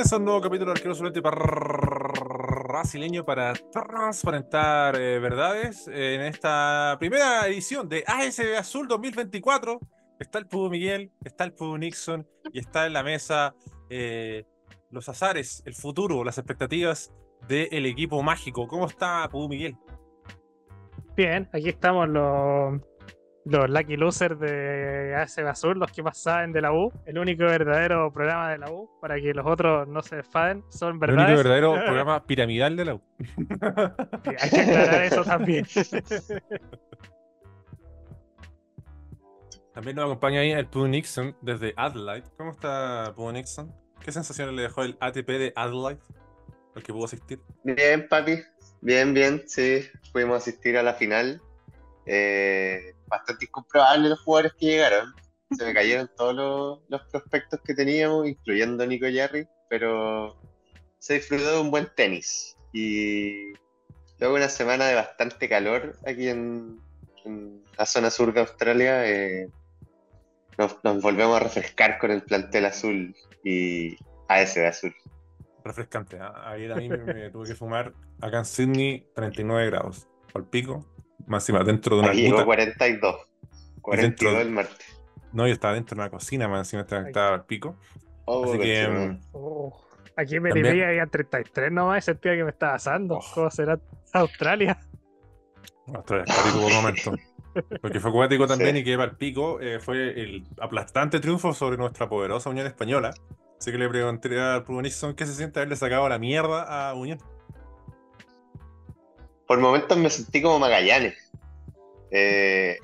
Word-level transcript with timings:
Comienza 0.00 0.16
un 0.16 0.24
nuevo 0.24 0.40
capítulo 0.40 0.72
de 0.72 0.78
Arquero 0.78 0.94
Solente 0.94 1.20
brasileño 1.20 3.22
para 3.22 3.52
transparentar 3.52 4.98
eh, 4.98 5.18
verdades. 5.18 5.86
en 5.88 6.22
esta 6.22 6.96
primera 6.98 7.46
edición 7.46 7.86
de 7.86 8.02
ASB 8.06 8.56
Azul 8.58 8.88
2024 8.88 9.78
está 10.18 10.38
el 10.38 10.46
Pudo 10.46 10.70
Miguel, 10.70 11.12
está 11.22 11.44
el 11.44 11.52
Pudo 11.52 11.76
Nixon 11.76 12.26
y 12.50 12.60
está 12.60 12.86
en 12.86 12.94
la 12.94 13.02
mesa 13.02 13.54
eh, 13.90 14.46
los 14.90 15.06
azares, 15.10 15.62
el 15.66 15.74
futuro, 15.74 16.24
las 16.24 16.38
expectativas 16.38 17.12
del 17.46 17.84
equipo 17.84 18.22
mágico. 18.22 18.66
¿Cómo 18.68 18.86
está 18.86 19.28
Pudo 19.30 19.50
Miguel? 19.50 19.76
Bien, 21.14 21.46
aquí 21.52 21.68
estamos 21.68 22.08
los 22.08 22.80
los 23.44 23.70
Lucky 23.70 23.96
Losers 23.96 24.38
de 24.38 25.14
AC 25.16 25.38
Azul, 25.46 25.78
los 25.78 25.90
que 25.92 26.02
más 26.02 26.18
saben 26.18 26.52
de 26.52 26.60
la 26.60 26.72
U, 26.72 26.92
el 27.06 27.18
único 27.18 27.44
verdadero 27.44 28.12
programa 28.12 28.50
de 28.50 28.58
la 28.58 28.70
U, 28.70 28.90
para 29.00 29.16
que 29.16 29.32
los 29.32 29.46
otros 29.46 29.88
no 29.88 30.02
se 30.02 30.16
enfaden, 30.16 30.64
son 30.68 30.98
verdades. 30.98 31.20
El 31.20 31.26
único 31.26 31.48
verdadero 31.48 31.74
programa 31.86 32.26
piramidal 32.26 32.76
de 32.76 32.84
la 32.84 32.94
U. 32.94 33.02
hay 34.38 34.50
que 34.50 34.60
aclarar 34.60 35.02
eso 35.04 35.24
también. 35.24 35.66
También 39.72 39.96
nos 39.96 40.06
acompaña 40.06 40.40
ahí 40.40 40.50
el 40.50 40.66
Pooh 40.66 40.88
Nixon 40.88 41.36
desde 41.40 41.72
Adelaide. 41.76 42.26
¿Cómo 42.36 42.50
está 42.50 43.14
Pooh 43.14 43.30
Nixon? 43.30 43.72
¿Qué 44.04 44.10
sensaciones 44.10 44.54
le 44.54 44.62
dejó 44.62 44.82
el 44.82 44.96
ATP 45.00 45.28
de 45.28 45.52
Adelaide? 45.54 46.00
El 46.74 46.82
que 46.82 46.92
pudo 46.92 47.04
asistir. 47.04 47.40
Bien, 47.62 48.08
papi. 48.08 48.40
Bien, 48.80 49.14
bien, 49.14 49.44
sí. 49.46 49.88
Pudimos 50.12 50.38
asistir 50.38 50.76
a 50.76 50.82
la 50.82 50.94
final. 50.94 51.40
Eh, 52.12 52.96
bastante 53.06 53.44
incomprobable 53.44 54.08
los 54.08 54.20
jugadores 54.22 54.54
que 54.54 54.66
llegaron. 54.66 55.14
Se 55.56 55.64
me 55.64 55.72
cayeron 55.72 56.10
todos 56.16 56.80
los, 56.88 57.02
prospectos 57.02 57.60
que 57.60 57.72
teníamos, 57.72 58.26
incluyendo 58.26 58.84
Nico 58.84 59.06
Jerry, 59.06 59.46
pero 59.68 60.36
se 60.98 61.14
disfrutó 61.14 61.52
de 61.52 61.60
un 61.60 61.70
buen 61.70 61.88
tenis. 61.94 62.56
Y 62.72 63.52
luego 64.18 64.34
una 64.34 64.48
semana 64.48 64.88
de 64.88 64.96
bastante 64.96 65.48
calor 65.48 65.96
aquí 66.04 66.28
en, 66.28 66.80
la 67.78 67.86
zona 67.86 68.10
sur 68.10 68.34
de 68.34 68.40
Australia, 68.40 69.08
eh, 69.08 69.48
nos, 70.58 71.00
volvemos 71.00 71.36
a 71.36 71.40
refrescar 71.40 71.98
con 71.98 72.10
el 72.10 72.22
plantel 72.22 72.64
azul 72.64 73.14
y 73.44 73.96
AS 74.26 74.56
de 74.56 74.66
azul. 74.66 74.94
Refrescante, 75.64 76.16
¿eh? 76.16 76.20
ayer 76.44 76.72
a 76.72 76.76
mí 76.76 76.88
me, 76.88 77.30
tuve 77.30 77.46
que 77.46 77.54
fumar 77.54 77.92
acá 78.20 78.38
en 78.38 78.44
Sydney 78.44 79.06
39 79.14 79.66
grados, 79.66 80.08
al 80.34 80.44
pico, 80.44 80.89
Máxima, 81.30 81.62
dentro 81.62 81.94
de 81.94 82.02
una 82.02 82.10
Ahí 82.10 82.22
llegó 82.22 82.44
42. 82.44 83.16
42 83.80 84.40
el 84.40 84.50
martes. 84.50 85.00
No, 85.32 85.46
yo 85.46 85.52
estaba 85.52 85.74
dentro 85.74 85.94
de 85.94 86.02
una 86.02 86.10
cocina, 86.10 86.48
más 86.48 86.66
encima 86.66 86.82
estaba 86.82 87.34
al 87.34 87.44
pico. 87.44 87.76
Oh, 88.24 88.44
Así 88.44 88.58
que. 88.58 88.88
Mm, 88.88 89.20
oh, 89.32 89.80
aquí 90.16 90.36
en 90.36 90.42
Melipilla 90.42 90.88
había 90.88 91.06
33 91.06 91.70
nomás, 91.70 92.04
sentía 92.04 92.34
que 92.34 92.42
me 92.42 92.50
estaba 92.50 92.74
asando. 92.74 93.18
Oh. 93.18 93.24
¿Cómo 93.32 93.50
será 93.50 93.78
Australia? 94.12 94.76
Australia, 95.94 96.34
por 96.52 96.64
un 96.64 96.74
momento. 96.74 97.12
Porque 97.80 98.00
fue 98.00 98.10
acuático 98.10 98.48
también 98.48 98.76
y 98.76 98.82
que 98.82 98.96
para 98.96 99.12
el 99.12 99.16
pico 99.16 99.60
eh, 99.60 99.78
fue 99.78 100.20
el 100.20 100.44
aplastante 100.60 101.20
triunfo 101.20 101.54
sobre 101.54 101.76
nuestra 101.76 102.08
poderosa 102.08 102.50
Unión 102.50 102.66
Española. 102.66 103.14
Así 103.56 103.70
que 103.70 103.78
le 103.78 103.88
pregunté 103.88 104.40
al 104.40 104.64
Nixon 104.68 105.14
qué 105.14 105.26
se 105.26 105.34
siente 105.34 105.60
haberle 105.60 105.76
sacado 105.76 106.08
la 106.08 106.18
mierda 106.18 106.90
a 106.90 106.94
Unión 106.94 107.18
por 109.50 109.58
momentos 109.58 109.98
me 109.98 110.08
sentí 110.10 110.40
como 110.40 110.60
Magallanes. 110.60 111.16
Eh, 112.12 112.78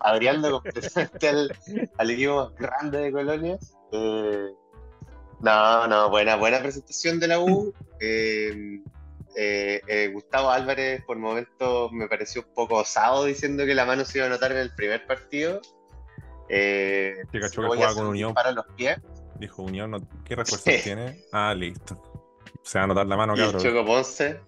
completamente 0.00 1.28
al, 1.28 2.10
equipo 2.10 2.34
más 2.34 2.54
grande 2.56 2.98
de 3.02 3.12
Colonias. 3.12 3.76
Eh, 3.92 4.48
no, 5.42 5.86
no, 5.86 6.10
buena, 6.10 6.34
buena 6.34 6.58
presentación 6.58 7.20
de 7.20 7.28
la 7.28 7.38
U. 7.38 7.72
Eh, 8.00 8.82
eh, 9.36 10.10
Gustavo 10.12 10.50
Álvarez 10.50 11.04
por 11.04 11.18
momentos 11.18 11.92
me 11.92 12.08
pareció 12.08 12.42
un 12.42 12.52
poco 12.52 12.78
osado 12.78 13.24
diciendo 13.24 13.64
que 13.64 13.76
la 13.76 13.84
mano 13.84 14.04
se 14.04 14.18
iba 14.18 14.26
a 14.26 14.30
notar 14.30 14.50
en 14.50 14.58
el 14.58 14.74
primer 14.74 15.06
partido. 15.06 15.60
Eh, 16.48 17.14
que 17.30 17.48
jugaba 17.48 17.94
con 17.94 18.08
Unión. 18.08 18.34
Para 18.34 18.50
los 18.50 18.66
pies. 18.74 18.98
Dijo 19.38 19.62
Unión, 19.62 20.04
¿qué 20.24 20.34
refuerzos 20.34 20.82
tiene? 20.82 21.22
Ah, 21.30 21.54
listo. 21.54 22.02
Se 22.64 22.78
va 22.78 22.86
a 22.86 22.88
notar 22.88 23.06
la 23.06 23.16
mano, 23.16 23.36
cabrón. 23.36 23.62
Choco 23.62 23.86
Ponce 23.86 24.40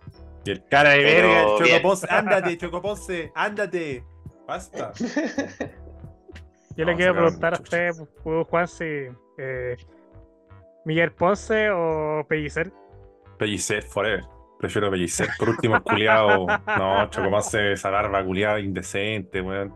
el 0.45 0.65
cara 0.67 0.91
de 0.91 1.05
verga, 1.05 1.45
Chocoponce, 1.59 2.07
ándate, 2.11 2.59
Chocoponce, 2.59 3.33
ándate. 3.35 4.05
Basta. 4.47 4.93
Yo 6.77 6.85
le 6.85 6.95
quiero 6.97 7.13
preguntar 7.13 7.55
a 7.55 7.61
usted, 7.61 7.93
Juan, 8.23 8.69
si 8.69 8.85
eh, 9.37 9.77
Miguel 10.85 11.13
Ponce 11.13 11.71
o 11.71 12.25
Pellicer. 12.29 12.73
Pellicer, 13.39 13.83
forever. 13.83 14.25
Prefiero 14.59 14.91
Pellicer. 14.91 15.29
Por 15.39 15.51
último, 15.51 15.83
culiado. 15.83 16.47
No, 16.79 17.11
Chocoponce, 17.11 17.73
esa 17.73 17.91
barba 17.91 18.25
culiada 18.25 18.61
indecente, 18.61 19.41
weón. 19.41 19.75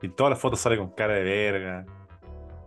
Y 0.00 0.08
todas 0.10 0.30
las 0.30 0.40
fotos 0.40 0.60
sale 0.60 0.78
con 0.78 0.90
cara 0.90 1.14
de 1.14 1.22
verga. 1.22 1.86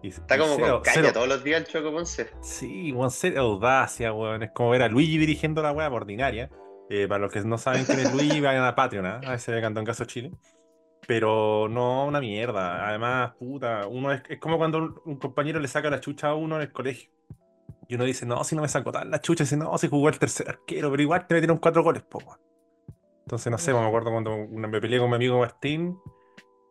Está 0.03 0.37
como 0.37 0.59
con 0.59 0.81
caña 0.81 1.11
todos 1.11 1.27
los 1.27 1.43
días 1.43 1.61
el 1.61 1.67
Choco 1.67 1.91
Ponce. 1.91 2.29
Sí, 2.41 2.91
weón, 2.91 3.09
cero 3.09 3.41
audacia, 3.41 4.13
weón. 4.13 4.43
Es 4.43 4.51
como 4.51 4.69
ver 4.69 4.83
a 4.83 4.87
Luigi 4.87 5.17
dirigiendo 5.17 5.61
la 5.61 5.71
weá 5.71 5.89
ordinaria. 5.89 6.49
Eh, 6.89 7.07
para 7.07 7.19
los 7.19 7.31
que 7.31 7.41
no 7.41 7.57
saben 7.57 7.85
quién 7.85 7.99
es 7.99 8.13
Luigi, 8.13 8.39
vayan 8.39 8.63
a 8.63 8.75
Patreon, 8.75 9.05
¿eh? 9.05 9.19
a 9.25 9.31
veces 9.31 9.61
cantó 9.61 9.79
en 9.79 9.85
Caso 9.85 10.05
Chile. 10.05 10.31
Pero 11.05 11.67
no 11.69 12.05
una 12.05 12.19
mierda. 12.19 12.87
Además, 12.87 13.33
puta, 13.39 13.87
uno 13.87 14.11
es, 14.11 14.21
es 14.29 14.39
como 14.39 14.57
cuando 14.57 15.01
un, 15.05 15.17
compañero 15.17 15.59
le 15.59 15.67
saca 15.67 15.89
la 15.89 15.99
chucha 15.99 16.29
a 16.29 16.35
uno 16.35 16.55
en 16.55 16.63
el 16.63 16.71
colegio. 16.71 17.11
Y 17.87 17.95
uno 17.95 18.03
dice, 18.03 18.25
no, 18.25 18.43
si 18.43 18.55
no 18.55 18.61
me 18.61 18.67
sacó 18.67 18.91
tal 18.91 19.09
la 19.09 19.21
chucha, 19.21 19.43
dice, 19.43 19.55
no, 19.55 19.77
si 19.77 19.87
jugó 19.87 20.09
el 20.09 20.19
tercer 20.19 20.49
arquero, 20.49 20.89
pero 20.91 21.01
igual 21.01 21.25
te 21.25 21.35
metieron 21.35 21.57
cuatro 21.57 21.83
goles, 21.83 22.03
po. 22.03 22.19
Entonces, 23.25 23.51
no 23.51 23.57
sé, 23.57 23.73
me 23.73 23.79
acuerdo 23.79 24.11
cuando 24.11 24.47
me 24.49 24.81
peleé 24.81 24.99
con 24.99 25.09
mi 25.09 25.15
amigo 25.15 25.39
Martín 25.39 25.97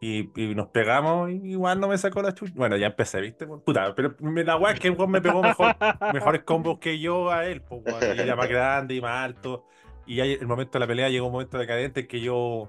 y, 0.00 0.30
y, 0.40 0.54
nos 0.54 0.68
pegamos, 0.68 1.30
y 1.30 1.52
igual 1.52 1.80
no 1.80 1.88
me 1.88 1.96
sacó 1.96 2.20
la 2.20 2.34
chucha. 2.34 2.52
Bueno, 2.54 2.76
ya 2.76 2.88
empecé, 2.88 3.20
¿viste? 3.20 3.46
Puta, 3.46 3.94
pero 3.94 4.14
me 4.20 4.44
da 4.44 4.54
guay 4.56 4.78
que 4.78 4.88
el 4.88 5.08
me 5.08 5.22
pegó 5.22 5.42
mejor, 5.42 5.74
mejores 6.12 6.42
combos 6.42 6.78
que 6.78 6.98
yo 6.98 7.30
a 7.30 7.46
él, 7.46 7.62
pues, 7.62 7.82
y 8.16 8.20
era 8.20 8.36
más 8.36 8.48
grande 8.48 8.94
y 8.94 9.00
más 9.00 9.24
alto. 9.24 9.66
Y 10.06 10.20
ahí, 10.20 10.32
el 10.32 10.46
momento 10.46 10.72
de 10.72 10.80
la 10.80 10.86
pelea 10.86 11.08
llegó 11.08 11.26
un 11.26 11.32
momento 11.32 11.58
decadente 11.58 12.00
en 12.00 12.06
que 12.06 12.20
yo. 12.20 12.68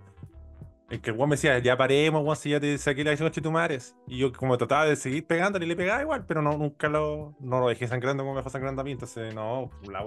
En 0.89 1.01
que 1.01 1.09
el 1.09 1.17
me 1.17 1.27
decía, 1.27 1.59
ya 1.59 1.75
paremos, 1.75 2.23
Juan, 2.23 2.37
si 2.37 2.51
ya 2.51 2.61
te 2.61 2.77
saqué 2.77 3.03
la 3.03 3.13
de 3.13 3.31
Chitumares. 3.31 3.93
Y 4.07 4.19
yo, 4.19 4.31
como 4.31 4.57
trataba 4.57 4.85
de 4.85 4.95
seguir 4.95 5.27
pegándole, 5.27 5.67
le 5.67 5.75
pegaba 5.75 6.01
igual, 6.01 6.25
pero 6.25 6.41
no, 6.41 6.57
nunca 6.57 6.87
lo, 6.87 7.35
no 7.41 7.59
lo 7.59 7.67
dejé 7.67 7.87
sangrando 7.87 8.23
como 8.23 8.35
me 8.35 8.39
dejó 8.39 8.49
sangrando 8.49 8.81
a 8.81 8.85
mí. 8.85 8.91
Entonces, 8.91 9.35
no, 9.35 9.69
la 9.91 10.01
U, 10.01 10.05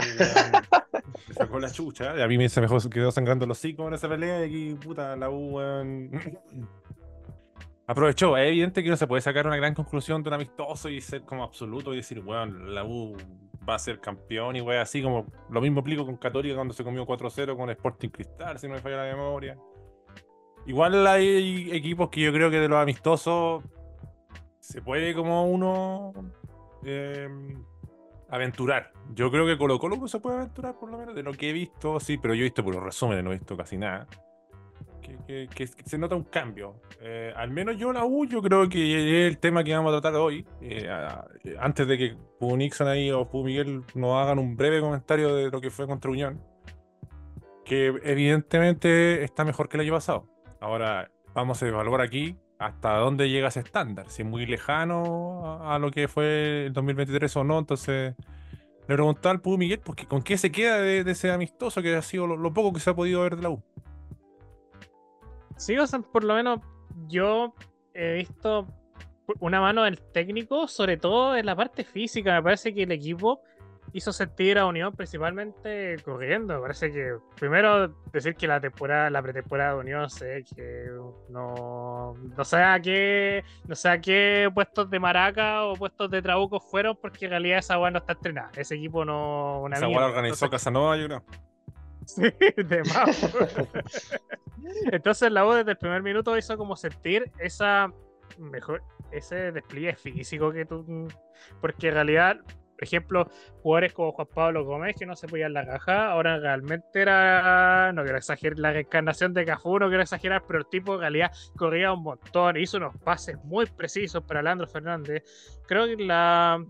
me 1.29 1.35
sacó 1.35 1.61
la 1.61 1.71
chucha. 1.71 2.17
Y 2.17 2.23
a 2.23 2.27
mí 2.27 2.39
me, 2.39 2.49
se 2.49 2.63
me 2.63 2.67
quedó 2.91 3.13
sangrando 3.13 3.47
los 3.47 3.59
hocico 3.59 3.87
en 3.89 3.95
esa 3.95 4.09
pelea. 4.09 4.41
Y 4.41 4.49
aquí, 4.49 4.75
puta, 4.83 5.17
la 5.17 5.29
U, 5.29 5.61
aprovechó. 7.87 8.39
Es 8.39 8.49
evidente 8.49 8.83
que 8.83 8.89
no 8.89 8.97
se 8.97 9.07
puede 9.07 9.21
sacar 9.21 9.47
una 9.47 9.57
gran 9.57 9.75
conclusión 9.75 10.23
de 10.23 10.31
un 10.31 10.35
amistoso 10.35 10.89
y 10.89 11.03
ser 11.03 11.23
como 11.23 11.45
absoluto 11.45 11.93
y 11.93 11.99
decir, 11.99 12.21
weón, 12.21 12.75
la 12.75 12.85
U 12.85 13.19
a 13.75 13.79
ser 13.79 14.01
campeón 14.01 14.57
y 14.57 14.61
wey, 14.61 14.79
así 14.79 15.03
como 15.03 15.27
lo 15.51 15.61
mismo 15.61 15.81
aplico 15.81 16.05
con 16.05 16.17
Católica 16.17 16.55
cuando 16.55 16.75
se 16.75 16.85
comió 16.85 17.07
4-0 17.07 17.57
con 17.57 17.71
Sporting 17.71 18.09
Cristal, 18.09 18.59
si 18.59 18.69
no 18.69 18.75
me 18.75 18.81
falla 18.81 19.05
la 19.05 19.17
memoria. 19.17 19.59
Igual 20.67 21.07
hay 21.07 21.71
equipos 21.73 22.11
que 22.11 22.21
yo 22.21 22.33
creo 22.33 22.51
que 22.51 22.61
de 22.61 22.69
los 22.69 22.79
amistosos 22.79 23.65
se 24.59 24.83
puede 24.83 25.15
como 25.15 25.47
uno 25.47 26.13
em, 26.85 27.65
aventurar. 28.29 28.93
Yo 29.15 29.31
creo 29.31 29.47
que 29.47 29.57
Colo 29.57 29.79
Colo 29.79 30.07
se 30.07 30.21
puede 30.21 30.37
aventurar 30.37 30.79
por 30.79 30.91
lo 30.91 30.99
menos 30.99 31.15
de 31.15 31.23
lo 31.23 31.33
que 31.33 31.51
he 31.51 31.53
visto, 31.53 31.99
sí, 31.99 32.19
pero 32.19 32.35
yo 32.35 32.41
he 32.41 32.45
visto 32.45 32.63
por 32.63 32.75
los 32.75 32.85
resúmenes, 32.85 33.25
no 33.25 33.33
he 33.33 33.39
visto 33.39 33.57
casi 33.57 33.79
nada 33.79 34.07
que, 35.27 35.67
se 35.67 35.99
nota 35.99 36.17
un 36.17 36.25
cambio. 36.25 36.81
Eh, 37.01 37.33
al 37.35 37.51
menos 37.51 37.77
yo 37.77 37.93
la 37.93 38.05
U, 38.05 38.27
yo 38.27 38.43
creo 38.43 38.69
que 38.69 39.27
es 39.27 39.33
el 39.33 39.39
tema 39.39 39.65
que 39.65 39.75
vamos 39.75 39.95
a 39.95 40.01
tratar 40.01 40.21
hoy. 40.21 40.47
Eh, 40.61 40.89
antes 41.59 41.87
de 41.87 41.99
que 41.99 42.17
Pu 42.39 42.57
Nixon 42.57 42.89
ahí 42.89 43.11
o 43.11 43.29
Pu 43.29 43.45
Miguel 43.45 43.83
nos 43.95 44.17
hagan 44.17 44.39
un 44.39 44.57
breve 44.57 44.81
comentario 44.81 45.35
de 45.35 45.51
lo 45.51 45.61
que 45.61 45.71
fue 45.71 45.87
contra 45.87 46.11
Unión, 46.11 46.43
que 47.65 47.87
evidentemente 48.03 49.23
está 49.25 49.45
mejor 49.45 49.69
que 49.69 49.77
el 49.77 49.83
año 49.83 49.93
pasado. 49.95 50.27
Ahora 50.61 51.11
vamos 51.35 51.63
a 51.63 51.69
evaluar 51.69 52.01
aquí 52.01 52.37
hasta 52.59 52.97
dónde 52.97 53.31
llega 53.31 53.49
ese 53.49 53.61
estándar, 53.61 54.11
si 54.11 54.23
es 54.23 54.29
muy 54.29 54.45
lejano 54.45 55.63
a, 55.65 55.79
lo 55.79 55.91
que 55.91 56.09
fue 56.09 56.67
el 56.67 56.73
2023 56.75 57.37
o 57.37 57.45
no. 57.45 57.59
Entonces 57.59 58.15
le 58.87 58.95
preguntaba 58.95 59.33
al 59.33 59.41
Pu 59.41 59.57
Miguel, 59.57 59.81
porque 59.83 60.07
¿con 60.07 60.23
qué 60.23 60.37
se 60.37 60.53
queda 60.53 60.79
de, 60.79 61.01
ese 61.11 61.31
amistoso 61.31 61.81
que 61.81 61.95
ha 61.95 62.03
sido 62.03 62.27
lo 62.27 62.53
poco 62.53 62.73
que 62.75 62.81
se 62.81 62.91
ha 62.91 62.95
podido 62.95 63.23
ver 63.23 63.37
de 63.37 63.43
la 63.43 63.51
U? 63.51 63.63
Sí, 65.61 65.77
o 65.77 65.87
sea, 65.87 66.01
por 66.01 66.25
lo 66.25 66.35
menos 66.35 66.61
yo 67.07 67.55
he 67.93 68.15
visto 68.15 68.67
una 69.41 69.61
mano 69.61 69.83
del 69.83 70.01
técnico, 70.01 70.67
sobre 70.67 70.97
todo 70.97 71.37
en 71.37 71.45
la 71.45 71.55
parte 71.55 71.85
física. 71.85 72.33
Me 72.33 72.43
parece 72.43 72.73
que 72.73 72.85
el 72.85 72.93
equipo 72.93 73.43
hizo 73.93 74.11
sentir 74.11 74.59
a 74.59 74.65
Unión 74.65 74.95
principalmente 74.95 75.97
corriendo. 76.03 76.63
Parece 76.63 76.91
que 76.91 77.13
primero 77.39 77.89
decir 78.11 78.37
que 78.37 78.47
la 78.47 78.59
temporada, 78.59 79.11
la 79.11 79.21
pretemporada 79.21 79.75
de 79.75 79.81
Unión 79.81 80.09
sé 80.09 80.45
que 80.57 80.87
no, 81.29 82.15
no 82.15 82.45
sé 82.45 82.57
a 82.57 82.81
qué, 82.81 83.45
no 83.69 83.75
sé 83.75 83.91
a 83.91 84.01
qué 84.01 84.49
puestos 84.55 84.89
de 84.89 84.99
maraca 84.99 85.65
o 85.65 85.75
puestos 85.75 86.11
de 86.11 86.23
trabuco 86.23 86.59
fueron, 86.59 86.97
porque 86.97 87.27
en 87.27 87.33
realidad 87.33 87.59
esa 87.59 87.79
weá 87.79 87.91
no 87.91 87.99
está 87.99 88.15
entrenada. 88.15 88.51
Ese 88.57 88.77
equipo 88.77 89.05
no 89.05 89.61
una 89.61 89.77
esa 89.77 89.89
weá 89.89 90.07
organizó 90.07 90.49
Casanova, 90.49 90.97
yo 90.97 91.05
creo. 91.05 91.50
Sí, 92.07 92.23
de 92.57 92.83
más. 92.95 93.35
Entonces 94.93 95.31
la 95.31 95.47
U 95.47 95.53
desde 95.53 95.73
el 95.73 95.79
primer 95.79 96.03
minuto 96.03 96.37
hizo 96.37 96.57
como 96.57 96.77
sentir 96.77 97.31
esa 97.39 97.93
mejor 98.39 98.83
ese 99.11 99.53
despliegue 99.53 99.97
físico 99.97 100.53
que 100.53 100.65
tú 100.65 101.09
porque 101.61 101.89
en 101.89 101.95
realidad 101.95 102.41
por 102.81 102.85
ejemplo, 102.85 103.31
jugadores 103.63 103.93
como 103.93 104.13
Juan 104.13 104.29
Pablo 104.35 104.65
Gómez, 104.65 104.97
que 104.99 105.05
no 105.05 105.15
se 105.15 105.29
podían 105.29 105.53
la 105.53 105.67
caja, 105.67 106.13
ahora 106.13 106.39
realmente 106.39 107.03
era, 107.03 107.93
no 107.93 108.03
quiero 108.03 108.17
exagerar, 108.17 108.59
la 108.59 108.73
reencarnación 108.73 109.35
de 109.35 109.45
Cafú, 109.45 109.79
no 109.79 109.89
quiero 109.89 110.03
exagerar, 110.03 110.45
pero 110.47 110.61
el 110.61 110.67
tipo 110.67 110.95
en 110.95 111.01
realidad 111.01 111.31
corría 111.59 111.93
un 111.93 112.03
montón, 112.03 112.57
hizo 112.57 112.79
unos 112.79 112.97
pases 112.97 113.37
muy 113.45 113.67
precisos 113.67 114.25
para 114.25 114.41
Leandro 114.41 114.67
Fernández. 114.67 115.23
Creo 115.69 115.85
que 115.85 116.03
la 116.03 116.65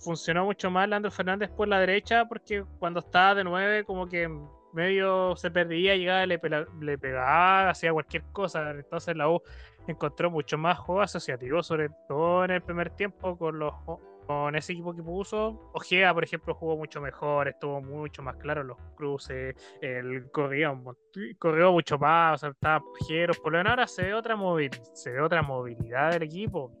funcionó 0.00 0.44
mucho 0.44 0.70
más 0.70 0.86
Leandro 0.86 1.10
Fernández 1.10 1.48
por 1.48 1.66
la 1.66 1.80
derecha, 1.80 2.26
porque 2.26 2.62
cuando 2.78 3.00
estaba 3.00 3.34
de 3.34 3.44
nueve, 3.44 3.84
como 3.84 4.06
que 4.06 4.28
medio 4.74 5.36
se 5.36 5.50
perdía, 5.50 5.96
llegaba, 5.96 6.26
le, 6.26 6.40
le 6.80 6.98
pegaba, 6.98 7.70
hacía 7.70 7.92
cualquier 7.92 8.24
cosa. 8.32 8.70
Entonces 8.70 9.16
la 9.16 9.28
U 9.28 9.40
encontró 9.86 10.30
mucho 10.30 10.58
más 10.58 10.78
juego 10.78 11.02
asociativo, 11.02 11.62
sobre 11.62 11.88
todo 12.08 12.44
en 12.44 12.50
el 12.52 12.62
primer 12.62 12.90
tiempo 12.90 13.36
con 13.38 13.58
los 13.58 13.74
con 14.26 14.56
ese 14.56 14.72
equipo 14.72 14.94
que 14.94 15.02
puso, 15.02 15.70
Ojea, 15.72 16.12
por 16.14 16.24
ejemplo, 16.24 16.54
jugó 16.54 16.76
mucho 16.76 17.00
mejor, 17.00 17.48
estuvo 17.48 17.80
mucho 17.80 18.22
más 18.22 18.36
claro 18.36 18.62
los 18.62 18.78
cruces, 18.96 19.54
el 19.80 20.30
corrió, 20.30 20.74
mucho 21.72 21.98
más, 21.98 22.34
o 22.34 22.38
sea, 22.38 22.50
estaba 22.50 22.82
ligeros, 23.00 23.38
por 23.38 23.52
lo 23.52 23.58
menos 23.58 23.70
ahora 23.70 23.86
se 23.86 24.04
ve 24.04 24.14
otra 24.14 24.36
se 24.94 25.10
ve 25.10 25.20
otra 25.20 25.42
movilidad 25.42 26.12
del 26.12 26.24
equipo. 26.24 26.72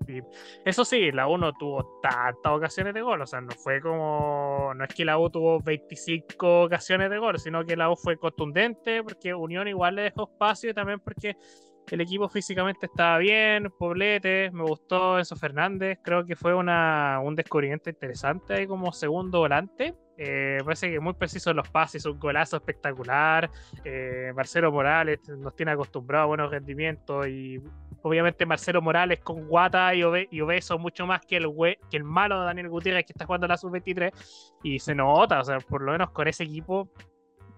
Eso 0.64 0.84
sí, 0.84 1.12
la 1.12 1.28
U 1.28 1.38
no 1.38 1.52
tuvo 1.52 2.00
tantas 2.02 2.52
ocasiones 2.52 2.94
de 2.94 3.02
gol, 3.02 3.20
o 3.20 3.26
sea, 3.26 3.40
no 3.40 3.50
fue 3.52 3.80
como, 3.80 4.72
no 4.74 4.84
es 4.84 4.94
que 4.94 5.04
la 5.04 5.18
U 5.18 5.30
tuvo 5.30 5.60
25 5.60 6.62
ocasiones 6.64 7.10
de 7.10 7.18
gol, 7.18 7.38
sino 7.38 7.64
que 7.64 7.76
la 7.76 7.90
U 7.90 7.96
fue 7.96 8.16
contundente 8.16 9.02
porque 9.02 9.34
Unión 9.34 9.68
igual 9.68 9.96
le 9.96 10.02
dejó 10.02 10.24
espacio 10.24 10.70
y 10.70 10.74
también 10.74 11.00
porque 11.00 11.36
el 11.90 12.00
equipo 12.00 12.28
físicamente 12.28 12.86
estaba 12.86 13.18
bien, 13.18 13.72
Poblete, 13.78 14.50
me 14.52 14.62
gustó 14.62 15.18
Enzo 15.18 15.36
Fernández, 15.36 15.98
creo 16.02 16.24
que 16.24 16.36
fue 16.36 16.54
una, 16.54 17.20
un 17.22 17.34
descubrimiento 17.34 17.90
interesante 17.90 18.54
ahí 18.54 18.66
como 18.66 18.92
segundo 18.92 19.40
volante. 19.40 19.94
Eh, 20.16 20.58
parece 20.64 20.90
que 20.90 21.00
muy 21.00 21.14
preciso 21.14 21.50
en 21.50 21.56
los 21.56 21.68
pases, 21.68 22.04
un 22.06 22.18
golazo 22.18 22.56
espectacular. 22.56 23.50
Eh, 23.84 24.32
Marcelo 24.34 24.70
Morales 24.70 25.20
nos 25.28 25.54
tiene 25.56 25.72
acostumbrado 25.72 26.24
a 26.24 26.26
buenos 26.28 26.50
rendimientos 26.50 27.26
y 27.26 27.60
obviamente 28.02 28.46
Marcelo 28.46 28.80
Morales 28.80 29.20
con 29.20 29.48
guata 29.48 29.94
y, 29.94 30.02
obeso 30.02 30.78
mucho 30.78 31.06
más 31.06 31.24
que 31.26 31.36
el, 31.38 31.48
que 31.90 31.96
el 31.96 32.04
malo 32.04 32.40
de 32.40 32.46
Daniel 32.46 32.68
Gutiérrez 32.68 33.06
que 33.06 33.12
está 33.12 33.26
jugando 33.26 33.48
la 33.48 33.56
sub-23 33.56 34.12
y 34.62 34.78
se 34.78 34.94
nota, 34.94 35.40
o 35.40 35.44
sea, 35.44 35.58
por 35.58 35.82
lo 35.82 35.92
menos 35.92 36.10
con 36.10 36.28
ese 36.28 36.44
equipo, 36.44 36.90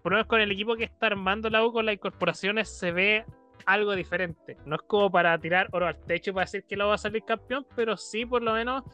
por 0.02 0.12
lo 0.12 0.16
menos 0.16 0.28
con 0.28 0.40
el 0.40 0.50
equipo 0.52 0.76
que 0.76 0.84
está 0.84 1.08
armando 1.08 1.50
la 1.50 1.64
U 1.64 1.72
con 1.72 1.84
las 1.84 1.94
incorporaciones 1.94 2.78
se 2.78 2.92
ve 2.92 3.24
algo 3.66 3.94
diferente. 3.94 4.56
No 4.64 4.76
es 4.76 4.82
como 4.82 5.10
para 5.10 5.38
tirar 5.38 5.68
oro 5.72 5.86
al 5.86 6.00
techo 6.04 6.32
para 6.32 6.44
decir 6.44 6.64
que 6.64 6.76
lo 6.76 6.88
va 6.88 6.94
a 6.94 6.98
salir 6.98 7.24
campeón, 7.24 7.66
pero 7.74 7.96
sí 7.96 8.24
por 8.24 8.42
lo 8.42 8.54
menos 8.54 8.84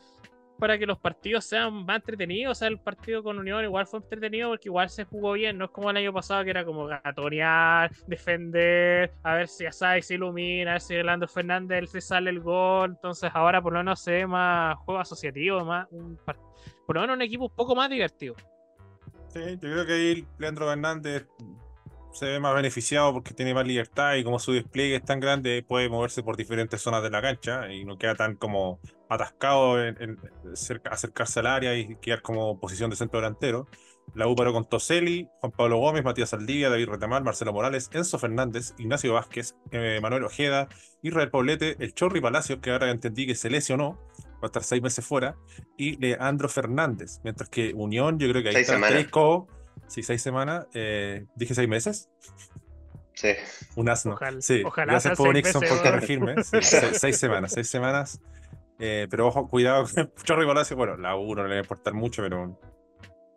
para 0.58 0.78
que 0.78 0.86
los 0.86 0.98
partidos 0.98 1.44
sean 1.44 1.84
más 1.84 1.96
entretenidos. 1.96 2.52
O 2.52 2.54
sea, 2.58 2.68
el 2.68 2.78
partido 2.78 3.22
con 3.22 3.38
Unión 3.38 3.64
igual 3.64 3.86
fue 3.86 3.98
entretenido 3.98 4.50
porque 4.50 4.68
igual 4.68 4.88
se 4.88 5.04
jugó 5.04 5.32
bien. 5.32 5.58
No 5.58 5.64
es 5.64 5.70
como 5.72 5.90
el 5.90 5.96
año 5.96 6.12
pasado 6.12 6.44
que 6.44 6.50
era 6.50 6.64
como 6.64 6.86
gatonear, 6.86 7.90
defender, 8.06 9.12
a 9.24 9.34
ver 9.34 9.48
si 9.48 9.66
Asai 9.66 10.02
se 10.02 10.14
ilumina, 10.14 10.70
a 10.70 10.74
ver 10.74 10.80
si 10.80 10.96
Orlando 10.96 11.26
Fernández 11.26 11.90
se 11.90 12.00
sale 12.00 12.30
el 12.30 12.40
gol. 12.40 12.90
Entonces 12.90 13.30
ahora 13.34 13.60
por 13.60 13.72
lo 13.72 13.80
menos 13.80 14.00
se 14.00 14.12
ve 14.12 14.26
más 14.26 14.76
juego 14.78 15.00
asociativo, 15.00 15.64
más 15.64 15.88
un, 15.90 16.16
por 16.86 16.94
lo 16.94 17.00
menos 17.00 17.16
un 17.16 17.22
equipo 17.22 17.46
un 17.46 17.56
poco 17.56 17.74
más 17.74 17.90
divertido. 17.90 18.36
Sí, 19.28 19.40
yo 19.40 19.58
creo 19.58 19.86
que 19.86 19.92
ahí 19.94 20.26
Leandro 20.38 20.68
Fernández 20.68 21.26
se 22.12 22.26
ve 22.26 22.40
más 22.40 22.54
beneficiado 22.54 23.12
porque 23.12 23.34
tiene 23.34 23.54
más 23.54 23.66
libertad 23.66 24.14
y 24.16 24.24
como 24.24 24.38
su 24.38 24.52
despliegue 24.52 24.96
es 24.96 25.04
tan 25.04 25.18
grande 25.18 25.64
puede 25.66 25.88
moverse 25.88 26.22
por 26.22 26.36
diferentes 26.36 26.80
zonas 26.80 27.02
de 27.02 27.10
la 27.10 27.22
cancha 27.22 27.72
y 27.72 27.84
no 27.84 27.96
queda 27.98 28.14
tan 28.14 28.36
como 28.36 28.80
atascado 29.08 29.82
en, 29.82 30.18
acercarse 30.90 31.40
al 31.40 31.46
área 31.46 31.74
y 31.74 31.96
quedar 31.96 32.22
como 32.22 32.58
posición 32.60 32.90
de 32.90 32.96
centro 32.96 33.20
delantero. 33.20 33.66
La 34.14 34.26
U 34.26 34.34
paró 34.34 34.52
con 34.52 34.68
Toselli, 34.68 35.28
Juan 35.40 35.52
Pablo 35.52 35.78
Gómez, 35.78 36.04
Matías 36.04 36.34
Aldivia, 36.34 36.68
David 36.68 36.88
Retamal, 36.88 37.22
Marcelo 37.22 37.52
Morales, 37.52 37.88
Enzo 37.92 38.18
Fernández, 38.18 38.74
Ignacio 38.78 39.14
Vázquez, 39.14 39.54
eh, 39.70 40.00
Manuel 40.02 40.24
Ojeda, 40.24 40.68
Israel 41.02 41.30
Poblete, 41.30 41.76
el 41.78 41.94
Chorri 41.94 42.20
Palacios, 42.20 42.58
que 42.60 42.72
ahora 42.72 42.90
entendí 42.90 43.26
que 43.26 43.34
se 43.34 43.48
lesionó, 43.48 43.98
va 44.34 44.42
a 44.42 44.46
estar 44.46 44.64
seis 44.64 44.82
meses 44.82 45.06
fuera, 45.06 45.36
y 45.78 45.96
Leandro 45.96 46.48
Fernández, 46.48 47.20
mientras 47.22 47.48
que 47.48 47.72
Unión, 47.74 48.18
yo 48.18 48.28
creo 48.28 48.42
que 48.42 48.48
ahí 48.50 48.56
está 48.56 48.78
tres 48.80 49.08
Sí, 49.92 50.02
seis 50.02 50.22
semanas. 50.22 50.66
Eh, 50.72 51.26
¿Dije 51.34 51.54
seis 51.54 51.68
meses? 51.68 52.08
Sí. 53.12 53.28
Un 53.76 53.90
asno. 53.90 54.18
sí, 54.40 54.62
ojalá 54.64 54.92
gracias 54.94 55.18
por 55.18 55.34
Nixon 55.34 55.62
por 55.68 55.82
corregirme. 55.82 56.42
seis, 56.42 57.18
semanas, 57.18 57.52
seis 57.52 57.68
semanas. 57.68 58.18
Eh, 58.78 59.06
pero 59.10 59.26
ojo, 59.26 59.48
cuidado 59.48 59.84
Chorro 60.24 60.44
y 60.44 60.74
Bueno, 60.74 60.96
la 60.96 61.14
U 61.16 61.34
no 61.34 61.42
le 61.42 61.50
va 61.50 61.54
a 61.56 61.58
importar 61.58 61.92
mucho, 61.92 62.22
pero 62.22 62.58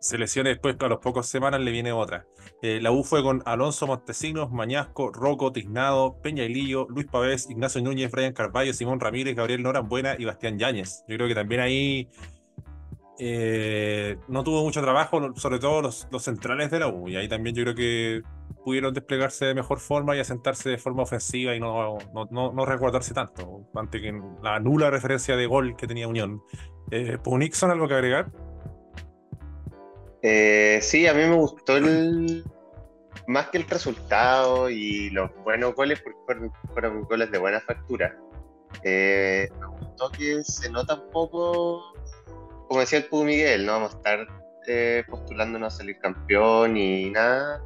se 0.00 0.16
lesiona 0.16 0.48
después, 0.48 0.76
a 0.80 0.88
los 0.88 1.00
pocos 1.00 1.26
semanas 1.26 1.60
le 1.60 1.70
viene 1.70 1.92
otra. 1.92 2.26
Eh, 2.62 2.80
la 2.80 2.90
U 2.90 3.04
fue 3.04 3.22
con 3.22 3.42
Alonso 3.44 3.86
Montesinos, 3.86 4.50
Mañasco, 4.50 5.12
Rocco, 5.12 5.52
Tiznado, 5.52 6.22
Peña 6.22 6.44
Ilillo, 6.44 6.86
Luis 6.88 7.06
Pavés, 7.06 7.50
Ignacio 7.50 7.82
Núñez, 7.82 8.10
Brian 8.10 8.32
Carballo, 8.32 8.72
Simón 8.72 8.98
Ramírez, 8.98 9.36
Gabriel 9.36 9.62
Norambuena 9.62 10.16
y 10.18 10.24
Bastián 10.24 10.58
Yáñez. 10.58 11.04
Yo 11.06 11.16
creo 11.16 11.28
que 11.28 11.34
también 11.34 11.60
ahí 11.60 12.08
eh, 13.18 14.18
no 14.28 14.44
tuvo 14.44 14.62
mucho 14.62 14.82
trabajo, 14.82 15.34
sobre 15.36 15.58
todo 15.58 15.82
los, 15.82 16.06
centrales 16.18 16.70
de 16.70 16.80
la 16.80 16.88
U, 16.88 17.08
y 17.08 17.16
ahí 17.16 17.28
también 17.28 17.54
yo 17.54 17.62
creo 17.64 17.74
que 17.74 18.22
pudieron 18.64 18.92
desplegarse 18.92 19.46
de 19.46 19.54
mejor 19.54 19.78
forma 19.78 20.16
y 20.16 20.20
asentarse 20.20 20.68
de 20.68 20.78
forma 20.78 21.02
ofensiva 21.02 21.54
y 21.54 21.60
no, 21.60 21.98
no, 22.12 22.52
no, 22.52 22.66
resguardarse 22.66 23.14
tanto, 23.14 23.68
ante 23.74 24.00
que 24.00 24.12
la 24.42 24.60
nula 24.60 24.90
referencia 24.90 25.36
de 25.36 25.46
gol 25.46 25.76
que 25.76 25.86
tenía 25.86 26.08
Unión. 26.08 26.42
Eh, 26.90 27.18
Nixon 27.24 27.70
algo 27.70 27.88
que 27.88 27.94
agregar? 27.94 28.30
Eh, 30.22 30.80
sí, 30.82 31.06
a 31.06 31.14
mí 31.14 31.20
me 31.20 31.36
gustó 31.36 31.76
el, 31.76 32.44
más 33.26 33.48
que 33.48 33.58
el 33.58 33.68
resultado 33.68 34.70
y 34.70 35.10
los 35.10 35.30
buenos 35.44 35.74
goles, 35.74 36.00
porque 36.02 36.50
fueron, 36.72 37.02
goles 37.04 37.30
de 37.30 37.38
buena 37.38 37.60
factura. 37.60 38.16
Eh, 38.82 39.48
me 39.60 39.66
gustó 39.66 40.10
que 40.10 40.42
se 40.44 40.70
nota 40.70 40.94
un 40.94 41.10
poco 41.10 41.95
como 42.68 42.80
decía 42.80 42.98
el 42.98 43.06
Pudo 43.06 43.24
Miguel, 43.24 43.66
no 43.66 43.72
vamos 43.72 43.94
a 43.94 43.96
estar 43.96 44.26
eh, 44.66 45.04
postulándonos 45.08 45.74
a 45.74 45.76
salir 45.76 45.98
campeón 45.98 46.74
ni 46.74 47.10
nada, 47.10 47.62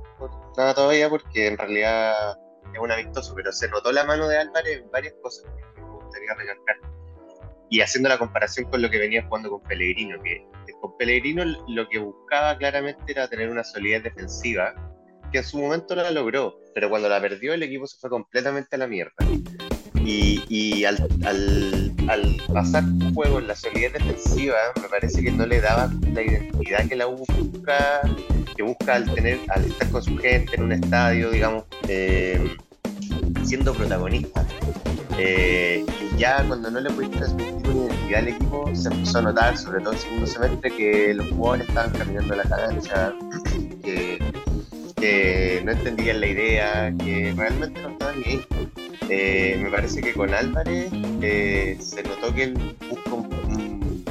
nada 0.56 0.74
todavía, 0.74 1.08
porque 1.08 1.46
en 1.48 1.58
realidad 1.58 2.38
es 2.74 2.78
un 2.78 2.92
amistoso, 2.92 3.34
pero 3.34 3.52
se 3.52 3.68
notó 3.68 3.92
la 3.92 4.04
mano 4.04 4.28
de 4.28 4.38
Álvarez 4.38 4.82
en 4.82 4.90
varias 4.90 5.14
cosas 5.22 5.44
que 5.74 5.80
me 5.80 5.90
gustaría 5.90 6.34
recalcar. 6.34 6.76
Y 7.70 7.80
haciendo 7.80 8.08
la 8.08 8.18
comparación 8.18 8.68
con 8.68 8.82
lo 8.82 8.90
que 8.90 8.98
venía 8.98 9.24
jugando 9.26 9.50
con 9.50 9.62
Pellegrino, 9.62 10.20
que, 10.22 10.46
con 10.80 10.96
Pellegrino 10.96 11.44
lo 11.68 11.88
que 11.88 11.98
buscaba 11.98 12.58
claramente 12.58 13.12
era 13.12 13.28
tener 13.28 13.48
una 13.48 13.64
solidez 13.64 14.02
defensiva, 14.02 14.74
que 15.32 15.38
en 15.38 15.44
su 15.44 15.58
momento 15.58 15.94
la 15.94 16.10
logró, 16.10 16.58
pero 16.74 16.90
cuando 16.90 17.08
la 17.08 17.20
perdió 17.20 17.54
el 17.54 17.62
equipo 17.62 17.86
se 17.86 17.98
fue 17.98 18.10
completamente 18.10 18.74
a 18.74 18.78
la 18.78 18.86
mierda. 18.88 19.12
Y, 20.10 20.84
al, 20.84 20.96
al, 21.24 22.36
pasar 22.52 22.82
un 22.82 23.14
juego 23.14 23.38
en 23.38 23.46
la 23.46 23.54
solidez 23.54 23.92
defensiva, 23.92 24.56
me 24.82 24.88
parece 24.88 25.22
que 25.22 25.30
no 25.30 25.46
le 25.46 25.60
daba 25.60 25.92
la 26.12 26.22
identidad 26.22 26.88
que 26.88 26.96
la 26.96 27.06
U 27.06 27.24
busca, 27.28 28.00
que 28.56 28.62
busca 28.62 28.96
al, 28.96 29.14
tener, 29.14 29.38
al 29.48 29.64
estar 29.66 29.88
con 29.90 30.02
su 30.02 30.16
gente 30.16 30.56
en 30.56 30.64
un 30.64 30.72
estadio, 30.72 31.30
digamos, 31.30 31.64
eh, 31.86 32.56
siendo 33.44 33.72
protagonista. 33.72 34.44
Eh, 35.18 35.84
y 36.00 36.16
ya 36.16 36.44
cuando 36.48 36.70
no 36.70 36.80
le 36.80 36.90
pudiste 36.90 37.18
transmitir 37.18 37.68
una 37.68 37.94
identidad 37.94 38.20
al 38.20 38.28
equipo, 38.28 38.70
se 38.74 38.88
empezó 38.88 39.18
a 39.18 39.22
notar, 39.22 39.56
sobre 39.56 39.80
todo 39.80 39.90
en 39.90 39.96
el 39.96 40.02
segundo 40.02 40.26
semestre, 40.26 40.70
que 40.72 41.14
los 41.14 41.30
jugadores 41.30 41.68
estaban 41.68 41.92
caminando 41.92 42.34
la 42.34 42.44
cancha, 42.44 43.12
que, 43.84 44.18
no 45.64 45.72
entendían 45.72 46.20
la 46.20 46.26
idea, 46.26 46.94
que 46.98 47.32
realmente 47.36 47.80
no 47.82 47.90
estaban 47.90 48.22
bien 48.22 48.40
eh, 49.10 49.58
me 49.60 49.70
parece 49.70 50.00
que 50.00 50.12
con 50.12 50.32
Álvarez 50.32 50.88
eh, 51.20 51.76
se 51.80 52.02
notó 52.04 52.32
que 52.32 52.44
él 52.44 52.76
busca 52.88 53.14
un, 53.14 54.04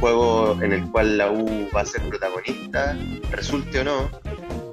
juego 0.00 0.56
en 0.62 0.72
el 0.72 0.88
cual 0.92 1.18
la 1.18 1.32
U 1.32 1.68
va 1.74 1.80
a 1.80 1.84
ser 1.84 2.00
protagonista, 2.02 2.96
resulte 3.32 3.80
o 3.80 3.84
no, 3.84 4.08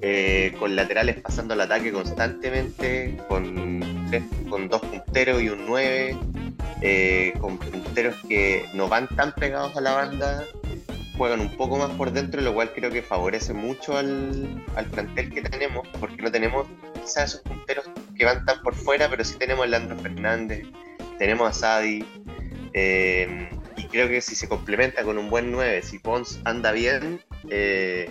eh, 0.04 0.56
con 0.60 0.76
laterales 0.76 1.20
pasando 1.20 1.56
al 1.56 1.62
ataque 1.62 1.92
constantemente, 1.92 3.18
con, 3.28 3.82
con 4.48 4.70
dos 4.70 4.82
punteros 4.82 5.42
y 5.42 5.50
un 5.50 5.66
9, 5.66 6.18
con 7.40 7.58
punteros 7.58 8.16
que 8.30 8.66
no 8.76 8.88
van 8.88 9.08
tan 9.08 9.34
pegados 9.34 9.76
a 9.76 9.82
la 9.82 9.96
banda 9.96 10.44
juegan 11.18 11.40
un 11.40 11.56
poco 11.56 11.78
más 11.78 11.92
por 11.92 12.12
dentro, 12.12 12.42
lo 12.42 12.54
cual 12.54 12.72
creo 12.74 12.92
que 12.92 13.02
favorece 13.02 13.54
mucho 13.54 13.98
al, 13.98 14.64
al 14.76 14.86
plantel 14.88 15.34
que 15.34 15.42
tenemos, 15.42 15.88
porque 16.00 16.22
no 16.22 16.32
tenemos 16.32 16.68
quizás 17.02 17.32
esos 17.32 17.42
punteros 17.42 17.86
que 18.18 18.26
van 18.26 18.46
tan 18.46 18.62
por 18.62 18.76
fuera, 18.76 19.10
pero 19.10 19.24
sí 19.24 19.38
tenemos 19.38 19.66
a 19.66 19.68
Leandro 19.68 19.98
Fernández, 19.98 20.68
tenemos 21.18 21.50
a 21.50 21.54
Sadi, 21.54 22.06
eh, 22.74 23.50
y 23.78 23.84
creo 23.86 24.08
que 24.08 24.22
si 24.22 24.36
se 24.36 24.48
complementa 24.48 25.04
con 25.04 25.18
un 25.18 25.30
buen 25.30 25.52
9, 25.52 25.82
si 25.82 26.00
Pons 26.00 26.40
anda 26.44 26.72
bien, 26.72 27.22
eh, 27.50 28.10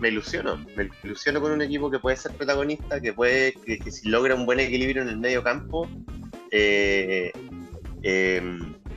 me 0.00 0.08
ilusiono, 0.08 0.64
me 0.76 0.90
ilusiono 1.02 1.40
con 1.40 1.52
un 1.52 1.62
equipo 1.62 1.90
que 1.90 1.98
puede 1.98 2.16
ser 2.16 2.32
protagonista, 2.32 3.00
que 3.00 3.12
puede, 3.12 3.52
que, 3.52 3.78
que 3.78 3.90
si 3.90 4.08
logra 4.08 4.34
un 4.34 4.46
buen 4.46 4.60
equilibrio 4.60 5.02
en 5.02 5.08
el 5.08 5.18
medio 5.18 5.42
campo, 5.42 5.88
eh, 6.50 7.32
eh, 8.02 8.42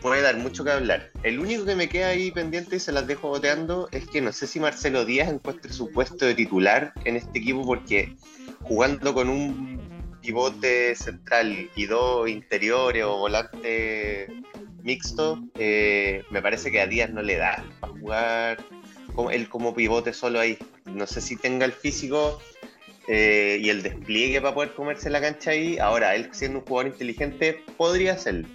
puede 0.01 0.21
dar 0.21 0.37
mucho 0.37 0.63
que 0.63 0.71
hablar. 0.71 1.09
El 1.23 1.39
único 1.39 1.65
que 1.65 1.75
me 1.75 1.89
queda 1.89 2.09
ahí 2.09 2.31
pendiente 2.31 2.77
y 2.77 2.79
se 2.79 2.91
las 2.91 3.07
dejo 3.07 3.29
boteando 3.29 3.89
es 3.91 4.07
que 4.07 4.21
no 4.21 4.31
sé 4.31 4.47
si 4.47 4.59
Marcelo 4.59 5.05
Díaz 5.05 5.29
encuentre 5.29 5.71
su 5.73 5.91
puesto 5.91 6.25
de 6.25 6.35
titular 6.35 6.93
en 7.05 7.15
este 7.15 7.39
equipo 7.39 7.65
porque 7.65 8.15
jugando 8.63 9.13
con 9.13 9.29
un 9.29 9.79
pivote 10.21 10.95
central 10.95 11.69
y 11.75 11.85
dos 11.85 12.29
interiores 12.29 13.03
o 13.03 13.17
volante 13.17 14.27
mixto, 14.83 15.43
eh, 15.55 16.23
me 16.29 16.41
parece 16.41 16.71
que 16.71 16.81
a 16.81 16.87
Díaz 16.87 17.09
no 17.11 17.21
le 17.21 17.37
da 17.37 17.63
para 17.79 17.93
jugar 17.93 18.57
como, 19.13 19.31
él 19.31 19.49
como 19.49 19.73
pivote 19.73 20.13
solo 20.13 20.39
ahí. 20.39 20.57
No 20.85 21.07
sé 21.07 21.21
si 21.21 21.35
tenga 21.35 21.65
el 21.65 21.73
físico 21.73 22.39
eh, 23.07 23.59
y 23.61 23.69
el 23.69 23.83
despliegue 23.83 24.41
para 24.41 24.53
poder 24.53 24.73
comerse 24.73 25.09
la 25.09 25.21
cancha 25.21 25.51
ahí. 25.51 25.77
Ahora, 25.77 26.15
él 26.15 26.29
siendo 26.31 26.59
un 26.59 26.65
jugador 26.65 26.91
inteligente 26.91 27.63
podría 27.77 28.13
hacerlo. 28.13 28.47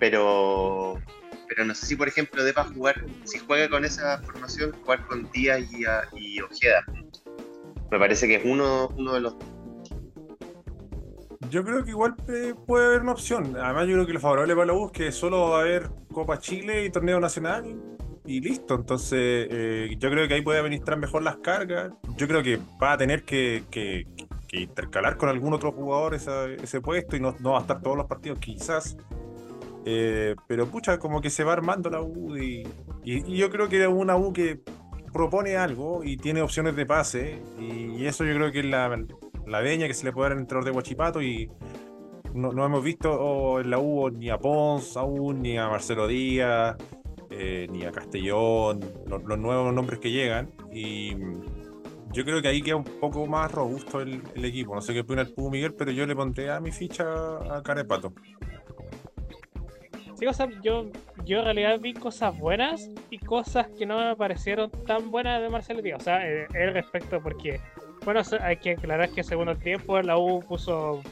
Pero, 0.00 0.98
pero 1.48 1.64
no 1.64 1.74
sé 1.74 1.86
si, 1.86 1.96
por 1.96 2.08
ejemplo, 2.08 2.44
de 2.44 2.52
para 2.52 2.68
jugar, 2.70 3.04
si 3.24 3.38
juega 3.38 3.68
con 3.68 3.84
esa 3.84 4.18
formación, 4.22 4.72
jugar 4.84 5.06
con 5.06 5.30
Díaz 5.32 5.60
y, 5.72 5.84
y 6.18 6.40
Ojeda. 6.40 6.84
Me 7.90 7.98
parece 7.98 8.28
que 8.28 8.36
es 8.36 8.44
uno, 8.44 8.88
uno 8.96 9.14
de 9.14 9.20
los 9.20 9.36
Yo 11.50 11.64
creo 11.64 11.84
que 11.84 11.90
igual 11.90 12.14
puede 12.66 12.86
haber 12.86 13.00
una 13.00 13.12
opción. 13.12 13.56
Además, 13.56 13.86
yo 13.86 13.94
creo 13.94 14.06
que 14.06 14.12
lo 14.12 14.20
favorable 14.20 14.54
para 14.54 14.66
la 14.66 14.72
U 14.74 14.86
es 14.86 14.92
que 14.92 15.12
solo 15.12 15.50
va 15.50 15.58
a 15.58 15.60
haber 15.62 15.90
Copa 16.12 16.38
Chile 16.38 16.84
y 16.84 16.90
Torneo 16.90 17.18
Nacional 17.18 17.74
y 18.26 18.40
listo. 18.40 18.74
Entonces, 18.74 19.48
eh, 19.50 19.96
yo 19.98 20.10
creo 20.10 20.28
que 20.28 20.34
ahí 20.34 20.42
puede 20.42 20.58
administrar 20.60 20.98
mejor 20.98 21.22
las 21.22 21.38
cargas. 21.38 21.92
Yo 22.16 22.28
creo 22.28 22.42
que 22.42 22.58
va 22.82 22.92
a 22.92 22.98
tener 22.98 23.22
que, 23.22 23.64
que- 23.70 24.06
que 24.48 24.60
intercalar 24.60 25.18
con 25.18 25.28
algún 25.28 25.52
otro 25.52 25.72
jugador 25.72 26.14
ese 26.14 26.80
puesto 26.80 27.16
y 27.16 27.20
no, 27.20 27.36
no 27.40 27.52
va 27.52 27.58
a 27.58 27.60
estar 27.60 27.82
todos 27.82 27.98
los 27.98 28.06
partidos, 28.06 28.38
quizás. 28.38 28.96
Eh, 29.84 30.34
pero 30.46 30.66
pucha, 30.66 30.98
como 30.98 31.20
que 31.20 31.30
se 31.30 31.44
va 31.44 31.52
armando 31.52 31.88
la 31.88 32.02
U 32.02 32.36
y, 32.36 32.66
yo 33.04 33.48
creo 33.50 33.68
que 33.68 33.80
es 33.82 33.88
una 33.88 34.16
U 34.16 34.32
que 34.32 34.60
propone 35.12 35.56
algo 35.56 36.04
y 36.04 36.16
tiene 36.18 36.42
opciones 36.42 36.76
de 36.76 36.84
pase 36.84 37.40
y, 37.58 38.04
eso 38.04 38.24
yo 38.24 38.34
creo 38.34 38.52
que 38.52 38.60
es 38.60 38.66
la, 38.66 38.94
la 39.46 39.60
veña 39.60 39.86
que 39.86 39.94
se 39.94 40.04
le 40.04 40.12
puede 40.12 40.34
dar 40.34 40.46
al 40.58 40.64
de 40.64 40.70
Guachipato 40.70 41.22
y 41.22 41.50
no, 42.34 42.52
no 42.52 42.66
hemos 42.66 42.84
visto 42.84 43.60
en 43.60 43.70
la 43.70 43.78
U 43.78 44.10
ni 44.10 44.28
a 44.30 44.38
Pons 44.38 44.96
aún, 44.96 45.40
ni 45.40 45.56
a 45.56 45.68
Marcelo 45.68 46.06
Díaz, 46.06 46.76
eh, 47.30 47.66
ni 47.70 47.84
a 47.84 47.92
Castellón, 47.92 48.80
lo- 49.06 49.18
los 49.18 49.38
nuevos 49.38 49.72
nombres 49.72 50.00
que 50.00 50.10
llegan 50.10 50.50
y 50.72 51.14
yo 52.12 52.24
creo 52.24 52.40
que 52.40 52.48
ahí 52.48 52.62
queda 52.62 52.76
un 52.76 52.84
poco 52.84 53.26
más 53.26 53.52
robusto 53.52 54.00
el, 54.00 54.22
el 54.34 54.44
equipo. 54.44 54.74
No 54.74 54.80
sé 54.80 54.94
qué 54.94 55.00
opina 55.00 55.22
el 55.22 55.32
Pugo 55.32 55.50
Miguel, 55.50 55.74
pero 55.74 55.90
yo 55.90 56.06
le 56.06 56.16
pondré 56.16 56.50
a 56.50 56.58
mi 56.60 56.72
ficha 56.72 57.04
a 57.54 57.62
Carepato. 57.62 58.12
Sí, 60.18 60.26
o 60.26 60.32
sea, 60.32 60.48
yo, 60.62 60.86
yo 61.24 61.38
en 61.38 61.44
realidad 61.44 61.78
vi 61.78 61.94
cosas 61.94 62.36
buenas 62.36 62.90
y 63.08 63.18
cosas 63.18 63.68
que 63.78 63.86
no 63.86 63.98
me 63.98 64.16
parecieron 64.16 64.68
tan 64.84 65.12
buenas 65.12 65.40
de 65.40 65.48
Marcelo. 65.48 65.80
O 65.96 66.00
sea, 66.00 66.28
eh, 66.28 66.48
el 66.54 66.74
respecto, 66.74 67.20
porque, 67.22 67.60
bueno, 68.04 68.20
hay 68.40 68.56
que 68.56 68.72
aclarar 68.72 69.10
que 69.10 69.22
segundo 69.22 69.54
tiempo 69.54 70.02
la 70.02 70.18
U 70.18 70.40
puso, 70.40 71.02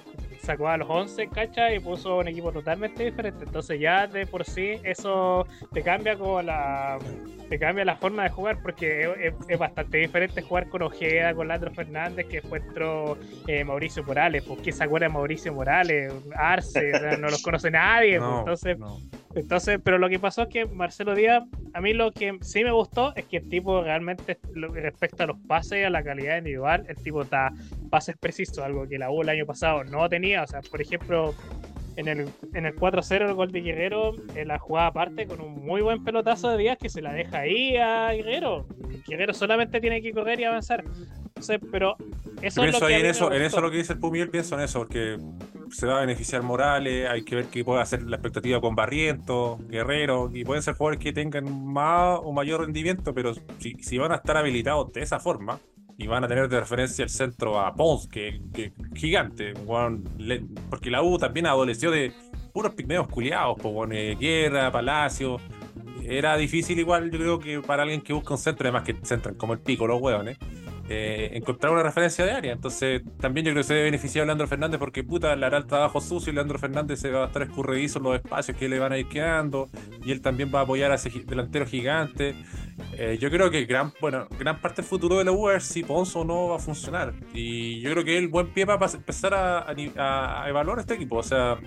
sacó 0.47 0.69
a 0.69 0.77
los 0.77 0.89
11, 0.89 1.29
¿cacha? 1.29 1.73
Y 1.73 1.81
puso 1.81 2.19
un 2.19 2.29
equipo 2.29 2.53
totalmente 2.53 3.05
diferente. 3.05 3.45
Entonces 3.45 3.79
ya 3.81 4.07
de 4.07 4.27
por 4.27 4.45
sí 4.45 4.81
eso 4.85 5.47
te 5.73 5.83
cambia 5.83 6.17
como 6.17 6.41
la 6.41 6.99
te 7.49 7.59
cambia 7.61 7.85
la 7.85 7.95
forma 7.97 8.25
de 8.25 8.31
jugar 8.31 8.59
porque 8.61 9.03
es, 9.23 9.35
es- 9.49 9.59
bastante 9.59 9.99
diferente 9.99 10.43
jugar 10.43 10.69
con 10.69 10.83
Ojeda, 10.83 11.33
con 11.35 11.47
Landro 11.49 11.71
Fernández, 11.73 12.27
que 12.27 12.41
después 12.41 12.63
entró 12.67 13.17
eh, 13.47 13.63
Mauricio 13.65 14.03
Morales. 14.05 14.43
¿Por 14.43 14.61
qué 14.63 14.73
se 14.73 14.83
acuerda 14.85 15.07
de 15.07 15.13
Mauricio 15.13 15.53
Morales? 15.53 16.13
Arce, 16.37 16.95
o 16.95 16.99
sea, 16.99 17.17
no 17.17 17.29
los 17.31 17.43
conoce 17.43 17.71
nadie. 17.71 18.19
pues, 18.19 18.31
No, 18.31 18.39
entonces, 18.41 18.79
no. 18.79 18.99
Entonces, 19.37 19.79
pero 19.83 19.99
lo 19.99 20.09
que 20.09 20.19
pasó 20.19 20.43
es 20.43 20.49
que 20.49 20.67
Marcelo 20.67 21.15
Díaz, 21.15 21.45
a 21.75 21.81
mí 21.81 21.93
lo 21.93 22.11
que 22.11 22.39
sí 22.41 22.65
me 22.65 22.73
gustó 22.73 23.15
es 23.17 23.27
que 23.27 23.37
el 23.39 23.49
tipo 23.49 23.83
realmente, 23.83 24.39
respecto 24.73 25.25
a 25.25 25.27
los 25.27 25.39
pases 25.47 25.81
y 25.81 25.83
a 25.83 25.91
la 25.91 26.03
calidad 26.03 26.39
individual, 26.39 26.87
el 26.89 26.97
tipo 26.97 27.23
da 27.25 27.53
pases 27.91 28.17
precisos, 28.17 28.59
algo 28.59 28.89
que 28.89 28.99
la 28.99 29.11
U 29.11 29.23
el 29.23 29.29
año 29.29 29.45
pasado 29.45 29.85
no 29.85 30.09
tenía. 30.09 30.43
O 30.43 30.47
sea, 30.47 30.63
por 30.63 30.81
ejemplo, 30.81 31.35
en 31.97 32.09
el, 32.09 32.29
en 32.55 32.67
el 32.67 32.75
4-0 32.75 33.29
el 33.29 33.35
gol 33.35 33.53
de 33.53 33.61
Guerrero, 33.61 34.15
en 34.35 34.49
la 34.49 34.59
jugada 34.59 34.89
aparte 34.89 35.27
con 35.27 35.41
un 35.41 35.65
muy 35.65 35.83
buen 35.83 36.03
pelotazo 36.03 36.51
de 36.51 36.59
Díaz 36.59 36.79
que 36.79 36.89
se 36.89 37.03
la 37.03 37.13
deja 37.13 37.41
ahí 37.41 37.77
a 37.77 38.13
Guerrero. 38.13 38.67
Guerrero 39.07 39.35
solamente 39.35 39.81
tiene 39.81 40.01
que 40.01 40.13
correr 40.13 40.41
y 40.41 40.45
avanzar. 40.45 40.83
Entonces, 41.37 41.61
pero 41.71 41.97
eso 42.41 42.65
es 42.65 42.73
lo 42.81 42.87
que 42.87 42.95
en 42.99 43.07
eso, 43.07 43.31
en 43.33 43.43
eso 43.43 43.61
lo 43.61 43.71
que 43.71 43.77
dice 43.77 43.93
el 43.93 43.99
Pumiel, 43.99 44.31
pienso 44.31 44.55
en 44.57 44.63
eso, 44.63 44.79
porque 44.81 45.19
se 45.71 45.87
va 45.87 45.99
a 45.99 46.01
beneficiar 46.01 46.43
Morales, 46.43 47.09
hay 47.11 47.23
que 47.25 47.37
ver 47.37 47.45
qué 47.47 47.63
puede 47.63 47.83
hacer 47.83 48.03
la 48.05 48.17
expectativa 48.17 48.59
con 48.61 48.75
Barrientos, 48.75 49.59
Guerrero, 49.69 50.31
y 50.33 50.45
pueden 50.45 50.63
ser 50.63 50.75
jugadores 50.75 50.99
que 51.01 51.13
tengan 51.13 51.45
más 51.67 52.19
o 52.23 52.33
mayor 52.33 52.63
rendimiento, 52.63 53.13
pero 53.13 53.35
si, 53.59 53.75
si 53.81 53.99
van 53.99 54.13
a 54.13 54.17
estar 54.17 54.37
habilitados 54.39 54.91
de 54.95 55.03
esa 55.03 55.21
forma, 55.21 55.61
y 55.99 56.07
van 56.07 56.25
a 56.25 56.29
tener 56.29 56.49
de 56.49 56.61
referencia 56.61 57.03
el 57.03 57.11
centro 57.11 57.61
a 57.61 57.75
Pons, 57.75 58.09
que, 58.09 58.41
que 58.55 58.73
gigante, 58.95 59.53
le- 60.19 60.43
porque 60.71 60.91
la 60.91 61.03
U 61.03 61.19
también 61.19 61.47
adoleció 61.47 61.91
de 61.91 62.13
puros 62.55 62.75
pigmeos 62.75 63.09
culiados, 63.09 63.57
pues, 63.61 63.75
weón, 63.75 63.93
eh, 63.93 64.17
Guerra, 64.19 64.73
Palacio, 64.73 65.39
era 66.03 66.37
difícil 66.37 66.79
igual, 66.79 67.11
yo 67.11 67.19
creo 67.19 67.39
que 67.39 67.61
para 67.61 67.83
alguien 67.83 68.01
que 68.01 68.13
busca 68.15 68.33
un 68.35 68.39
centro, 68.39 68.65
además 68.69 68.85
que 68.85 68.95
centran 69.05 69.35
como 69.35 69.53
el 69.53 69.59
pico 69.59 69.87
los 69.87 70.01
hueones, 70.01 70.37
eh, 70.39 70.66
encontrar 70.89 71.73
una 71.73 71.83
referencia 71.83 72.25
de 72.25 72.31
área. 72.33 72.53
Entonces, 72.53 73.03
también 73.21 73.45
yo 73.47 73.53
creo 73.53 73.63
que 73.63 73.67
se 73.69 73.75
debe 73.75 73.87
beneficiar 73.87 74.23
a 74.23 74.27
Leandro 74.27 74.47
Fernández 74.47 74.79
porque 74.79 75.03
puta, 75.05 75.35
le 75.35 75.47
hará 75.47 75.59
el 75.59 75.67
trabajo 75.67 76.01
sucio 76.01 76.31
y 76.33 76.35
Leandro 76.35 76.59
Fernández 76.59 77.01
se 77.01 77.11
va 77.11 77.25
a 77.25 77.27
estar 77.27 77.43
escurridizo 77.43 77.99
en 77.99 78.05
los 78.05 78.15
espacios 78.17 78.57
que 78.57 78.69
le 78.69 78.79
van 78.79 78.93
a 78.93 78.99
ir 78.99 79.09
quedando 79.09 79.69
y 80.05 80.13
él 80.13 80.21
también 80.21 80.51
va 80.55 80.61
a 80.61 80.63
apoyar 80.63 80.93
a 80.93 80.95
ese 80.97 81.11
delantero 81.11 81.67
gigante. 81.67 82.35
Eh, 82.93 83.19
yo 83.21 83.31
creo 83.31 83.51
que 83.51 83.65
gran, 83.65 83.93
bueno, 84.01 84.27
gran 84.39 84.61
parte 84.61 84.83
del 84.83 84.89
futuro 84.89 85.19
de 85.19 85.25
la 85.25 85.33
U 85.33 85.49
si 85.61 85.83
Ponzo 85.83 86.25
no 86.25 86.49
va 86.49 86.57
a 86.57 86.59
funcionar. 86.59 87.15
Y 87.35 87.81
yo 87.81 87.91
creo 87.91 88.05
que 88.05 88.17
el 88.19 88.29
buen 88.29 88.49
pie 88.53 88.67
empezar 88.95 89.35
a, 89.35 89.67
a- 89.97 90.43
a 90.45 90.49
evaluar 90.49 90.79
este 90.79 90.95
equipo. 90.95 91.17
O 91.17 91.23
sea, 91.23 91.59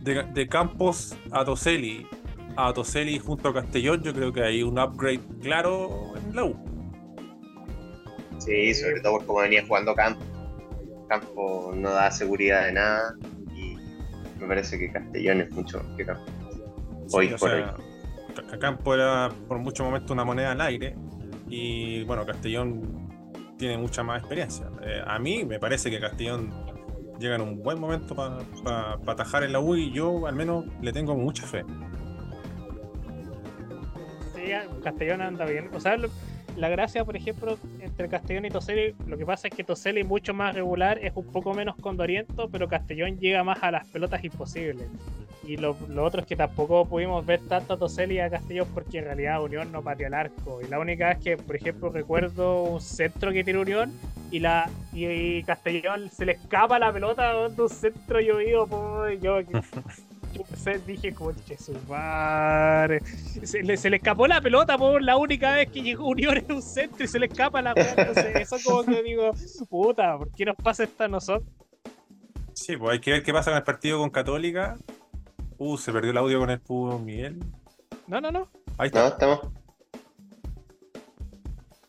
de, 0.00 0.22
de 0.22 0.48
Campos 0.48 1.16
a 1.32 1.44
Toselli, 1.44 2.06
a 2.56 2.72
Toselli 2.72 3.18
junto 3.18 3.48
a 3.48 3.54
Castellón, 3.54 4.02
yo 4.02 4.12
creo 4.14 4.32
que 4.32 4.42
hay 4.42 4.62
un 4.62 4.78
upgrade 4.78 5.20
claro 5.42 6.12
en 6.16 6.36
la 6.36 6.44
U. 6.44 6.75
Sí, 8.46 8.72
sobre 8.74 9.00
todo 9.00 9.12
por 9.18 9.26
cómo 9.26 9.40
venía 9.40 9.64
jugando 9.66 9.94
Campo. 9.94 10.24
Campo 11.08 11.72
no 11.74 11.90
da 11.90 12.10
seguridad 12.10 12.64
de 12.66 12.72
nada 12.72 13.14
y 13.54 13.76
me 14.40 14.46
parece 14.46 14.78
que 14.78 14.90
Castellón 14.90 15.40
es 15.42 15.50
mucho 15.50 15.82
que 15.96 16.06
Campo. 16.06 16.24
Hoy 17.12 17.28
Sí, 17.28 17.34
por 17.38 17.50
sea, 17.50 17.76
Ca- 18.48 18.58
Campo 18.58 18.94
era 18.94 19.30
por 19.48 19.58
mucho 19.58 19.84
momento 19.84 20.12
una 20.12 20.24
moneda 20.24 20.52
al 20.52 20.60
aire 20.60 20.94
y 21.48 22.04
bueno, 22.04 22.24
Castellón 22.26 23.08
tiene 23.58 23.78
mucha 23.78 24.02
más 24.02 24.20
experiencia. 24.20 24.66
Eh, 24.82 25.00
a 25.06 25.18
mí 25.18 25.44
me 25.44 25.58
parece 25.58 25.90
que 25.90 25.98
Castellón 26.00 26.52
llega 27.18 27.36
en 27.36 27.40
un 27.40 27.62
buen 27.62 27.80
momento 27.80 28.14
para 28.14 28.98
atajar 29.06 29.42
en 29.44 29.52
la 29.52 29.60
U 29.60 29.74
y 29.76 29.90
yo 29.92 30.26
al 30.26 30.34
menos 30.36 30.64
le 30.82 30.92
tengo 30.92 31.14
mucha 31.16 31.46
fe. 31.46 31.64
Sí, 34.34 34.42
Castellón 34.82 35.22
anda 35.22 35.44
bien. 35.46 35.70
O 35.74 35.80
sea, 35.80 35.96
lo- 35.96 36.08
la 36.56 36.68
gracia, 36.68 37.04
por 37.04 37.16
ejemplo, 37.16 37.58
entre 37.80 38.08
Castellón 38.08 38.46
y 38.46 38.50
Toselli, 38.50 38.94
lo 39.06 39.16
que 39.16 39.26
pasa 39.26 39.48
es 39.48 39.54
que 39.54 39.64
Toselli 39.64 40.00
es 40.00 40.06
mucho 40.06 40.34
más 40.34 40.54
regular, 40.54 40.98
es 41.02 41.12
un 41.14 41.26
poco 41.26 41.54
menos 41.54 41.76
condoriento, 41.76 42.48
pero 42.48 42.68
Castellón 42.68 43.18
llega 43.18 43.44
más 43.44 43.62
a 43.62 43.70
las 43.70 43.86
pelotas 43.88 44.24
imposibles. 44.24 44.88
Y 45.46 45.58
lo, 45.58 45.76
lo 45.88 46.02
otro 46.02 46.22
es 46.22 46.26
que 46.26 46.34
tampoco 46.34 46.86
pudimos 46.86 47.24
ver 47.24 47.40
tanto 47.46 47.74
a 47.74 47.78
Toselli 47.78 48.16
y 48.16 48.20
a 48.20 48.30
Castellón 48.30 48.66
porque 48.74 48.98
en 48.98 49.04
realidad 49.04 49.42
Unión 49.42 49.70
no 49.70 49.82
pateó 49.82 50.08
el 50.08 50.14
arco. 50.14 50.60
Y 50.60 50.66
la 50.68 50.80
única 50.80 51.08
vez 51.08 51.18
que, 51.18 51.36
por 51.36 51.54
ejemplo, 51.54 51.90
recuerdo 51.90 52.64
un 52.64 52.80
centro 52.80 53.32
que 53.32 53.44
tiene 53.44 53.60
Unión 53.60 53.92
y 54.32 54.40
la 54.40 54.68
y, 54.92 55.06
y 55.06 55.42
Castellón 55.44 56.10
se 56.10 56.24
le 56.24 56.32
escapa 56.32 56.78
la 56.78 56.92
pelota 56.92 57.32
de 57.48 57.62
un 57.62 57.68
centro 57.68 58.20
llovido, 58.20 58.66
po, 58.66 59.08
yo, 59.22 59.40
yo 59.42 59.60
pensé, 60.44 60.78
dije, 60.86 61.12
conche 61.14 61.56
su 61.58 61.72
madre. 61.88 63.00
Se 63.44 63.62
le, 63.62 63.76
se 63.76 63.90
le 63.90 63.96
escapó 63.96 64.26
la 64.26 64.40
pelota 64.40 64.76
por 64.78 65.02
la 65.02 65.16
única 65.16 65.52
vez 65.52 65.70
que 65.70 65.82
llegó 65.82 66.08
Unión 66.08 66.36
en 66.36 66.52
un 66.52 66.62
centro 66.62 67.04
y 67.04 67.08
se 67.08 67.18
le 67.18 67.26
escapa 67.26 67.62
la 67.62 67.74
pelota. 67.74 68.02
Entonces, 68.02 68.36
eso 68.40 68.56
como 68.64 68.84
que 68.84 69.02
digo, 69.02 69.30
puta, 69.68 70.16
¿por 70.18 70.30
qué 70.32 70.44
nos 70.44 70.56
pasa 70.56 70.84
esto 70.84 71.04
a 71.04 71.08
nosotros? 71.08 71.48
Sí, 72.54 72.76
pues 72.76 72.92
hay 72.92 73.00
que 73.00 73.10
ver 73.12 73.22
qué 73.22 73.32
pasa 73.32 73.50
con 73.50 73.58
el 73.58 73.64
partido 73.64 73.98
con 73.98 74.10
Católica. 74.10 74.76
Uh, 75.58 75.76
se 75.78 75.92
perdió 75.92 76.10
el 76.10 76.16
audio 76.18 76.38
con 76.40 76.50
el 76.50 76.60
Pudo 76.60 76.98
Miguel. 76.98 77.38
No, 78.06 78.20
no, 78.20 78.30
no. 78.30 78.48
Ahí 78.78 78.90
No, 78.92 79.00
está. 79.00 79.08
estamos. 79.08 79.40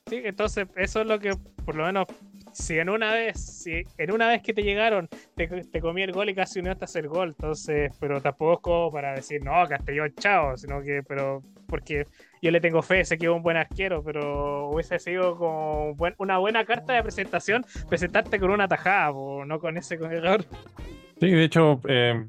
Sí, 0.10 0.22
entonces 0.24 0.68
eso 0.76 1.02
es 1.02 1.08
lo 1.08 1.20
que 1.20 1.32
por 1.66 1.76
lo 1.76 1.86
menos 1.86 2.08
si 2.58 2.80
en 2.80 2.90
una 2.90 3.14
vez, 3.14 3.40
si 3.40 3.84
en 3.98 4.12
una 4.12 4.28
vez 4.28 4.42
que 4.42 4.54
te 4.54 4.64
llegaron, 4.64 5.08
te, 5.36 5.80
comí 5.80 6.02
el 6.02 6.12
gol 6.12 6.30
y 6.30 6.36
casi 6.36 6.62
no 6.62 6.72
a 6.72 6.74
hacer 6.74 7.08
gol, 7.08 7.30
entonces, 7.30 7.92
pero 8.00 8.20
tampoco 8.20 8.54
es 8.54 8.60
como 8.62 8.92
para 8.92 9.14
decir, 9.14 9.44
no, 9.44 9.64
Castellón, 9.68 10.14
chao, 10.20 10.58
sino 10.58 10.82
que, 10.82 11.04
pero, 11.08 11.44
porque 11.68 12.08
yo 12.42 12.50
le 12.50 12.60
tengo 12.60 12.82
fe, 12.82 13.06
sé 13.06 13.18
que 13.18 13.28
es 13.28 13.32
un 13.32 13.44
buen 13.44 13.58
arquero, 13.58 14.04
pero 14.04 14.70
hubiese 14.70 14.98
sido 14.98 15.38
como 15.38 15.96
una 16.18 16.40
buena 16.40 16.66
carta 16.66 16.94
de 16.94 17.04
presentación 17.04 17.64
presentarte 17.90 18.40
con 18.40 18.50
una 18.50 18.68
tajada, 18.68 19.12
no 19.12 19.60
con 19.60 19.78
ese 19.78 19.96
error. 19.96 20.44
Sí, 21.20 21.30
de 21.30 21.44
hecho, 21.44 21.80
eh, 21.88 22.26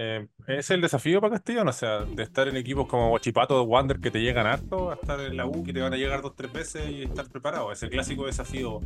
eh, 0.00 0.28
es 0.46 0.70
el 0.70 0.80
desafío 0.80 1.20
para 1.20 1.32
Castellón, 1.32 1.66
o 1.66 1.72
sea, 1.72 2.04
de 2.04 2.22
estar 2.22 2.46
en 2.46 2.56
equipos 2.56 2.86
como 2.86 3.18
Chipato 3.18 3.58
de 3.58 3.66
Wander 3.66 3.98
que 3.98 4.12
te 4.12 4.20
llegan 4.20 4.46
harto, 4.46 4.92
a 4.92 4.94
estar 4.94 5.18
en 5.18 5.36
la 5.36 5.44
U 5.44 5.64
que 5.64 5.72
te 5.72 5.80
van 5.80 5.92
a 5.92 5.96
llegar 5.96 6.22
dos 6.22 6.36
tres 6.36 6.52
veces 6.52 6.88
y 6.88 7.02
estar 7.02 7.28
preparado. 7.28 7.72
Es 7.72 7.82
el 7.82 7.90
clásico 7.90 8.26
desafío 8.26 8.78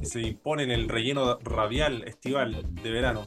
que 0.00 0.06
se 0.06 0.22
impone 0.22 0.62
en 0.62 0.70
el 0.70 0.88
relleno 0.88 1.38
radial 1.44 2.02
estival 2.04 2.64
de 2.82 2.90
verano. 2.90 3.24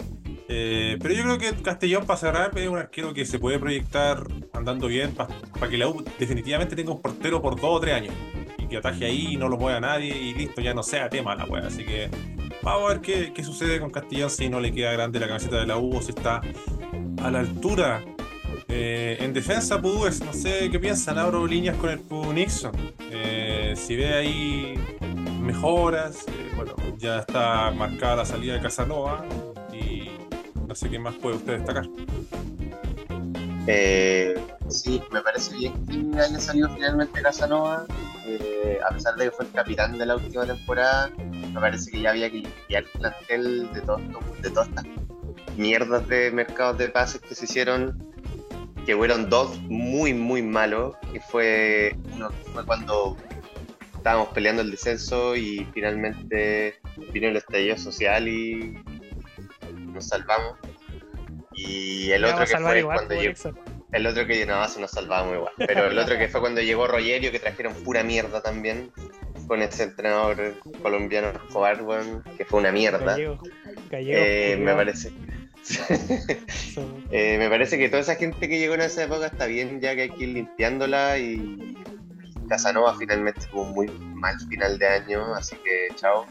Eh, 0.50 0.98
pero 1.00 1.14
yo 1.14 1.24
creo 1.24 1.38
que 1.38 1.62
Castellón 1.62 2.08
para 2.08 2.18
cerrar 2.18 2.58
es 2.58 2.68
un 2.68 2.80
arquero 2.80 3.14
que 3.14 3.24
se 3.24 3.38
puede 3.38 3.60
proyectar 3.60 4.24
andando 4.54 4.88
bien 4.88 5.14
para 5.14 5.70
que 5.70 5.78
la 5.78 5.90
U 5.90 6.04
definitivamente 6.18 6.76
tenga 6.76 6.92
un 6.92 7.04
portero 7.04 7.40
por 7.40 7.56
dos 7.56 7.78
o 7.78 7.80
tres 7.80 7.94
años 7.94 8.16
y 8.58 8.66
que 8.66 8.78
ataje 8.78 9.06
ahí 9.06 9.34
y 9.34 9.38
no 9.38 9.48
lo 9.48 9.58
mueva 9.58 9.80
nadie 9.80 10.18
y 10.18 10.34
listo, 10.34 10.60
ya 10.60 10.74
no 10.74 10.82
sea 10.82 11.08
tema 11.08 11.36
la 11.36 11.46
wea. 11.46 11.68
Así 11.68 11.86
que 11.86 12.10
vamos 12.64 12.90
a 12.90 12.98
ver 12.98 13.32
qué 13.32 13.44
sucede 13.44 13.80
con 13.80 13.92
Castellón 13.92 14.32
si 14.32 14.50
no 14.50 14.60
le 14.60 14.72
queda 14.72 14.92
grande 14.94 15.20
la 15.20 15.28
camiseta 15.28 15.60
de 15.60 15.68
la 15.68 15.78
U 15.78 15.98
o 15.98 16.02
si 16.02 16.10
está 16.10 16.42
a 17.22 17.32
la 17.32 17.40
altura. 17.40 18.04
Eh, 18.68 19.18
en 19.20 19.34
defensa, 19.34 19.82
pues, 19.82 20.22
no 20.24 20.34
sé 20.34 20.70
qué 20.70 20.80
piensan, 20.80 21.18
abro 21.18 21.46
líneas 21.46 21.76
con 21.78 21.90
el 21.90 22.00
Pú 22.00 22.34
Nixon. 22.34 22.72
Eh, 23.12 23.74
si 23.76 23.96
ve 23.96 24.14
ahí 24.14 24.98
mejoras, 25.40 26.26
eh, 26.28 26.52
bueno, 26.56 26.76
ya 26.98 27.20
está 27.20 27.72
marcada 27.72 28.18
la 28.18 28.26
salida 28.26 28.56
de 28.56 28.62
Casanova 28.62 29.26
y 29.72 30.12
no 30.68 30.76
sé 30.76 30.90
qué 30.90 31.00
más 31.00 31.16
puede 31.16 31.38
usted 31.38 31.60
destacar. 31.60 31.86
sí, 34.70 35.02
me 35.12 35.22
parece 35.22 35.56
bien 35.56 35.74
que 35.86 36.20
haya 36.20 36.40
salido 36.40 36.70
finalmente 36.70 37.22
Casanova, 37.22 37.86
a 38.86 38.94
pesar 38.94 39.16
de 39.16 39.26
que 39.26 39.32
fue 39.32 39.46
el 39.46 39.52
capitán 39.52 39.98
de 39.98 40.06
la 40.06 40.16
última 40.18 40.46
temporada, 40.46 41.10
me 41.54 41.60
parece 41.60 41.90
que 41.92 42.02
ya 42.02 42.10
había 42.10 42.30
que 42.30 42.40
limpiar 42.40 42.84
el 42.84 42.90
plantel 43.00 43.74
de, 43.74 43.82
todo, 43.82 43.98
de 44.42 44.48
estas 44.48 44.68
mierdas 45.58 46.08
de 46.08 46.32
mercados 46.32 46.78
de 46.78 46.90
pases 46.90 47.22
que 47.22 47.36
se 47.36 47.46
hicieron, 47.46 48.14
que 48.86 48.96
fueron 48.96 49.30
dos 49.30 49.60
muy, 49.64 50.14
muy 50.14 50.42
malos, 50.42 50.96
que 51.12 51.20
fue, 51.20 51.96
uno 52.14 52.32
fue 52.54 52.66
cuando 52.66 53.18
estábamos 53.96 54.30
peleando 54.30 54.62
el 54.62 54.72
descenso 54.72 55.36
y 55.36 55.68
finalmente 55.74 56.80
vino 57.12 57.28
el 57.28 57.38
estallido 57.38 57.78
social 57.78 58.28
y 58.28 58.78
nos 59.94 60.08
salvamos. 60.08 60.58
Y 61.54 62.12
el 62.12 62.24
otro 62.24 62.46
que 62.46 62.58
fue 62.58 62.84
cuando 62.84 63.16
llegó... 63.16 63.34
El 63.92 64.06
otro 64.06 64.28
que 64.28 64.46
no, 64.46 64.68
se 64.68 64.82
nos 64.82 64.92
salvamos 64.92 65.36
igual. 65.36 65.54
Pero 65.58 65.88
el 65.88 65.98
otro 65.98 66.18
que 66.18 66.28
fue 66.28 66.42
cuando 66.42 66.62
llegó 66.62 66.88
Rogerio, 66.88 67.32
que 67.32 67.40
trajeron 67.40 67.74
pura 67.74 68.04
mierda 68.04 68.42
también, 68.42 68.92
con 69.48 69.62
ese 69.62 69.84
entrenador 69.84 70.56
colombiano 70.82 71.30
Escobar, 71.30 71.82
que 72.38 72.46
fue 72.46 72.60
una 72.60 72.72
mierda. 72.72 73.18
Eh, 73.92 74.58
me 74.60 74.74
parece. 74.74 75.12
Eh, 77.10 77.38
me 77.40 77.50
parece 77.50 77.78
que 77.78 77.88
toda 77.88 78.02
esa 78.02 78.16
gente 78.16 78.50
que 78.50 78.60
llegó 78.60 78.76
en 78.76 78.82
esa 78.82 79.04
época 79.04 79.28
está 79.28 79.46
bien, 79.46 79.80
ya 79.80 79.96
que 79.96 80.04
hay 80.04 80.10
que 80.10 80.24
ir 80.26 80.30
limpiándola 80.30 81.18
y 81.18 81.76
Casanova 82.50 82.96
finalmente 82.98 83.42
tuvo 83.50 83.64
un 83.64 83.72
muy 83.72 83.88
mal 83.88 84.38
final 84.50 84.78
de 84.78 84.88
año, 84.88 85.34
así 85.34 85.56
que 85.56 85.96
chao. 85.96 86.26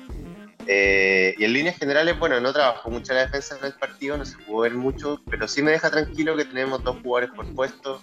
Eh, 0.67 1.35
y 1.39 1.45
en 1.45 1.53
líneas 1.55 1.79
generales, 1.79 2.19
bueno, 2.19 2.41
no 2.41 2.53
trabajó 2.53 2.91
mucho 2.91 3.15
la 3.15 3.21
defensa 3.21 3.57
en 3.59 3.65
el 3.65 3.73
partido, 3.73 4.19
no 4.19 4.27
se 4.27 4.37
pudo 4.39 4.61
ver 4.61 4.75
mucho, 4.75 5.21
pero 5.31 5.49
sí 5.49 5.63
me 5.63 5.71
deja 5.71 5.91
tranquilo 5.91 6.37
que 6.37 6.45
tenemos 6.45 6.85
dos 6.85 6.99
jugadores 7.03 7.31
por 7.35 7.53
puesto 7.55 8.03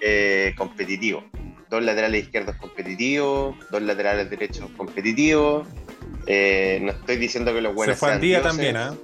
eh, 0.00 0.54
competitivos. 0.56 1.24
Dos 1.68 1.82
laterales 1.82 2.24
izquierdos 2.24 2.56
competitivos, 2.56 3.56
dos 3.70 3.82
laterales 3.82 4.30
derechos 4.30 4.70
competitivos. 4.76 5.66
no 5.66 6.92
estoy 6.92 7.16
diciendo 7.16 7.52
que 7.52 7.60
los 7.60 7.74
buenos 7.74 7.96
Se 7.96 8.00
fue 8.00 8.12
al 8.12 8.20
día 8.20 8.42
también, 8.42 8.76
¿ah? 8.76 8.94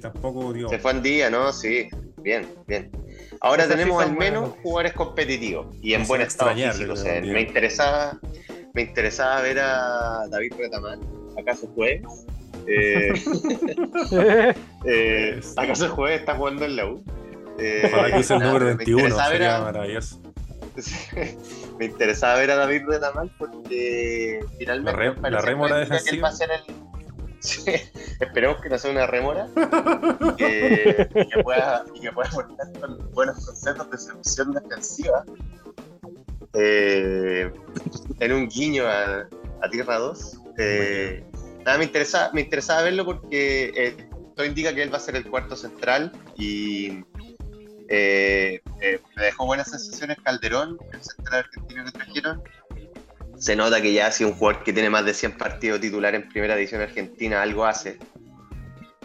Tampoco 0.00 0.52
Se 0.68 0.78
fue 0.78 0.92
en 0.92 1.02
día, 1.02 1.30
¿no? 1.30 1.52
Sí, 1.52 1.88
bien, 2.18 2.46
bien. 2.66 2.90
Ahora 3.40 3.66
tenemos 3.68 4.02
al 4.02 4.16
menos 4.16 4.50
jugadores 4.62 4.92
competitivos 4.92 5.74
y 5.80 5.94
en 5.94 6.06
buen 6.06 6.20
estado 6.20 6.54
físico. 6.54 6.94
me 7.22 7.40
interesaba, 7.40 8.18
me 8.74 8.82
interesaba 8.82 9.40
ver 9.40 9.58
a 9.60 10.26
David 10.28 10.52
Retamal. 10.58 11.00
¿Acaso 11.38 11.68
juegue? 11.74 12.02
Eh, 12.66 13.12
eh, 14.84 15.40
¿Acaso 15.56 15.88
juegue? 15.90 16.16
Está 16.16 16.34
jugando 16.34 16.64
en 16.64 16.76
la 16.76 16.86
U. 16.86 17.02
Eh, 17.58 17.90
que 18.12 18.18
use 18.20 18.34
el 18.34 18.40
número 18.40 18.66
21, 18.66 19.16
sería 19.28 19.60
maravilloso. 19.60 20.20
me 21.78 21.86
interesaba 21.86 22.38
ver 22.38 22.52
a 22.52 22.56
David 22.56 22.82
Retamal 22.86 23.30
porque 23.36 24.40
finalmente 24.58 25.20
la, 25.20 25.30
la 25.30 25.40
rémora 25.40 25.78
defensiva. 25.78 26.30
el 26.30 26.87
esperemos 28.20 28.60
que 28.60 28.68
no 28.68 28.78
sea 28.78 28.90
una 28.90 29.06
remora 29.06 29.48
y 29.54 30.36
que, 30.36 31.08
pueda, 31.42 31.84
y 31.94 32.00
que 32.00 32.12
pueda 32.12 32.28
aportar 32.28 32.72
con 32.80 33.10
buenos 33.12 33.44
conceptos 33.44 33.90
de 33.90 33.98
solución 33.98 34.52
defensiva. 34.52 35.24
Eh, 36.54 37.52
en 38.20 38.32
un 38.32 38.48
guiño 38.48 38.84
a, 38.86 39.28
Tierra 39.70 39.98
2. 39.98 40.40
Eh, 40.58 41.22
nada, 41.64 41.78
me 41.78 41.84
interesaba, 41.84 42.32
me 42.32 42.40
interesaba 42.40 42.82
verlo 42.82 43.04
porque 43.04 43.72
eh, 43.76 44.08
todo 44.34 44.46
indica 44.46 44.74
que 44.74 44.82
él 44.82 44.92
va 44.92 44.96
a 44.96 45.00
ser 45.00 45.16
el 45.16 45.28
cuarto 45.28 45.56
central 45.56 46.12
y 46.36 47.04
me 47.88 48.60
dejó 49.16 49.46
buenas 49.46 49.70
sensaciones 49.70 50.18
Calderón, 50.22 50.78
el 50.92 51.02
central 51.02 51.40
argentino 51.40 51.84
que 51.84 51.92
trajeron 51.92 52.42
se 53.38 53.56
nota 53.56 53.80
que 53.80 53.92
ya 53.92 54.08
ha 54.08 54.12
sido 54.12 54.30
un 54.30 54.36
jugador 54.36 54.64
que 54.64 54.72
tiene 54.72 54.90
más 54.90 55.04
de 55.04 55.14
100 55.14 55.38
partidos 55.38 55.80
titular 55.80 56.14
en 56.14 56.28
primera 56.28 56.56
división 56.56 56.80
argentina, 56.80 57.40
algo 57.40 57.64
hace. 57.64 57.98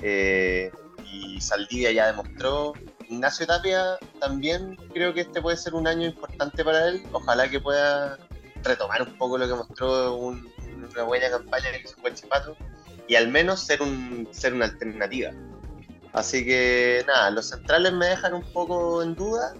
Eh, 0.02 0.72
y 1.06 1.40
Saldivia 1.40 1.92
ya 1.92 2.08
demostró. 2.08 2.74
Ignacio 3.10 3.46
Tapia 3.46 3.98
también 4.20 4.76
creo 4.94 5.14
que 5.14 5.22
este 5.22 5.42
puede 5.42 5.58
ser 5.58 5.76
un 5.76 5.88
año 5.88 6.08
importante 6.08 6.64
para 6.64 6.90
él. 6.90 7.04
Ojalá 7.12 7.48
que 7.50 7.60
pueda 7.60 8.18
retomar 8.64 9.04
un 9.04 9.18
poco 9.18 9.38
lo 9.38 9.48
que 9.48 9.54
mostró 9.54 10.16
una 10.16 11.04
buena 11.04 11.30
campaña 11.30 11.72
que 11.72 11.84
hizo 11.84 11.96
Chipato 12.14 12.58
y 13.08 13.16
al 13.16 13.28
menos 13.28 13.60
ser, 13.60 13.82
un, 13.82 14.28
ser 14.32 14.54
una 14.54 14.66
alternativa. 14.66 15.32
Así 16.14 16.46
que 16.46 17.04
nada, 17.08 17.30
los 17.32 17.50
centrales 17.50 17.94
me 17.94 18.08
dejan 18.08 18.34
un 18.34 18.44
poco 18.54 19.04
en 19.04 19.16
duda, 19.16 19.54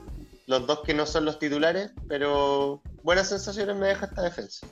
los 0.48 0.66
dos 0.66 0.82
que 0.86 0.94
no 0.94 1.06
son 1.06 1.26
los 1.26 1.40
titulares, 1.40 1.92
pero 2.08 2.82
buenas 3.04 3.30
sensaciones 3.30 3.76
me 3.76 3.88
deja 3.88 4.06
esta 4.06 4.24
defensa. 4.24 4.68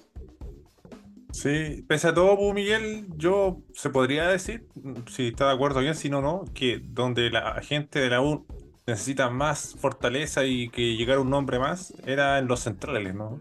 Sí, 1.32 1.86
pese 1.88 2.10
a 2.10 2.14
todo, 2.14 2.54
Miguel, 2.54 3.08
yo 3.16 3.62
se 3.74 3.90
podría 3.90 4.28
decir, 4.28 4.68
si 5.08 5.30
está 5.30 5.48
de 5.48 5.54
acuerdo 5.54 5.80
bien, 5.80 5.96
si 5.96 6.10
no, 6.10 6.22
no, 6.22 6.44
que 6.54 6.82
donde 6.84 7.30
la 7.30 7.62
gente 7.62 8.00
de 8.00 8.10
la 8.10 8.22
U 8.22 8.46
necesita 8.86 9.30
más 9.30 9.76
fortaleza 9.80 10.44
y 10.44 10.70
que 10.70 10.98
llegara 10.98 11.22
un 11.22 11.30
nombre 11.30 11.58
más, 11.58 11.94
era 12.06 12.38
en 12.40 12.48
los 12.48 12.60
centrales, 12.60 13.16
¿no? 13.16 13.40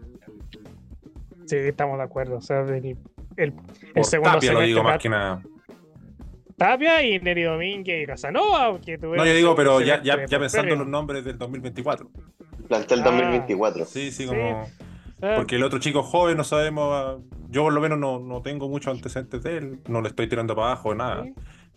Sí, 1.47 1.57
estamos 1.57 1.97
de 1.97 2.03
acuerdo. 2.03 2.37
O 2.37 2.41
sea, 2.41 2.61
el, 2.61 2.97
el, 3.35 3.53
segundo 4.05 4.33
Tapia 4.33 4.53
lo 4.53 4.61
digo 4.61 4.83
más 4.83 4.99
que 4.99 5.09
nada. 5.09 5.43
Tapia 6.61 7.01
y 7.01 7.19
Neri 7.19 7.41
Domínguez 7.41 8.03
y 8.03 8.05
Casanova. 8.05 8.79
Que 8.79 8.95
no, 8.99 9.25
yo 9.25 9.33
digo, 9.33 9.55
pero 9.55 9.81
ya, 9.81 9.99
ya, 10.03 10.27
ya 10.27 10.39
pensando 10.39 10.73
en 10.73 10.77
los 10.77 10.87
nombres 10.87 11.25
del 11.25 11.39
2024. 11.39 12.07
Plantel 12.67 13.03
2024. 13.03 13.83
Ah, 13.83 13.87
sí, 13.89 14.11
sí, 14.11 14.27
como. 14.27 14.69
Porque 15.19 15.55
el 15.55 15.63
otro 15.63 15.79
chico 15.79 16.03
joven 16.03 16.37
no 16.37 16.43
sabemos. 16.43 17.19
Yo 17.49 17.63
por 17.63 17.73
lo 17.73 17.81
menos 17.81 17.97
no, 17.97 18.19
no 18.19 18.43
tengo 18.43 18.69
muchos 18.69 18.93
antecedentes 18.93 19.41
de 19.41 19.57
él. 19.57 19.79
No 19.87 20.01
le 20.01 20.09
estoy 20.09 20.29
tirando 20.29 20.55
para 20.55 20.67
abajo, 20.67 20.93
nada. 20.93 21.25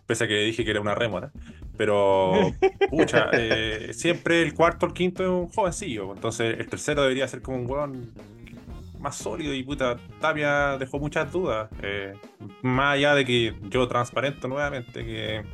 Pese 0.05 0.25
a 0.25 0.29
que 0.29 0.35
dije 0.40 0.66
que 0.66 0.73
era 0.73 0.83
una 0.83 0.94
rémora. 0.94 1.33
Pero, 1.79 2.35
pucha, 2.90 3.31
eh, 3.33 3.88
siempre 3.94 4.42
el 4.42 4.53
cuarto 4.53 4.85
o 4.85 4.88
el 4.90 4.94
quinto 4.94 5.23
es 5.23 5.31
un 5.31 5.49
jovencillo. 5.49 6.12
Entonces 6.12 6.59
el 6.59 6.66
tercero 6.68 7.01
debería 7.01 7.27
ser 7.27 7.40
como 7.40 7.57
un 7.57 7.70
hueón 7.70 8.12
más 9.05 9.17
sólido 9.17 9.53
y 9.53 9.62
puta, 9.62 9.99
Tapia 10.19 10.79
dejó 10.79 10.99
muchas 10.99 11.31
dudas. 11.31 11.69
Eh, 11.83 12.14
más 12.62 12.95
allá 12.95 13.14
de 13.14 13.25
que 13.25 13.55
yo 13.69 13.87
transparento 13.87 14.49
nuevamente 14.49 15.05
que 15.05 15.45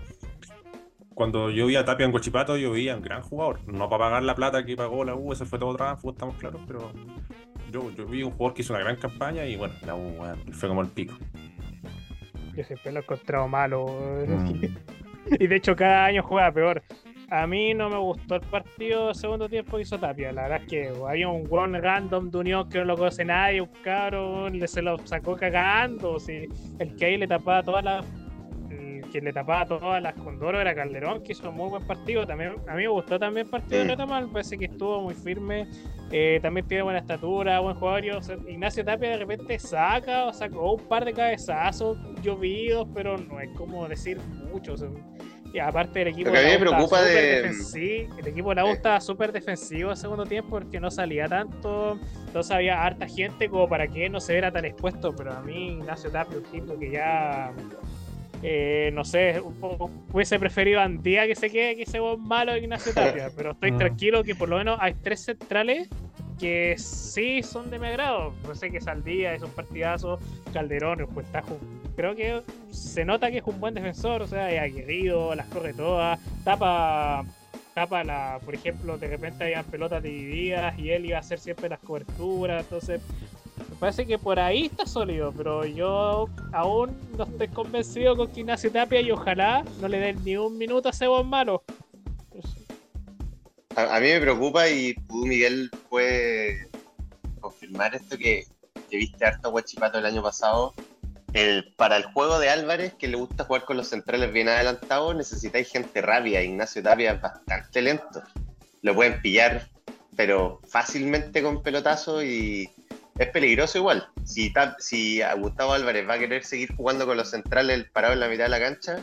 cuando 1.15 1.51
yo 1.51 1.67
vi 1.67 1.75
a 1.75 1.85
Tapia 1.85 2.07
en 2.07 2.13
Cochipato, 2.13 2.57
yo 2.57 2.71
vi 2.71 2.89
a 2.89 2.97
un 2.97 3.03
gran 3.03 3.23
jugador. 3.23 3.59
No 3.67 3.89
para 3.89 4.05
pagar 4.05 4.23
la 4.23 4.37
plata 4.37 4.65
que 4.65 4.77
pagó 4.77 5.05
la 5.05 5.17
U, 5.17 5.33
ese 5.33 5.45
fue 5.45 5.59
todo 5.59 5.75
trabajo, 5.75 6.11
estamos 6.11 6.37
claros, 6.37 6.63
pero 6.67 6.93
yo, 7.73 7.91
yo 7.91 8.07
vi 8.07 8.23
un 8.23 8.31
jugador 8.31 8.55
que 8.55 8.63
hizo 8.63 8.73
una 8.73 8.83
gran 8.83 8.97
campaña 8.97 9.45
y 9.45 9.57
bueno, 9.57 9.75
la 9.85 9.97
U 9.97 10.17
fue 10.53 10.69
como 10.69 10.81
el 10.81 10.89
pico. 10.89 11.19
Yo 12.57 12.65
siempre 12.65 12.93
lo 12.93 13.01
he 13.01 13.03
encontrado 13.03 13.49
malo. 13.49 13.87
Mm. 14.27 14.65
y 15.41 15.47
de 15.49 15.57
hecho 15.57 15.75
cada 15.75 16.07
año 16.07 16.23
juega 16.23 16.53
peor. 16.53 16.83
A 17.31 17.47
mí 17.47 17.75
no 17.75 17.89
me 17.89 17.97
gustó 17.97 18.35
el 18.35 18.41
partido 18.43 19.09
de 19.09 19.15
segundo 19.15 19.49
tiempo 19.49 19.77
que 19.77 19.83
hizo 19.83 19.99
Tapia. 19.99 20.33
La 20.33 20.43
verdad 20.43 20.63
es 20.63 20.69
que 20.69 20.93
había 21.09 21.29
un 21.29 21.47
one 21.49 21.81
random 21.81 22.29
de 22.31 22.39
Unión 22.39 22.69
que 22.69 22.79
no 22.79 22.85
lo 22.87 22.97
conoce 22.97 23.25
nadie, 23.25 23.61
un 23.61 23.71
cabrón, 23.85 24.59
le 24.59 24.67
se 24.67 24.83
lo 24.83 24.99
sacó 25.07 25.37
cagando. 25.37 26.17
el 26.79 26.97
que 26.97 27.05
ahí 27.05 27.17
le 27.17 27.29
tapaba 27.29 27.63
todas 27.63 27.85
las. 27.85 28.05
Quien 29.11 29.25
le 29.25 29.33
tapaba 29.33 29.67
todas 29.67 30.01
las 30.01 30.15
Condoro 30.15 30.61
era 30.61 30.73
Calderón, 30.73 31.25
que 31.25 31.33
hizo 31.33 31.49
un 31.51 31.57
muy 31.57 31.69
buen 31.69 31.85
partido. 31.85 32.25
También, 32.25 32.55
a 32.69 32.77
mí 32.77 32.83
me 32.83 32.89
gustó 32.89 33.19
también 33.19 33.47
el 33.47 33.51
partido 33.51 33.83
de 33.83 33.89
Retamal, 33.89 34.29
parece 34.31 34.57
que 34.57 34.67
estuvo 34.67 35.01
muy 35.01 35.15
firme. 35.15 35.67
Eh, 36.13 36.39
también 36.41 36.69
tiene 36.69 36.85
buena 36.85 37.01
estatura, 37.01 37.59
buen 37.59 37.75
jugador. 37.75 38.05
Ignacio 38.49 38.85
Tapia 38.85 39.11
de 39.11 39.17
repente 39.17 39.59
saca 39.59 40.27
o 40.27 40.33
sacó 40.33 40.75
un 40.75 40.89
par 40.89 41.05
de 41.05 41.13
cabezazos 41.13 41.99
llovidos, 42.23 42.87
pero 42.95 43.19
no 43.19 43.41
es 43.41 43.51
como 43.57 43.89
decir 43.89 44.19
mucho. 44.53 44.77
Y 45.53 45.59
aparte 45.59 46.03
el 46.03 46.09
equipo 46.09 46.31
preocupa 46.31 47.03
de... 47.03 47.41
el 47.41 48.27
equipo 48.27 48.51
de 48.51 48.55
la 48.55 48.65
U 48.65 48.69
estaba 48.69 49.01
súper 49.01 49.33
defensivo 49.33 49.91
el 49.91 49.97
segundo 49.97 50.25
tiempo 50.25 50.51
porque 50.51 50.79
no 50.79 50.91
salía 50.91 51.27
tanto, 51.27 51.99
entonces 52.27 52.53
había 52.53 52.83
harta 52.83 53.09
gente 53.09 53.49
como 53.49 53.69
para 53.69 53.89
que 53.89 54.09
no 54.09 54.21
se 54.21 54.35
viera 54.35 54.53
tan 54.53 54.65
expuesto, 54.65 55.15
pero 55.17 55.33
a 55.33 55.41
mí 55.41 55.73
Ignacio 55.73 56.11
Tapio, 56.11 56.39
un 56.39 56.45
tipo 56.45 56.79
que 56.79 56.93
ya 56.93 57.53
eh, 58.43 58.91
no 58.95 59.05
sé, 59.05 59.43
hubiese 60.13 60.39
preferido 60.39 60.81
a 60.81 60.85
Andía 60.85 61.27
que 61.27 61.35
se 61.35 61.51
quede 61.51 61.77
que 61.77 61.83
ese 61.83 62.01
malo 62.19 62.53
de 62.53 62.61
Ignacio 62.61 62.95
Tapia, 62.95 63.31
pero 63.37 63.53
estoy 63.53 63.73
mm. 63.73 63.79
tranquilo 63.79 64.25
que 64.25 64.35
por 64.35 64.49
lo 64.49 64.57
menos 64.57 64.79
hay 64.81 64.95
tres 64.95 65.25
centrales 65.25 65.89
que 66.39 66.75
sí 66.79 67.43
son 67.43 67.71
de 67.71 67.79
mi 67.79 67.89
agrado. 67.89 68.33
No 68.47 68.55
sé 68.55 68.71
que 68.71 68.81
Saldía 68.81 69.35
es 69.35 69.43
un 69.43 69.51
partidazo, 69.51 70.19
Calderón, 70.55 71.07
pues 71.13 71.27
está 71.27 71.43
creo 72.01 72.17
que 72.17 72.43
se 72.73 73.05
nota 73.05 73.31
que 73.31 73.39
es 73.39 73.45
un 73.45 73.61
buen 73.61 73.75
defensor, 73.75 74.23
o 74.23 74.27
sea, 74.27 74.51
es 74.51 74.59
aguerrido, 74.59 75.35
las 75.35 75.47
corre 75.49 75.75
todas, 75.75 76.19
tapa 76.45 77.27
tapa 77.75 78.03
la, 78.03 78.41
por 78.43 78.55
ejemplo, 78.55 78.97
de 78.97 79.07
repente 79.07 79.45
habían 79.45 79.67
pelotas 79.67 80.03
divididas 80.03 80.79
y 80.79 80.91
él 80.93 81.05
iba 81.05 81.19
a 81.19 81.21
hacer 81.21 81.39
siempre 81.39 81.69
las 81.69 81.79
coberturas, 81.81 82.63
entonces 82.63 83.03
me 83.69 83.77
parece 83.77 84.07
que 84.07 84.19
por 84.19 84.41
ahí 84.41 84.67
está 84.67 84.87
sólido, 84.87 85.31
pero 85.37 85.67
yo 85.67 86.31
aún 86.53 86.99
no 87.19 87.25
estoy 87.25 87.49
convencido 87.49 88.17
con 88.17 88.33
que 88.33 88.41
Ignacio 88.41 88.73
Tapia 88.73 89.03
y 89.03 89.11
ojalá 89.11 89.63
no 89.83 89.87
le 89.87 89.99
den 89.99 90.25
ni 90.25 90.39
un 90.39 90.57
minuto 90.57 90.89
a 90.89 90.93
ese 90.93 91.07
buen 91.07 91.27
malo. 91.27 91.63
A, 93.77 94.01
mí 94.01 94.07
me 94.09 94.21
preocupa 94.21 94.69
y 94.71 94.95
tú, 95.07 95.27
Miguel, 95.27 95.71
puede 95.91 96.67
confirmar 97.41 97.95
esto 97.95 98.17
que, 98.17 98.47
que 98.89 98.97
viste 98.97 99.27
harto 99.27 99.51
Guachipato 99.51 99.99
el 99.99 100.07
año 100.07 100.23
pasado 100.23 100.73
el, 101.33 101.73
para 101.77 101.97
el 101.97 102.05
juego 102.05 102.39
de 102.39 102.51
Álvarez, 102.51 102.95
que 102.95 103.09
le 103.09 103.17
gusta 103.17 103.45
jugar 103.45 103.65
con 103.65 103.77
los 103.77 103.89
centrales 103.89 104.33
bien 104.33 104.49
adelantados, 104.49 105.15
necesitáis 105.15 105.69
gente 105.69 106.01
rabia. 106.01 106.43
Ignacio 106.43 106.83
Tapia 106.83 107.13
es 107.13 107.21
bastante 107.21 107.83
lento. 107.83 108.23
Lo 108.83 108.95
pueden 108.95 109.21
pillar, 109.21 109.69
pero 110.17 110.61
fácilmente 110.69 111.43
con 111.43 111.63
pelotazo 111.63 112.23
y 112.23 112.71
es 113.19 113.29
peligroso 113.29 113.79
igual. 113.79 114.09
Si, 114.25 114.53
si 114.79 115.21
Gustavo 115.39 115.75
Álvarez 115.75 116.09
va 116.09 116.15
a 116.15 116.19
querer 116.19 116.45
seguir 116.45 116.75
jugando 116.75 117.07
con 117.07 117.17
los 117.17 117.31
centrales 117.31 117.85
parado 117.91 118.15
en 118.15 118.21
la 118.21 118.29
mitad 118.29 118.45
de 118.45 118.51
la 118.51 118.61
cancha, 118.61 118.99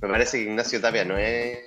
me 0.00 0.08
parece 0.08 0.38
que 0.38 0.44
Ignacio 0.44 0.80
Tapia 0.80 1.04
no 1.04 1.16
es, 1.16 1.58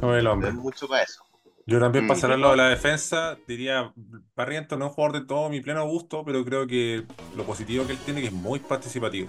no 0.00 0.14
el 0.14 0.26
hombre. 0.26 0.50
es 0.50 0.54
mucho 0.54 0.86
para 0.86 1.02
eso. 1.02 1.24
Yo 1.66 1.78
también 1.78 2.06
mm, 2.06 2.08
para 2.08 2.36
lo 2.36 2.50
de 2.50 2.56
la 2.56 2.68
defensa, 2.68 3.36
diría, 3.46 3.92
Barrientos 4.34 4.78
no 4.78 4.86
es 4.86 4.90
un 4.90 4.94
jugador 4.94 5.20
de 5.20 5.26
todo 5.26 5.48
mi 5.48 5.60
pleno 5.60 5.86
gusto, 5.86 6.24
pero 6.24 6.44
creo 6.44 6.66
que 6.66 7.04
lo 7.36 7.44
positivo 7.44 7.86
que 7.86 7.92
él 7.92 7.98
tiene 7.98 8.20
que 8.20 8.28
es 8.28 8.32
muy 8.32 8.58
participativo. 8.58 9.28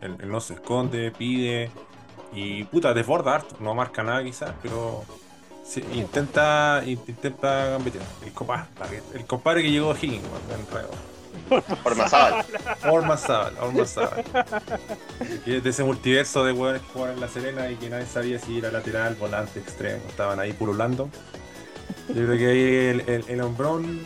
Él, 0.00 0.16
no 0.30 0.40
se 0.40 0.54
esconde, 0.54 1.10
pide 1.10 1.70
y 2.32 2.64
puta, 2.64 2.94
desborda 2.94 3.34
harto, 3.34 3.56
no 3.60 3.74
marca 3.74 4.02
nada 4.02 4.22
quizás, 4.22 4.54
pero 4.62 5.04
intenta 5.92 6.82
intenta 6.86 7.66
gambetear. 7.70 8.04
El 8.24 8.32
compadre, 8.32 9.02
el 9.14 9.24
compadre 9.26 9.62
que 9.62 9.70
llegó 9.70 9.92
a 9.92 9.96
Higgins, 9.96 10.24
Ormazábal. 11.84 12.44
Ormazábal, 12.88 13.54
Ormazábal. 13.60 14.24
de 15.44 15.68
ese 15.68 15.84
multiverso 15.84 16.44
de 16.44 16.52
hueones 16.52 16.82
que 16.82 16.88
jugaban 16.88 17.14
en 17.14 17.20
La 17.20 17.28
Serena 17.28 17.70
y 17.70 17.76
que 17.76 17.90
nadie 17.90 18.06
sabía 18.06 18.38
si 18.38 18.58
era 18.58 18.70
lateral, 18.70 19.16
volante, 19.16 19.58
extremo. 19.58 20.02
Estaban 20.08 20.38
ahí 20.38 20.52
pululando. 20.52 21.08
Yo 22.08 22.14
creo 22.14 22.38
que 22.38 22.46
ahí 22.46 22.62
el, 23.08 23.24
el, 23.28 23.40
hombrón, 23.40 24.00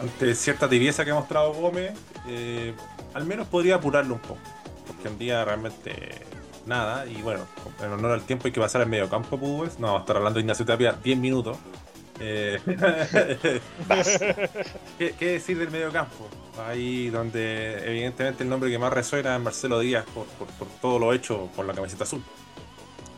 ante 0.00 0.34
cierta 0.34 0.68
tibieza 0.68 1.04
que 1.04 1.10
ha 1.10 1.14
mostrado 1.14 1.52
Gómez, 1.54 1.92
eh, 2.28 2.74
al 3.14 3.24
menos 3.24 3.48
podría 3.48 3.76
apurarlo 3.76 4.14
un 4.14 4.20
poco. 4.20 4.40
Porque 4.86 5.08
un 5.08 5.18
día 5.18 5.44
realmente 5.44 6.26
nada. 6.66 7.06
Y 7.06 7.22
bueno, 7.22 7.46
en 7.82 7.92
honor 7.92 8.12
al 8.12 8.22
tiempo 8.22 8.46
hay 8.46 8.52
que 8.52 8.60
pasar 8.60 8.82
al 8.82 8.88
medio 8.88 9.08
campo, 9.08 9.38
pues. 9.38 9.78
No, 9.78 9.98
estar 9.98 10.16
hablando 10.16 10.36
de 10.38 10.42
Ignacio 10.42 10.64
Tapia 10.64 10.92
10 10.92 11.18
minutos. 11.18 11.56
Eh, 12.20 12.58
¿Qué, 14.98 15.14
decir 15.26 15.58
del 15.58 15.70
medio 15.70 15.90
campo? 15.92 16.28
Ahí 16.66 17.10
donde 17.10 17.78
evidentemente 17.88 18.42
el 18.42 18.48
nombre 18.48 18.70
que 18.70 18.78
más 18.78 18.92
resuena 18.92 19.36
es 19.36 19.42
Marcelo 19.42 19.78
Díaz 19.78 20.04
por, 20.12 20.26
todo 20.80 20.98
lo 20.98 21.12
hecho 21.12 21.48
con 21.54 21.66
la 21.66 21.74
camiseta 21.74 22.04
azul. 22.04 22.22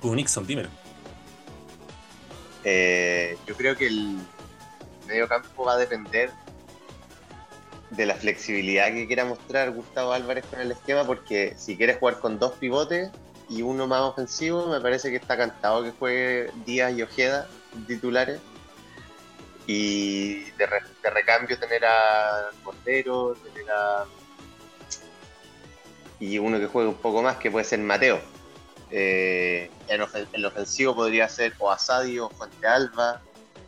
Un 0.03 0.17
Nixon, 0.17 0.47
dímelo. 0.47 0.69
Eh, 2.65 3.39
yo 3.47 3.55
creo 3.57 3.77
que 3.77 3.87
el 3.87 4.19
medio 5.07 5.29
campo 5.29 5.65
va 5.65 5.75
a 5.75 5.79
depender 5.79 6.31
de 7.91 8.07
la 8.07 8.15
flexibilidad 8.15 8.93
que 8.93 9.07
quiera 9.07 9.25
mostrar 9.25 9.71
Gustavo 9.73 10.13
Álvarez 10.13 10.45
con 10.47 10.61
el 10.61 10.71
esquema, 10.71 11.05
porque 11.05 11.55
si 11.57 11.77
quiere 11.77 11.95
jugar 11.95 12.21
con 12.21 12.39
dos 12.39 12.53
pivotes 12.53 13.11
y 13.49 13.63
uno 13.63 13.87
más 13.87 14.03
ofensivo, 14.03 14.69
me 14.69 14.81
parece 14.81 15.11
que 15.11 15.17
está 15.17 15.37
cantado 15.37 15.83
que 15.83 15.91
juegue 15.91 16.51
Díaz 16.65 16.93
y 16.97 17.03
Ojeda 17.03 17.49
titulares. 17.87 18.41
Y 19.67 20.51
de, 20.53 20.67
recambio 21.13 21.59
tener 21.59 21.85
a 21.85 22.51
Cordero, 22.65 23.35
tener 23.35 23.71
a. 23.71 24.05
Y 26.19 26.39
uno 26.39 26.59
que 26.59 26.67
juegue 26.67 26.89
un 26.89 26.97
poco 26.97 27.23
más, 27.23 27.37
que 27.37 27.51
puede 27.51 27.65
ser 27.65 27.79
Mateo. 27.81 28.21
Eh, 28.91 29.71
en, 29.89 30.03
el 30.33 30.45
ofensivo 30.45 30.95
podría 30.95 31.29
ser 31.29 31.55
o 31.59 31.71
Asadio 31.71 32.27
o 32.27 32.31
Fuente 32.31 32.67
Alba, 32.67 33.21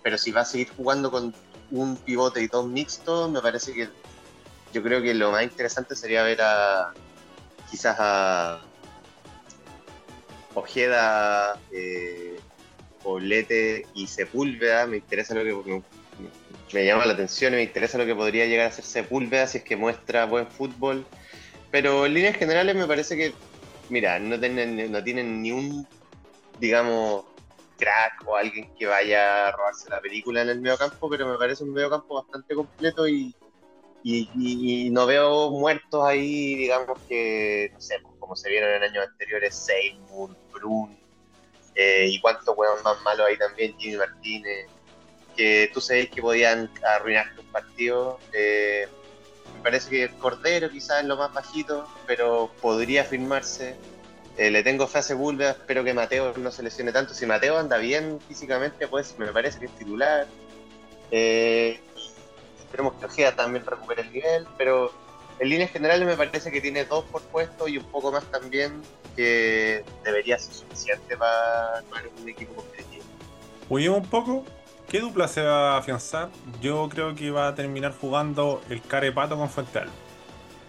pero 0.02 0.18
si 0.18 0.32
va 0.32 0.40
a 0.40 0.44
seguir 0.44 0.68
jugando 0.76 1.10
con 1.10 1.34
un 1.70 1.96
pivote 1.96 2.42
y 2.42 2.48
dos 2.48 2.66
mixtos, 2.66 3.30
me 3.30 3.40
parece 3.40 3.72
que 3.72 3.88
yo 4.72 4.82
creo 4.82 5.02
que 5.02 5.14
lo 5.14 5.30
más 5.30 5.42
interesante 5.44 5.94
sería 5.94 6.22
ver 6.22 6.40
a 6.42 6.92
quizás 7.70 7.96
a 7.98 8.60
Ojeda, 10.54 11.58
eh, 11.70 12.38
y 13.94 14.06
Sepúlveda. 14.06 14.86
Me 14.86 14.98
interesa 14.98 15.34
lo 15.34 15.42
que 15.42 15.82
me, 16.72 16.84
llama 16.84 17.06
la 17.06 17.14
atención 17.14 17.52
y 17.52 17.56
me 17.56 17.62
interesa 17.62 17.98
lo 17.98 18.06
que 18.06 18.14
podría 18.14 18.46
llegar 18.46 18.68
a 18.68 18.72
ser 18.72 18.84
Sepúlveda 18.84 19.46
si 19.46 19.58
es 19.58 19.64
que 19.64 19.76
muestra 19.76 20.26
buen 20.26 20.46
fútbol. 20.46 21.04
Pero 21.70 22.06
en 22.06 22.14
líneas 22.14 22.36
generales 22.36 22.76
me 22.76 22.86
parece 22.86 23.16
que 23.16 23.32
mira, 23.92 24.18
no 24.18 24.40
tienen, 24.40 24.90
no 24.90 25.04
tienen 25.04 25.42
ni 25.42 25.52
un, 25.52 25.86
digamos, 26.58 27.26
crack 27.76 28.26
o 28.26 28.36
alguien 28.36 28.74
que 28.74 28.86
vaya 28.86 29.48
a 29.48 29.52
robarse 29.52 29.90
la 29.90 30.00
película 30.00 30.40
en 30.40 30.48
el 30.48 30.60
medio 30.62 30.78
campo, 30.78 31.10
pero 31.10 31.28
me 31.28 31.36
parece 31.36 31.62
un 31.62 31.74
medio 31.74 31.90
campo 31.90 32.14
bastante 32.14 32.54
completo 32.54 33.06
y, 33.06 33.34
y, 34.02 34.88
no 34.90 35.04
veo 35.06 35.50
muertos 35.50 36.02
ahí, 36.04 36.54
digamos 36.54 36.98
que, 37.06 37.70
no 37.74 37.80
sé, 37.82 37.98
pues, 38.02 38.14
como 38.18 38.34
se 38.34 38.48
vieron 38.48 38.70
en 38.74 38.82
años 38.82 39.06
anteriores, 39.06 39.54
Seymour, 39.54 40.34
Brun, 40.54 40.98
eh, 41.74 42.06
y 42.08 42.20
cuántos 42.20 42.54
juegan 42.54 42.82
más 42.82 43.00
malos 43.02 43.26
ahí 43.26 43.36
también, 43.36 43.78
Jimmy 43.78 43.98
Martínez, 43.98 44.68
que 45.36 45.70
tú 45.74 45.82
sabes 45.82 46.08
que 46.08 46.22
podían 46.22 46.70
arruinar 46.82 47.26
un 47.38 47.46
partido. 47.46 48.18
Eh, 48.32 48.88
parece 49.62 49.90
que 49.90 50.02
el 50.04 50.10
Cordero 50.10 50.70
quizás 50.70 51.00
es 51.00 51.06
lo 51.06 51.16
más 51.16 51.32
bajito, 51.32 51.86
pero 52.06 52.50
podría 52.60 53.04
firmarse. 53.04 53.76
Eh, 54.36 54.50
le 54.50 54.62
tengo 54.62 54.86
fe 54.86 54.98
a 54.98 55.50
espero 55.50 55.84
que 55.84 55.94
Mateo 55.94 56.32
no 56.38 56.50
se 56.50 56.62
lesione 56.62 56.92
tanto. 56.92 57.14
Si 57.14 57.26
Mateo 57.26 57.58
anda 57.58 57.76
bien 57.78 58.18
físicamente, 58.26 58.88
pues 58.88 59.14
me 59.18 59.26
parece 59.26 59.58
que 59.58 59.66
es 59.66 59.72
titular. 59.76 60.26
Eh, 61.10 61.78
esperemos 62.58 62.94
que 62.94 63.06
Ojeda 63.06 63.36
también 63.36 63.64
recupere 63.66 64.02
el 64.02 64.12
nivel, 64.12 64.46
pero 64.56 64.92
en 65.38 65.48
líneas 65.48 65.70
generales 65.70 66.06
me 66.06 66.16
parece 66.16 66.50
que 66.50 66.60
tiene 66.60 66.84
dos 66.84 67.04
por 67.04 67.22
puesto 67.22 67.68
y 67.68 67.76
un 67.76 67.84
poco 67.84 68.10
más 68.10 68.24
también, 68.24 68.82
que 69.14 69.84
debería 70.04 70.38
ser 70.38 70.54
suficiente 70.54 71.16
para, 71.16 71.82
para 71.90 72.08
un 72.20 72.28
equipo 72.28 72.54
competitivo. 72.54 73.04
Huyemos 73.68 74.00
un 74.00 74.08
poco, 74.08 74.44
¿Qué 74.92 75.00
dupla 75.00 75.26
se 75.26 75.40
va 75.40 75.72
a 75.72 75.78
afianzar? 75.78 76.28
Yo 76.60 76.86
creo 76.90 77.14
que 77.14 77.30
va 77.30 77.48
a 77.48 77.54
terminar 77.54 77.94
jugando 77.98 78.60
el 78.68 78.82
Carepato 78.82 79.38
con 79.38 79.48
Fuente 79.48 79.78
Alba. 79.78 79.92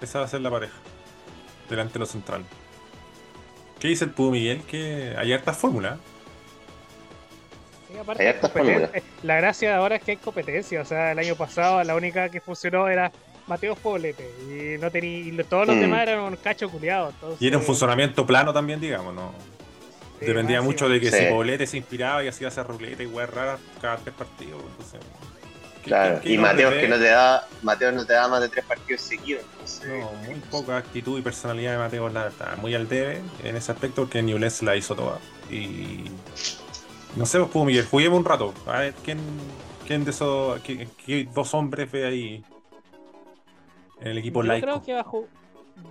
Esa 0.01 0.19
va 0.19 0.25
a 0.25 0.27
ser 0.29 0.39
la 0.39 0.49
pareja. 0.49 0.73
Delante 1.69 1.95
de 1.95 1.99
los 1.99 2.09
centrales. 2.09 2.47
¿Qué 3.79 3.89
dice 3.89 4.05
el 4.05 4.11
Pudo 4.11 4.31
Miguel? 4.31 4.61
Que 4.61 5.13
hay 5.17 5.33
hartas 5.33 5.57
fórmulas. 5.57 5.99
Sí, 7.91 7.97
aparte 7.97 8.39
la 9.23 9.35
gracia 9.35 9.71
de 9.71 9.75
ahora 9.75 9.97
es 9.97 10.03
que 10.03 10.11
hay 10.11 10.17
competencia. 10.17 10.81
O 10.81 10.85
sea, 10.85 11.11
el 11.11 11.19
año 11.19 11.35
pasado 11.35 11.83
la 11.83 11.93
única 11.93 12.29
que 12.29 12.39
funcionó 12.39 12.87
era 12.87 13.11
Mateo 13.45 13.75
Poblete. 13.75 14.31
Y 14.47 14.81
no 14.81 14.89
tenía, 14.89 15.43
todos 15.43 15.67
los 15.67 15.75
mm. 15.75 15.81
demás 15.81 16.03
eran 16.03 16.19
un 16.21 16.37
cacho 16.37 16.69
culiado. 16.69 17.11
Y 17.41 17.47
era 17.47 17.57
un 17.57 17.63
funcionamiento 17.63 18.25
plano 18.25 18.53
también, 18.53 18.79
digamos, 18.79 19.13
¿no? 19.13 19.33
Sí, 20.23 20.27
Dependía 20.27 20.61
mucho 20.61 20.87
de 20.89 20.99
que 20.99 21.11
Sí. 21.11 21.17
si 21.17 21.25
Poblete 21.25 21.67
se 21.67 21.77
inspiraba 21.77 22.23
y 22.23 22.27
hacía 22.27 22.47
hacer 22.47 22.65
ruleta 22.67 23.03
y 23.03 23.05
weas 23.07 23.29
raras 23.29 23.59
cada 23.81 23.97
tres 23.97 24.15
partidos. 24.15 24.61
Entonces, 24.71 24.99
¿qué- 25.83 25.89
Claro, 25.89 26.15
qué- 26.21 26.27
qué 26.27 26.33
y 26.33 26.37
Mateo 26.37 26.69
que 26.71 26.87
no 26.87 26.95
te 26.97 27.05
da, 27.09 27.47
Mateo 27.61 27.91
no 27.91 28.05
te 28.05 28.13
da 28.13 28.27
más 28.27 28.41
de 28.41 28.49
tres 28.49 28.63
partidos 28.65 29.01
seguidos. 29.01 29.43
entonces, 29.53 29.87
No, 29.89 30.11
muy 30.25 30.35
poca 30.51 30.77
actitud 30.77 31.19
y 31.19 31.21
personalidad 31.21 31.73
de 31.73 31.77
Mateo 31.77 32.09
la 32.09 32.23
verdad, 32.25 32.57
muy 32.57 32.73
al 32.75 32.87
debe 32.87 33.21
en 33.43 33.55
ese 33.55 33.71
aspecto 33.71 34.03
porque 34.03 34.21
Newell's 34.23 34.61
la 34.63 34.75
hizo 34.75 34.95
toda. 34.95 35.19
Y 35.51 36.05
no 37.15 37.25
sé, 37.25 37.39
pues 37.39 37.65
Miguel, 37.65 37.85
juguemos 37.85 38.19
un 38.19 38.25
rato. 38.25 38.53
A 38.65 38.79
ver 38.79 38.93
quién, 39.03 39.19
quién 39.85 40.05
de 40.05 40.11
esos 40.11 40.59
qué, 40.61 40.87
qué 41.05 41.27
dos 41.33 41.53
hombres 41.53 41.91
ve 41.91 42.05
ahí 42.05 42.43
en 44.01 44.07
el 44.07 44.17
equipo 44.17 44.41
Yo 44.41 44.47
laico. 44.47 44.65
creo 44.67 44.81
que 44.83 44.93
va 44.93 45.01
a 45.01 45.05
ju- 45.05 45.27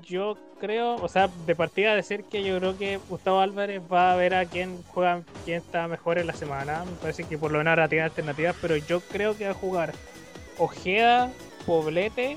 Yo 0.04 0.36
creo, 0.60 0.96
o 0.96 1.08
sea, 1.08 1.28
de 1.46 1.54
partida 1.56 1.94
decir 1.94 2.24
que 2.24 2.42
yo 2.42 2.58
creo 2.58 2.76
que 2.76 2.98
Gustavo 3.08 3.40
Álvarez 3.40 3.82
va 3.92 4.12
a 4.12 4.16
ver 4.16 4.34
a 4.34 4.44
quién 4.46 4.82
juega, 4.88 5.22
quién 5.44 5.58
está 5.58 5.88
mejor 5.88 6.18
en 6.18 6.26
la 6.26 6.34
semana. 6.34 6.84
Me 6.84 6.92
parece 6.92 7.24
que 7.24 7.38
por 7.38 7.50
lo 7.50 7.58
menos 7.58 7.72
ahora 7.72 7.88
tiene 7.88 8.04
alternativas, 8.04 8.56
pero 8.60 8.76
yo 8.76 9.00
creo 9.00 9.36
que 9.36 9.44
va 9.44 9.50
a 9.50 9.54
jugar 9.54 9.92
Ojeda, 10.58 11.32
Poblete 11.66 12.36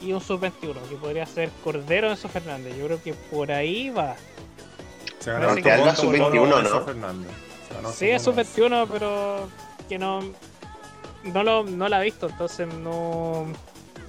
y 0.00 0.12
un 0.12 0.20
sub-21, 0.20 0.74
que 0.88 0.96
podría 0.96 1.26
ser 1.26 1.50
Cordero 1.64 2.10
Enzo 2.10 2.28
Fernández. 2.28 2.76
Yo 2.76 2.86
creo 2.86 3.02
que 3.02 3.14
por 3.14 3.52
ahí 3.52 3.90
va. 3.90 4.16
Se 5.18 5.32
ganó 5.32 5.52
el 5.52 5.68
Alba 5.68 5.92
voto 5.92 6.02
por 6.02 6.16
sub-21, 6.16 6.48
Lorenzo 6.48 6.80
¿no? 6.80 6.86
Fernández. 6.86 7.30
Sí, 7.94 8.10
es 8.10 8.22
sub-21. 8.22 8.44
sub-21, 8.44 8.88
pero 8.92 9.48
que 9.88 9.98
no, 9.98 10.20
no, 11.24 11.42
lo, 11.42 11.64
no 11.64 11.88
la 11.88 11.98
ha 11.98 12.02
visto, 12.02 12.28
entonces 12.28 12.66
no... 12.66 13.46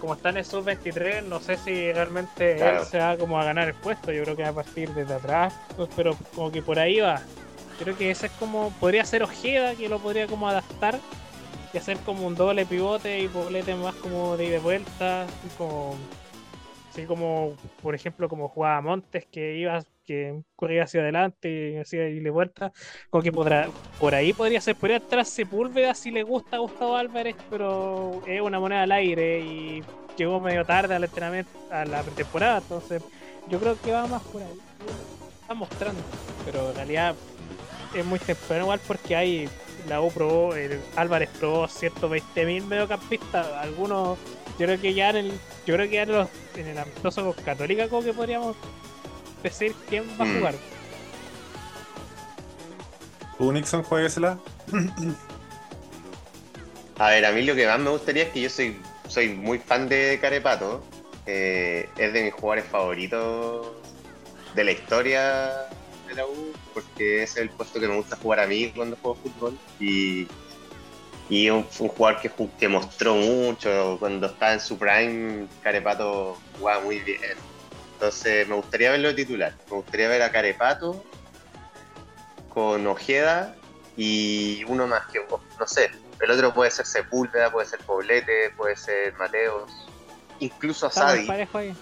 Como 0.08 0.16
está 0.16 0.30
en 0.30 0.38
el 0.38 0.46
sub-23, 0.46 1.24
no 1.24 1.42
sé 1.42 1.58
si 1.58 1.92
realmente 1.92 2.56
Claro. 2.56 2.80
él 2.80 2.86
se 2.86 2.98
va 2.98 3.18
como 3.18 3.42
a 3.42 3.44
ganar 3.44 3.68
el 3.68 3.74
puesto. 3.74 4.14
Yo 4.14 4.24
creo 4.24 4.38
que 4.38 4.44
va 4.44 4.50
a 4.50 4.54
partir 4.54 4.88
desde 4.94 5.16
atrás, 5.16 5.54
pues, 5.76 5.90
pero 5.98 6.16
como 6.34 6.50
que 6.50 6.62
por 6.62 6.80
ahí 6.80 7.02
va. 7.02 7.20
Creo 7.78 7.98
que 7.98 8.10
ese 8.10 8.28
es 8.28 8.32
como... 8.40 8.72
Podría 8.80 9.04
ser 9.04 9.22
Ojeda, 9.24 9.76
que 9.76 9.90
lo 9.90 10.00
podría 10.00 10.26
como 10.28 10.48
adaptar 10.48 10.98
y 11.74 11.78
hacer 11.78 11.98
como 12.06 12.26
un 12.26 12.36
doble 12.36 12.66
pivote 12.66 13.20
y 13.20 13.28
poblete 13.28 13.76
más 13.76 13.96
como 13.96 14.38
de 14.38 14.46
ida 14.46 14.56
y 14.56 14.60
vuelta, 14.60 15.28
como... 15.58 15.98
Así 16.90 17.04
como, 17.06 17.58
por 17.84 17.94
ejemplo, 17.94 18.30
como 18.30 18.48
jugaba 18.48 18.80
Montes, 18.80 19.26
que 19.30 19.58
iba, 19.58 19.84
que 20.08 20.42
corría 20.56 20.84
hacia 20.86 21.02
adelante 21.02 21.84
ida 21.92 22.08
y 22.08 22.30
vuelta 22.30 22.72
como 23.10 23.22
que 23.24 23.32
podrá, 23.32 23.68
por 24.00 24.16
ahí 24.16 24.34
podría 24.34 24.62
ser, 24.62 24.76
podría 24.76 24.98
entrar 24.98 25.26
Sepúlveda 25.26 25.94
si 25.94 26.10
le 26.12 26.24
gusta 26.24 26.56
a 26.56 26.60
Gustavo 26.60 26.96
Álvarez, 26.96 27.36
pero 27.50 28.24
es 28.26 28.42
una 28.42 28.60
moneda 28.60 28.84
al 28.84 28.92
aire 28.94 29.42
y 29.42 29.84
llegó 30.18 30.40
medio 30.40 30.66
tarde 30.66 30.96
al 30.96 31.04
entrenamiento, 31.04 31.52
a 31.70 31.86
la 31.86 32.02
pretemporada, 32.02 32.58
entonces 32.60 33.04
yo 33.50 33.60
creo 33.60 33.80
que 33.80 33.92
va 33.92 34.08
más 34.08 34.24
por 34.24 34.42
ahí. 34.42 34.58
Está 35.42 35.54
mostrando, 35.54 36.02
pero 36.46 36.70
en 36.72 36.76
realidad 36.76 37.16
es 37.94 38.06
muy 38.06 38.20
temprano 38.20 38.64
igual 38.64 38.80
porque 38.88 39.16
hay 39.16 39.50
la 39.88 40.02
U 40.02 40.12
probó, 40.12 40.54
el 40.56 40.82
Álvarez 40.96 41.30
probó 41.40 41.68
120 41.68 42.46
mil 42.46 42.64
mediocampistas, 42.66 43.48
algunos 43.54 44.18
yo 44.60 44.66
creo 44.66 44.82
que 44.82 44.94
ya 44.94 45.12
en 45.12 45.16
el, 45.18 45.32
yo 45.66 45.76
creo 45.76 45.88
que 45.88 45.96
ya 45.96 46.02
en, 46.04 46.12
los- 46.12 46.30
en 46.56 46.68
el 46.68 46.78
amistoso 46.78 47.24
con 47.34 47.44
Católica 47.46 47.88
como 47.88 48.04
que 48.04 48.14
podríamos 48.14 48.56
decir 49.50 49.76
quién 49.90 50.04
va 50.20 50.24
a 50.24 50.28
Mm. 50.28 50.38
jugar. 50.38 50.56
¿Tú, 53.38 53.52
Nixon, 53.52 53.84
jueguesela? 53.84 54.40
A 56.98 57.10
ver, 57.10 57.26
a 57.26 57.32
mí 57.32 57.44
lo 57.44 57.56
que 57.56 57.68
más 57.68 57.80
me 57.80 57.90
gustaría 57.92 58.24
es 58.24 58.30
que 58.30 58.42
yo 58.42 58.50
soy, 58.50 58.82
soy 59.08 59.30
muy 59.30 59.60
fan 59.60 59.88
de 59.88 60.18
Carepato. 60.22 60.84
eh, 61.30 61.90
es 61.98 62.14
de 62.14 62.24
mis 62.24 62.34
jugadores 62.34 62.64
favoritos 62.72 63.68
de 64.56 64.64
la 64.64 64.72
historia 64.72 65.52
de 66.08 66.16
la 66.16 66.26
U, 66.26 66.54
porque 66.74 67.22
ese 67.24 67.24
es 67.24 67.38
el 67.44 67.50
puesto 67.50 67.82
que 67.82 67.88
me 67.90 67.98
gusta 67.98 68.16
jugar 68.16 68.40
a 68.40 68.48
mí 68.48 68.72
cuando 68.74 68.96
juego 68.96 69.18
fútbol. 69.22 69.58
Y, 69.78 70.26
y 71.30 71.50
un, 71.50 71.68
un 71.80 71.88
jugador 71.90 72.22
que, 72.22 72.32
que 72.58 72.70
mostró 72.70 73.16
mucho 73.16 73.98
cuando 74.00 74.28
estaba 74.28 74.54
en 74.54 74.62
su 74.62 74.78
prime. 74.78 75.48
Carepato 75.62 76.38
jugaba 76.58 76.82
muy 76.86 77.00
bien. 77.00 77.20
Entonces 77.98 78.48
me 78.48 78.54
gustaría 78.56 78.92
verlo 78.92 79.08
de 79.08 79.16
titular. 79.16 79.56
Me 79.72 79.78
gustaría 79.78 80.08
ver 80.08 80.22
a 80.22 80.32
Carepato 80.32 81.04
con 82.54 82.86
Ojeda 82.86 83.56
y 83.96 84.64
uno 84.66 84.86
más 84.86 85.08
que 85.08 85.20
no 85.60 85.68
sé. 85.68 85.90
El 86.20 86.30
otro 86.30 86.54
puede 86.54 86.70
ser 86.70 86.86
Sepúlveda, 86.86 87.52
puede 87.52 87.68
ser 87.68 87.80
Poblete, 87.80 88.52
puede 88.56 88.76
ser 88.76 89.16
Mateos, 89.16 89.72
incluso 90.40 90.86
Asadi. 90.88 91.26
parejo 91.26 91.58
ahí. 91.58 91.76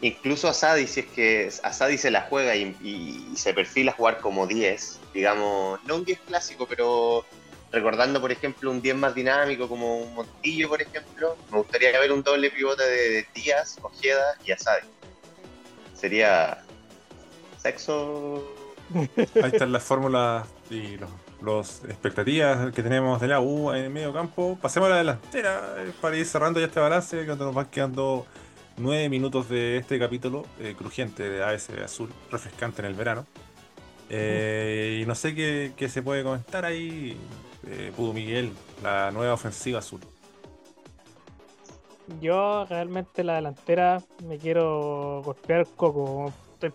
Incluso 0.00 0.48
Asadi, 0.48 0.86
si 0.86 1.00
es 1.00 1.06
que 1.06 1.52
Asadi 1.62 1.98
se 1.98 2.10
la 2.10 2.22
juega 2.22 2.56
y, 2.56 2.74
y- 2.82 3.28
y 3.32 3.36
se 3.36 3.52
perfila 3.52 3.92
a 3.92 3.94
jugar 3.94 4.20
como 4.20 4.46
10, 4.46 4.98
digamos, 5.12 5.82
no 5.84 5.96
un 5.96 6.04
10 6.06 6.20
clásico, 6.20 6.66
pero 6.66 7.26
recordando, 7.70 8.22
por 8.22 8.32
ejemplo, 8.32 8.70
un 8.70 8.80
10 8.80 8.96
más 8.96 9.14
dinámico 9.14 9.68
como 9.68 9.98
un 9.98 10.14
Montillo, 10.14 10.68
por 10.70 10.80
ejemplo, 10.80 11.36
me 11.50 11.58
gustaría 11.58 11.98
ver 12.00 12.10
un 12.12 12.22
doble 12.22 12.50
pivote 12.50 12.82
de 12.84 13.26
Díaz, 13.34 13.78
Ojeda 13.82 14.36
y 14.44 14.52
Asadi. 14.52 14.88
Sería 16.00 16.62
sexo. 17.58 18.42
Ahí 18.94 19.50
están 19.52 19.70
las 19.70 19.82
fórmulas 19.82 20.48
y 20.70 20.96
los, 20.96 21.10
los 21.42 21.84
expectativas 21.84 22.72
que 22.72 22.82
tenemos 22.82 23.20
de 23.20 23.28
la 23.28 23.40
U 23.40 23.70
en 23.72 23.84
el 23.84 23.90
medio 23.90 24.10
campo. 24.10 24.58
Pasemos 24.62 24.86
a 24.86 24.92
la 24.92 24.96
delantera 24.96 25.74
eh, 25.76 25.92
para 26.00 26.16
ir 26.16 26.24
cerrando 26.24 26.58
ya 26.58 26.66
este 26.66 26.80
balance, 26.80 27.26
cuando 27.26 27.44
nos 27.44 27.54
van 27.54 27.66
quedando 27.66 28.26
nueve 28.78 29.10
minutos 29.10 29.50
de 29.50 29.76
este 29.76 29.98
capítulo 29.98 30.46
eh, 30.58 30.74
crujiente 30.76 31.28
de 31.28 31.44
AS 31.44 31.68
Azul, 31.84 32.10
refrescante 32.32 32.80
en 32.80 32.86
el 32.86 32.94
verano. 32.94 33.26
Eh, 34.08 35.00
y 35.02 35.06
no 35.06 35.14
sé 35.14 35.34
qué, 35.34 35.74
qué 35.76 35.90
se 35.90 36.02
puede 36.02 36.22
comentar 36.22 36.64
ahí, 36.64 37.14
Pudo 37.94 38.14
Miguel, 38.14 38.54
la 38.82 39.10
nueva 39.10 39.34
ofensiva 39.34 39.80
azul. 39.80 40.00
Yo 42.20 42.64
realmente 42.66 43.22
la 43.24 43.34
delantera 43.36 44.02
me 44.24 44.38
quiero 44.38 45.22
golpear 45.22 45.66
coco, 45.76 46.32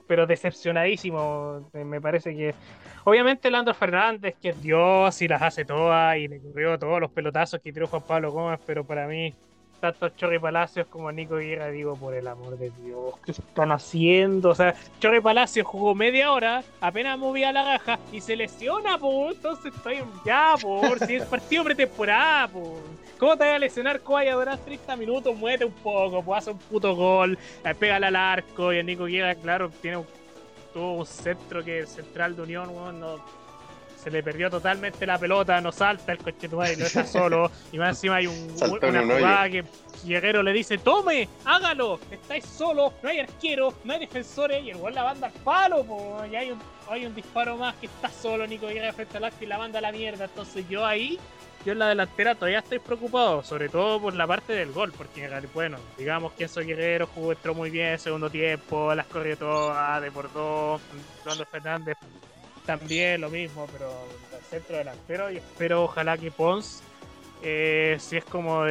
pero 0.08 0.26
decepcionadísimo. 0.26 1.70
Me 1.74 1.84
me 1.84 2.02
parece 2.02 2.36
que, 2.36 2.56
obviamente, 3.04 3.52
Leandro 3.52 3.74
Fernández, 3.74 4.36
que 4.42 4.50
es 4.50 4.62
Dios 4.62 5.22
y 5.22 5.28
las 5.28 5.42
hace 5.42 5.66
todas 5.66 6.18
y 6.18 6.28
le 6.28 6.40
corrió 6.42 6.80
todos 6.80 7.00
los 7.02 7.12
pelotazos 7.12 7.60
que 7.62 7.74
tiró 7.74 7.88
Juan 7.88 8.04
Pablo 8.04 8.32
Gómez, 8.32 8.60
pero 8.66 8.86
para 8.86 9.08
mí, 9.08 9.36
tanto 9.92 10.10
Chorri 10.18 10.40
Palacios 10.40 10.88
como 10.88 11.12
Nico 11.12 11.36
Guerra, 11.36 11.70
digo, 11.70 11.96
por 11.96 12.16
el 12.16 12.28
amor 12.28 12.58
de 12.58 12.72
Dios, 12.84 13.14
¿qué 13.24 13.32
están 13.32 13.72
haciendo? 13.72 14.50
O 14.50 14.56
sea, 14.56 14.74
Chorri 15.00 15.22
Palacios 15.22 15.68
jugó 15.68 15.94
media 15.94 16.32
hora, 16.32 16.64
apenas 16.82 17.20
movía 17.20 17.52
la 17.52 17.78
raja 17.78 18.00
y 18.12 18.22
se 18.22 18.36
lesiona, 18.36 18.98
po. 18.98 19.32
Entonces 19.32 19.74
estoy 19.76 19.98
ya, 20.26 20.56
por 20.60 21.00
si 21.06 21.18
es 21.18 21.26
partido 21.26 21.64
pretemporada, 21.64 22.48
po. 22.48 22.80
¿Cómo 23.20 23.38
te 23.38 23.46
vas 23.46 23.56
a 23.56 23.60
lesionar? 23.60 24.02
¿Cómo 24.02 24.16
vaya 24.16 24.34
a 24.34 24.36
durar 24.36 24.58
30 24.58 24.96
minutos? 24.96 25.36
Muévete 25.36 25.66
un 25.66 25.74
poco, 25.74 26.24
pues 26.24 26.40
hace 26.40 26.52
un 26.52 26.58
puto 26.58 26.96
gol, 26.96 27.38
eh, 27.64 27.76
pégale 27.76 28.08
al 28.08 28.16
arco 28.16 28.74
y 28.74 28.78
el 28.78 28.86
Nico 28.86 29.06
Guerra, 29.06 29.36
claro, 29.36 29.70
tiene 29.70 29.98
un, 29.98 30.06
tuvo 30.74 30.94
un 30.96 31.06
centro 31.06 31.64
que 31.64 31.82
es 31.82 31.90
central 31.90 32.36
de 32.36 32.42
Unión, 32.42 32.70
weón, 32.70 33.00
no, 33.00 33.20
se 34.06 34.12
le 34.12 34.22
perdió 34.22 34.52
totalmente 34.52 35.04
la 35.08 35.18
pelota, 35.18 35.60
no 35.60 35.72
salta 35.72 36.12
el 36.12 36.20
coche 36.20 36.48
tu 36.48 36.58
madre, 36.58 36.78
no 36.78 36.86
está 36.86 37.04
solo, 37.08 37.50
y 37.72 37.80
más 37.80 37.90
encima 37.90 38.18
hay 38.18 38.28
un, 38.28 38.56
una 38.56 39.02
un 39.02 39.10
jugada 39.10 39.50
que 39.50 39.66
Guerrero 40.04 40.44
le 40.44 40.54
dice, 40.54 40.78
tome, 40.78 41.28
hágalo, 41.44 42.00
estáis 42.12 42.46
solo, 42.46 42.94
no 43.02 43.10
hay 43.10 43.22
arquero, 43.22 43.74
no 43.84 43.94
hay 43.94 44.02
defensores, 44.02 44.64
y 44.64 44.70
el 44.70 44.78
gol 44.78 44.94
la 44.94 45.02
banda 45.02 45.26
al 45.26 45.34
palo, 45.34 45.84
po, 45.84 46.24
y 46.32 46.36
hay 46.36 46.52
un, 46.52 46.60
hay 46.88 47.08
un 47.08 47.16
disparo 47.16 47.58
más 47.58 47.74
que 47.78 47.88
está 47.88 48.10
solo 48.10 48.46
Nico 48.46 48.68
Guerra 48.68 48.94
frente 48.94 49.18
al 49.18 49.24
arco 49.24 49.38
y 49.42 49.48
la 49.48 49.58
banda 49.58 49.80
a 49.80 49.82
la 49.82 49.92
mierda, 49.92 50.26
entonces 50.26 50.70
yo 50.70 50.86
ahí 50.86 51.20
yo 51.66 51.72
en 51.72 51.80
la 51.80 51.88
delantera 51.88 52.36
todavía 52.36 52.60
estoy 52.60 52.78
preocupado, 52.78 53.42
sobre 53.42 53.70
todo 53.70 54.00
por 54.00 54.14
la 54.14 54.28
parte 54.28 54.54
del 54.54 54.72
gol, 54.72 54.94
porque 54.96 55.28
bueno, 55.52 55.80
digamos 55.98 56.34
que 56.34 56.44
Enzo 56.44 56.62
Guerrero 56.62 57.08
jugó 57.08 57.32
entró 57.32 57.56
muy 57.56 57.72
bien 57.72 57.98
segundo 57.98 58.30
tiempo, 58.30 58.94
las 58.94 59.08
corrió 59.08 59.36
todas, 59.36 60.00
desbordó, 60.00 60.80
Fernando 61.24 61.46
Fernández 61.46 61.98
también 62.66 63.22
lo 63.22 63.30
mismo, 63.30 63.68
pero 63.72 63.92
el 64.36 64.44
centro 64.44 64.78
delantero 64.78 65.32
y 65.32 65.38
espero 65.38 65.84
ojalá 65.84 66.18
que 66.18 66.32
Pons 66.32 66.82
eh, 67.48 67.98
si 68.00 68.18
es 68.18 68.26
como 68.26 68.64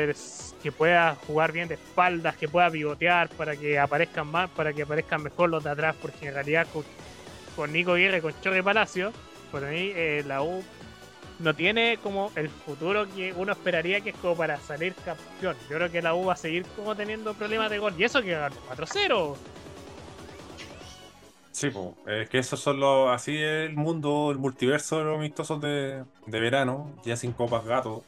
que 0.62 0.72
pueda 0.72 1.14
jugar 1.26 1.52
bien 1.52 1.68
de 1.68 1.74
espaldas, 1.74 2.36
que 2.36 2.48
pueda 2.48 2.70
pivotear 2.70 3.28
para 3.28 3.56
que 3.56 3.78
aparezcan 3.78 4.26
más, 4.26 4.50
para 4.50 4.72
que 4.72 4.82
aparezcan 4.82 5.22
mejor 5.22 5.50
los 5.50 5.62
de 5.62 5.70
atrás, 5.70 5.94
porque 6.00 6.26
en 6.26 6.34
realidad 6.34 6.66
con, 6.72 6.84
con 7.54 7.72
Nico 7.72 7.94
Guerra 7.94 8.18
y 8.18 8.20
con 8.20 8.34
Chorre 8.40 8.64
Palacio, 8.64 9.12
por 9.52 9.62
mí 9.66 9.92
eh, 9.94 10.24
la 10.26 10.42
U 10.42 10.64
no 11.38 11.54
tiene 11.54 11.98
como 12.02 12.32
el 12.34 12.48
futuro 12.48 13.06
que 13.14 13.32
uno 13.32 13.52
esperaría 13.52 14.00
que 14.00 14.10
es 14.10 14.16
como 14.16 14.36
para 14.36 14.58
salir 14.58 14.94
campeón. 14.94 15.56
Yo 15.68 15.76
creo 15.76 15.90
que 15.90 16.02
la 16.02 16.14
U 16.14 16.26
va 16.26 16.32
a 16.32 16.36
seguir 16.36 16.64
como 16.76 16.96
teniendo 16.96 17.34
problemas 17.34 17.70
de 17.70 17.78
gol. 17.78 17.94
Y 17.96 18.04
eso 18.04 18.22
que 18.22 18.32
ganó 18.32 18.56
4-0. 18.70 19.36
Sí, 21.54 21.70
po. 21.70 21.94
es 22.08 22.28
que 22.28 22.38
esos 22.38 22.58
son 22.58 22.80
los, 22.80 23.10
así 23.10 23.36
es 23.36 23.68
el 23.70 23.76
mundo, 23.76 24.32
el 24.32 24.38
multiverso 24.38 24.98
de 24.98 25.04
los 25.04 25.16
amistosos 25.18 25.60
de, 25.60 26.02
de 26.26 26.40
verano, 26.40 26.90
ya 27.04 27.16
sin 27.16 27.32
copas 27.32 27.64
gato. 27.64 28.02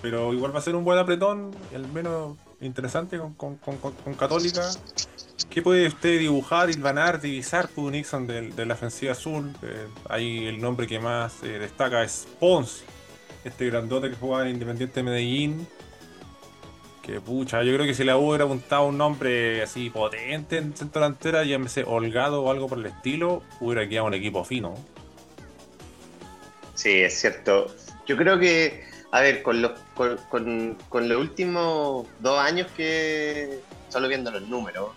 Pero 0.00 0.32
igual 0.32 0.54
va 0.54 0.60
a 0.60 0.62
ser 0.62 0.76
un 0.76 0.84
buen 0.84 0.96
apretón, 0.96 1.50
el 1.72 1.88
menos 1.88 2.36
interesante 2.60 3.18
con, 3.18 3.34
con, 3.34 3.56
con- 3.56 3.78
con- 3.78 4.14
Católica. 4.14 4.62
¿Qué 5.50 5.60
puede 5.60 5.88
usted 5.88 6.20
dibujar, 6.20 6.70
hilvanar, 6.70 7.20
divisar 7.20 7.68
por 7.68 7.90
Nixon 7.90 8.28
de, 8.28 8.64
la 8.64 8.74
ofensiva 8.74 9.10
azul? 9.10 9.52
Eh, 9.62 9.88
ahí 10.08 10.46
el 10.46 10.60
nombre 10.60 10.86
que 10.86 11.00
más 11.00 11.42
eh, 11.42 11.58
destaca 11.58 12.04
es 12.04 12.28
Pons, 12.38 12.84
este 13.42 13.66
grandote 13.66 14.08
que 14.08 14.14
jugaba 14.16 14.44
en 14.44 14.54
Independiente 14.54 15.00
de 15.00 15.02
Medellín. 15.02 15.66
Que 17.08 17.22
pucha, 17.22 17.62
yo 17.62 17.72
creo 17.72 17.86
que 17.86 17.94
si 17.94 18.04
la 18.04 18.18
U 18.18 18.28
hubiera 18.28 18.44
apuntado 18.44 18.84
un 18.86 18.98
nombre 18.98 19.62
así 19.62 19.88
potente 19.88 20.58
en 20.58 20.76
centro 20.76 21.00
delantera, 21.00 21.42
llámese 21.42 21.82
Holgado 21.86 22.42
o 22.42 22.50
algo 22.50 22.68
por 22.68 22.76
el 22.78 22.84
estilo, 22.84 23.42
hubiera 23.60 23.88
quedado 23.88 24.08
un 24.08 24.12
equipo 24.12 24.44
fino. 24.44 24.74
Sí, 26.74 27.00
es 27.00 27.18
cierto. 27.18 27.74
Yo 28.06 28.14
creo 28.18 28.38
que, 28.38 28.84
a 29.10 29.22
ver, 29.22 29.42
con 29.42 29.62
los, 29.62 29.72
con, 29.94 30.18
con- 30.28 30.76
con 30.90 31.08
los 31.08 31.18
últimos 31.18 32.06
dos 32.20 32.38
años 32.38 32.66
que, 32.76 33.60
solo 33.88 34.06
viendo 34.06 34.30
los 34.30 34.42
números, 34.42 34.90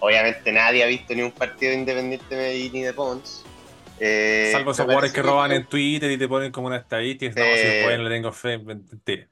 obviamente 0.00 0.52
nadie 0.52 0.84
ha 0.84 0.88
visto 0.88 1.14
ni 1.14 1.22
un 1.22 1.32
partido 1.32 1.72
de 1.72 1.78
Independiente 1.78 2.34
de 2.34 2.36
Medellín 2.42 2.72
ni 2.74 2.82
de 2.82 2.92
Pons. 2.92 3.46
Eh, 3.98 4.50
Salvo 4.52 4.72
esos 4.72 4.84
jugadores 4.84 5.10
que 5.10 5.22
roban 5.22 5.52
en 5.52 5.64
Twitter 5.64 6.10
y 6.10 6.18
te 6.18 6.28
ponen 6.28 6.52
como 6.52 6.66
una 6.66 6.76
estadística. 6.76 7.40
No, 7.40 7.46
Sí. 7.56 7.62
si 7.62 7.82
pueden, 7.84 8.04
le 8.04 8.10
tengo 8.10 8.30
fe. 8.30 8.58
Mentira. 8.58 9.26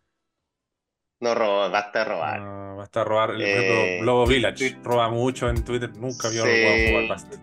No 1.20 1.34
roba, 1.34 1.68
basta 1.68 2.00
de 2.00 2.04
robar. 2.04 2.40
No, 2.40 2.76
basta 2.76 3.02
robar. 3.04 3.30
Por 3.30 3.40
Eh, 3.42 3.52
ejemplo, 3.90 4.04
Lobo 4.06 4.26
Village 4.26 4.76
roba 4.84 5.08
mucho 5.10 5.48
en 5.48 5.64
Twitter. 5.64 5.90
Nunca 5.96 6.28
vio 6.28 6.44
Sí. 6.44 6.48
a 6.64 6.68
un 6.72 6.88
jugar 6.90 7.08
basta. 7.08 7.36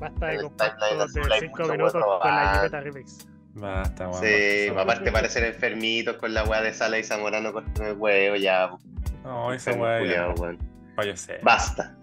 Basta 0.00 0.26
de 0.26 0.34
El 0.36 1.32
hay 1.32 1.40
5 1.40 1.58
mucho 1.62 1.72
minutos 1.72 1.92
con 2.22 2.30
la. 2.34 2.54
Jipeta 2.56 2.80
Remix. 2.80 3.28
Basta, 3.54 4.08
weón, 4.08 4.22
Sí, 4.24 4.66
basta. 4.68 4.82
aparte 4.82 5.12
parecen 5.12 5.44
enfermitos 5.44 6.16
con 6.16 6.34
la 6.34 6.44
weá 6.44 6.60
de 6.60 6.72
Sala 6.74 6.98
y 6.98 7.04
Zamorano 7.04 7.52
con 7.52 7.64
el 7.82 7.96
huevo, 7.96 8.36
ya. 8.36 8.70
No, 9.24 9.52
esa 9.52 9.72
weá. 9.72 10.34
Basta. 11.42 11.96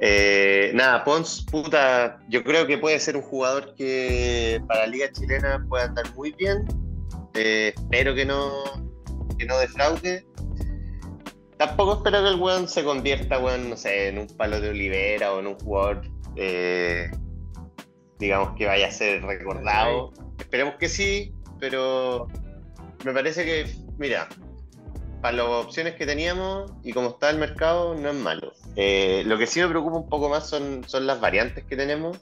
Eh, 0.00 0.72
nada, 0.74 1.04
Pons, 1.04 1.46
puta, 1.50 2.18
yo 2.28 2.42
creo 2.42 2.66
que 2.66 2.78
puede 2.78 2.98
ser 2.98 3.16
un 3.16 3.22
jugador 3.22 3.74
que 3.76 4.60
para 4.66 4.80
la 4.80 4.86
Liga 4.88 5.06
Chilena 5.12 5.64
puede 5.68 5.84
andar 5.84 6.04
muy 6.14 6.32
bien. 6.32 6.64
Eh, 7.34 7.72
espero 7.76 8.14
que 8.14 8.24
no, 8.24 8.50
que 9.36 9.46
no 9.46 9.58
defraude. 9.58 10.26
Tampoco 11.56 11.94
espero 11.94 12.22
que 12.22 12.28
el 12.30 12.40
weón 12.40 12.68
se 12.68 12.84
convierta, 12.84 13.38
weón, 13.38 13.70
no 13.70 13.76
sé, 13.76 14.08
en 14.08 14.18
un 14.18 14.26
palo 14.26 14.60
de 14.60 14.70
Olivera 14.70 15.32
o 15.32 15.40
en 15.40 15.46
un 15.46 15.58
jugador, 15.58 16.02
eh, 16.36 17.10
digamos, 18.18 18.56
que 18.56 18.66
vaya 18.66 18.88
a 18.88 18.90
ser 18.90 19.22
recordado. 19.22 20.12
Esperemos 20.38 20.74
que 20.78 20.88
sí, 20.88 21.32
pero 21.60 22.28
me 23.04 23.12
parece 23.12 23.44
que, 23.44 23.72
mira, 23.98 24.28
para 25.20 25.38
las 25.38 25.46
opciones 25.46 25.94
que 25.94 26.04
teníamos 26.04 26.70
y 26.82 26.92
como 26.92 27.10
está 27.10 27.30
el 27.30 27.38
mercado, 27.38 27.94
no 27.94 28.10
es 28.10 28.16
malo. 28.16 28.52
Eh, 28.76 29.22
lo 29.24 29.38
que 29.38 29.46
sí 29.46 29.60
me 29.60 29.68
preocupa 29.68 29.96
un 29.96 30.08
poco 30.08 30.28
más 30.28 30.48
son, 30.48 30.82
son 30.86 31.06
las 31.06 31.20
variantes 31.20 31.64
que 31.64 31.76
tenemos. 31.76 32.18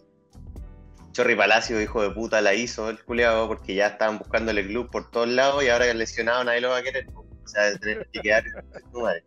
Chorri 1.12 1.34
Palacio, 1.36 1.80
hijo 1.80 2.02
de 2.02 2.10
puta, 2.10 2.40
la 2.40 2.54
hizo 2.54 2.88
el 2.90 3.02
culeado 3.04 3.46
porque 3.48 3.74
ya 3.74 3.88
estaban 3.88 4.18
buscándole 4.18 4.62
el 4.62 4.68
club 4.68 4.90
por 4.90 5.10
todos 5.10 5.28
lados 5.28 5.62
y 5.62 5.68
ahora 5.68 5.86
que 5.86 5.94
lesionado 5.94 6.42
nadie 6.44 6.60
lo 6.60 6.70
va 6.70 6.78
a 6.78 6.82
querer. 6.82 7.06
O 7.14 7.48
sea, 7.48 7.76
tener 7.78 8.08
que 8.12 8.20
quedar 8.20 8.44
tu 8.92 9.00
madre. 9.00 9.24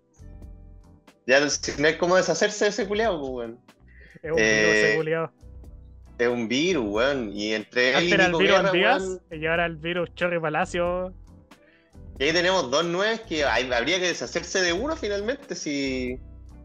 Ya 1.28 1.40
no, 1.40 1.48
no 1.80 1.88
hay 1.88 1.98
cómo 1.98 2.16
deshacerse 2.16 2.66
de 2.66 2.70
ese 2.70 2.88
culeado, 2.88 3.20
pues, 3.20 3.32
weón. 3.32 3.60
Es 4.24 4.32
un 4.32 4.40
Eh, 4.40 4.60
virus 4.62 4.76
ese 4.76 4.96
culiao. 4.98 5.32
Es 6.18 6.28
un 6.28 6.48
virus, 6.48 6.86
weón. 6.88 7.32
Y 7.32 7.54
entre 7.54 7.90
él 7.90 7.96
Antes 7.96 8.10
y 8.10 8.14
era 8.14 8.26
el 8.26 8.32
Nico 8.32 8.40
virus 8.40 8.56
Guerra, 8.58 8.72
Díaz 8.72 9.04
weón, 9.04 9.22
y 9.32 9.46
ahora 9.48 9.66
el 9.66 9.76
virus 9.78 10.16
Chorri 10.16 10.40
Palacio. 10.40 11.14
Y 12.18 12.24
ahí 12.24 12.32
tenemos 12.34 12.72
dos 12.72 12.86
nueves 12.86 13.20
que 13.22 13.44
hay- 13.44 13.72
habría 13.72 14.00
que 14.00 14.08
deshacerse 14.08 14.62
de 14.62 14.72
uno 14.74 14.96
finalmente, 14.96 15.56
si. 15.56 16.20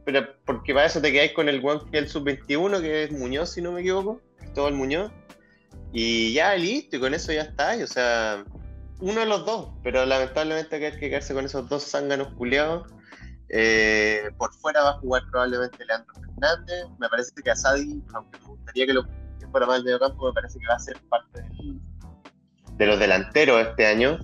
Pero 0.05 0.27
porque 0.45 0.73
para 0.73 0.87
eso 0.87 1.01
te 1.03 1.13
quedáis 1.13 1.33
con 1.33 1.49
el 1.49 1.61
one 1.65 1.81
que 1.91 1.99
es 1.99 2.05
el 2.05 2.09
sub-21, 2.09 2.81
que 2.81 3.05
es 3.05 3.11
Muñoz, 3.13 3.51
si 3.53 3.61
no 3.61 3.73
me 3.73 3.81
equivoco. 3.81 4.21
El 4.57 4.75
Muñoz. 4.75 5.11
Y 5.93 6.33
ya 6.33 6.55
listo, 6.55 6.97
y 6.97 7.01
con 7.01 7.15
eso 7.15 7.33
ya 7.33 7.43
está. 7.43 7.77
y, 7.77 7.83
o 7.83 7.87
sea, 7.87 8.45
uno 9.01 9.21
de 9.21 9.27
los 9.27 9.45
dos. 9.45 9.71
Pero 9.83 10.05
lamentablemente 10.05 10.77
hay 10.77 10.93
que 10.93 11.11
quedarse 11.11 11.35
con 11.35 11.45
esos 11.45 11.69
dos 11.69 11.85
zánganos 11.85 12.35
culiados. 12.35 12.93
Eh, 13.49 14.31
por 14.39 14.53
fuera 14.55 14.83
va 14.83 14.91
a 14.91 14.99
jugar 14.99 15.23
probablemente 15.31 15.85
Leandro 15.85 16.15
Fernández. 16.15 16.87
Me 16.99 17.09
parece 17.09 17.33
que 17.43 17.51
Asadi, 17.51 18.03
aunque 18.15 18.39
me 18.39 18.47
gustaría 18.47 18.87
que 18.87 18.93
lo 18.93 19.05
que 19.05 19.47
fuera 19.51 19.67
más 19.67 19.83
medio 19.83 19.99
campo, 19.99 20.27
me 20.29 20.33
parece 20.33 20.59
que 20.59 20.67
va 20.67 20.75
a 20.75 20.79
ser 20.79 20.97
parte 21.09 21.43
de 22.81 22.87
los 22.87 22.99
delanteros 22.99 23.61
este 23.67 23.87
año. 23.87 24.19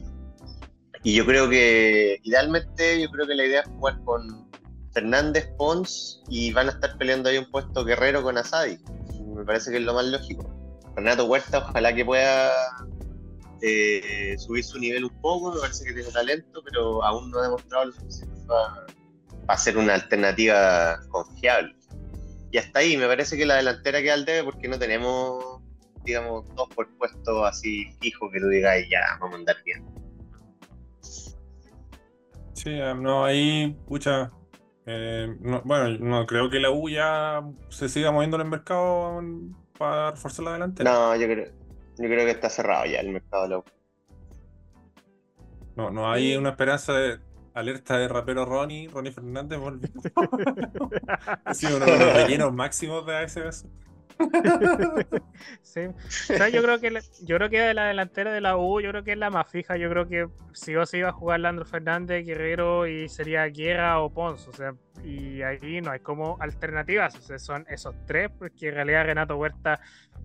Y 1.03 1.15
yo 1.15 1.27
creo 1.27 1.49
que, 1.49 2.19
idealmente, 2.23 3.01
yo 3.01 3.11
creo 3.11 3.27
que 3.27 3.35
la 3.35 3.45
idea 3.45 3.61
es 3.61 3.69
jugar 3.69 4.03
con 4.05 4.51
Fernández, 4.93 5.47
Pons 5.59 6.23
y 6.29 6.53
van 6.53 6.69
a 6.69 6.73
estar 6.73 6.97
peleando 6.97 7.29
ahí 7.29 7.39
un 7.39 7.51
puesto 7.51 7.85
guerrero 7.85 8.23
con 8.23 8.39
Asadi. 8.39 8.79
Me 9.37 9.45
parece 9.45 9.71
que 9.71 9.77
es 9.77 9.83
lo 9.83 9.95
más 9.95 10.07
lógico. 10.07 10.51
Renato 10.97 11.27
Huerta, 11.27 11.59
ojalá 11.59 11.95
que 11.95 12.05
pueda 12.05 12.51
eh, 13.61 14.35
subir 14.39 14.65
su 14.65 14.79
nivel 14.79 15.05
un 15.05 15.21
poco. 15.21 15.53
Me 15.55 15.61
parece 15.61 15.85
que 15.85 15.93
tiene 15.93 16.11
talento, 16.11 16.63
pero 16.65 17.05
aún 17.05 17.31
no 17.31 17.39
ha 17.39 17.43
demostrado 17.43 17.87
lo 17.87 17.93
suficiente 17.93 18.41
para, 18.47 18.87
para 19.47 19.59
ser 19.59 19.77
una 19.77 19.95
alternativa 19.95 20.99
confiable. 21.11 21.75
Y 22.51 22.59
hasta 22.59 22.79
ahí, 22.79 22.97
me 22.97 23.07
parece 23.07 23.37
que 23.37 23.45
la 23.45 23.57
delantera 23.57 24.01
queda 24.01 24.15
al 24.15 24.25
debe 24.25 24.45
porque 24.45 24.69
no 24.69 24.79
tenemos, 24.79 25.61
digamos, 26.05 26.47
dos 26.55 26.69
por 26.75 26.89
puesto 26.97 27.45
así 27.45 27.87
fijo 28.01 28.31
que 28.31 28.41
tú 28.41 28.49
digas, 28.49 28.73
"Ay, 28.77 28.89
ya, 28.91 29.01
vamos 29.21 29.35
a 29.35 29.39
andar 29.41 29.57
bien. 29.65 29.85
Sí, 32.55 32.79
no, 33.01 33.25
ahí, 33.27 33.77
pucha. 33.87 34.33
Eh, 34.87 35.37
no- 35.41 35.63
bueno, 35.65 35.99
no 35.99 36.27
creo 36.27 36.49
que 36.49 36.61
la 36.61 36.71
U 36.71 36.89
ya 36.89 37.43
se 37.69 37.89
siga 37.89 38.13
moviendo 38.13 38.37
en 38.37 38.43
el 38.43 38.49
mercado 38.49 39.21
para 39.79 40.13
reforzar 40.13 40.45
la 40.47 40.53
delantera. 40.55 40.93
No, 40.93 41.17
yo 41.17 41.27
creo, 41.27 41.47
yo 41.99 42.05
creo 42.09 42.25
que 42.25 42.31
está 42.31 42.49
cerrado 42.49 42.87
ya 42.87 43.01
el 43.01 43.11
mercado 43.11 43.43
de 43.45 43.49
la 43.51 43.59
U. 43.59 43.65
No, 45.77 45.91
no 45.91 46.11
hay 46.11 46.37
una 46.37 46.51
esperanza 46.51 46.95
de 46.95 47.19
alerta 47.53 47.99
de 47.99 48.09
rapero 48.09 48.45
Ronnie, 48.45 48.89
Ronnie 48.89 49.13
Fernández. 49.13 49.59
Ha 51.45 51.55
sido 51.55 51.77
uno 51.77 51.87
de 51.87 51.99
los 51.99 52.13
rellenos 52.15 52.53
máximos 52.53 53.05
de 53.07 53.17
ASBS. 53.17 53.67
Sí. 55.63 55.81
O 55.87 55.95
sea, 56.11 56.49
yo 56.49 56.63
creo 56.63 56.81
que 56.81 56.91
la- 56.91 57.03
yo 57.23 57.37
creo 57.37 57.51
que 57.51 57.61
de 57.61 57.75
la 57.75 57.85
delantera 57.87 58.33
de 58.33 58.41
la 58.41 58.57
U, 58.57 58.81
yo 58.81 58.91
creo 58.91 59.05
que 59.05 59.13
es 59.13 59.19
la 59.19 59.31
más 59.31 59.51
fija. 59.51 59.77
Yo 59.77 59.91
creo 59.91 60.09
que 60.09 60.27
sí 60.53 60.75
o 60.77 60.87
sí 60.87 61.01
va 61.03 61.11
a 61.11 61.13
jugar 61.13 61.41
Landro 61.41 61.65
Fernández, 61.67 62.25
Guerrero 62.27 62.87
y 62.87 63.09
sería 63.09 63.45
Guerra 63.47 64.01
o 64.01 64.11
Pons. 64.13 64.49
O 64.49 64.53
sea, 64.53 64.75
y 65.05 65.43
ahí 65.43 65.81
no 65.83 65.91
hay 65.91 66.01
como 66.01 66.37
alternativas. 66.41 67.15
O 67.17 67.21
sea, 67.23 67.39
son 67.39 67.67
esos 67.69 67.95
tres, 68.07 68.31
porque 68.39 68.69
en 68.69 68.75
realidad 68.75 69.05
Renato 69.05 69.37
Huerta 69.37 69.81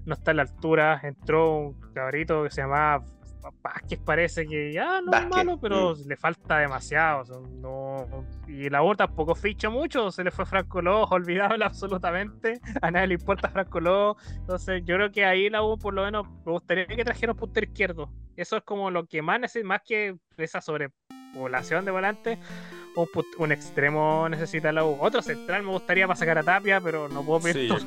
no 0.05 0.13
está 0.13 0.31
a 0.31 0.33
la 0.35 0.43
altura. 0.43 0.99
Entró 1.03 1.57
un 1.57 1.93
cabrito 1.93 2.43
que 2.43 2.51
se 2.51 2.61
llamaba 2.61 3.03
Vázquez, 3.61 3.99
parece 3.99 4.45
que 4.45 4.71
ya 4.71 5.01
no 5.01 5.11
es 5.11 5.27
malo, 5.29 5.59
pero 5.59 5.95
le 6.05 6.15
falta 6.15 6.59
demasiado. 6.59 7.21
o 7.21 7.25
sea, 7.25 7.37
no... 7.59 8.25
Y 8.47 8.69
la 8.69 8.83
U 8.83 8.95
tampoco 8.95 9.35
ficha 9.35 9.69
mucho. 9.69 10.11
Se 10.11 10.23
le 10.23 10.31
fue 10.31 10.45
Franco 10.45 10.81
Lobo, 10.81 11.05
olvidable 11.11 11.65
absolutamente. 11.65 12.59
A 12.81 12.91
nadie 12.91 13.07
le 13.07 13.13
importa 13.15 13.49
Franco 13.49 13.79
Lobo. 13.79 14.17
Entonces, 14.35 14.83
yo 14.85 14.95
creo 14.95 15.11
que 15.11 15.25
ahí 15.25 15.49
la 15.49 15.63
U, 15.63 15.77
por 15.77 15.93
lo 15.93 16.03
menos, 16.03 16.27
me 16.45 16.51
gustaría 16.51 16.85
que 16.85 17.03
trajera 17.03 17.31
un 17.31 17.37
puntero 17.37 17.65
izquierdo. 17.65 18.11
Eso 18.35 18.57
es 18.57 18.63
como 18.63 18.91
lo 18.91 19.05
que 19.05 19.21
más 19.21 19.39
necesita, 19.39 19.67
más 19.67 19.81
que 19.85 20.17
esa 20.37 20.61
sobrepoblación 20.61 21.85
de 21.85 21.91
volantes. 21.91 22.39
Un, 23.37 23.51
extremo 23.51 24.27
necesita 24.29 24.71
la 24.71 24.83
U. 24.83 24.97
Otro 24.99 25.21
central 25.21 25.63
me 25.63 25.71
gustaría 25.71 26.07
para 26.07 26.17
sacar 26.19 26.37
a 26.37 26.43
Tapia, 26.43 26.81
pero 26.81 27.07
no 27.07 27.23
puedo 27.23 27.39
pedir 27.41 27.69
Sí. 27.71 27.85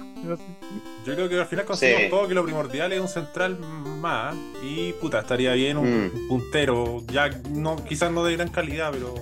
Yo 1.06 1.14
creo 1.14 1.28
que 1.28 1.38
al 1.38 1.46
final 1.46 1.64
conseguimos 1.66 2.04
Sí. 2.04 2.10
todo 2.10 2.26
que 2.28 2.34
lo 2.34 2.42
primordial 2.44 2.92
es 2.92 3.00
un 3.00 3.08
central 3.08 3.58
más. 3.58 4.34
Y 4.62 4.92
puta, 4.94 5.20
estaría 5.20 5.52
bien 5.52 5.76
un 5.76 6.06
Mm. 6.06 6.28
puntero. 6.28 7.02
Ya 7.08 7.28
no, 7.50 7.76
quizás 7.84 8.10
no 8.10 8.24
de 8.24 8.36
gran 8.36 8.48
calidad, 8.48 8.92
pero 8.92 9.14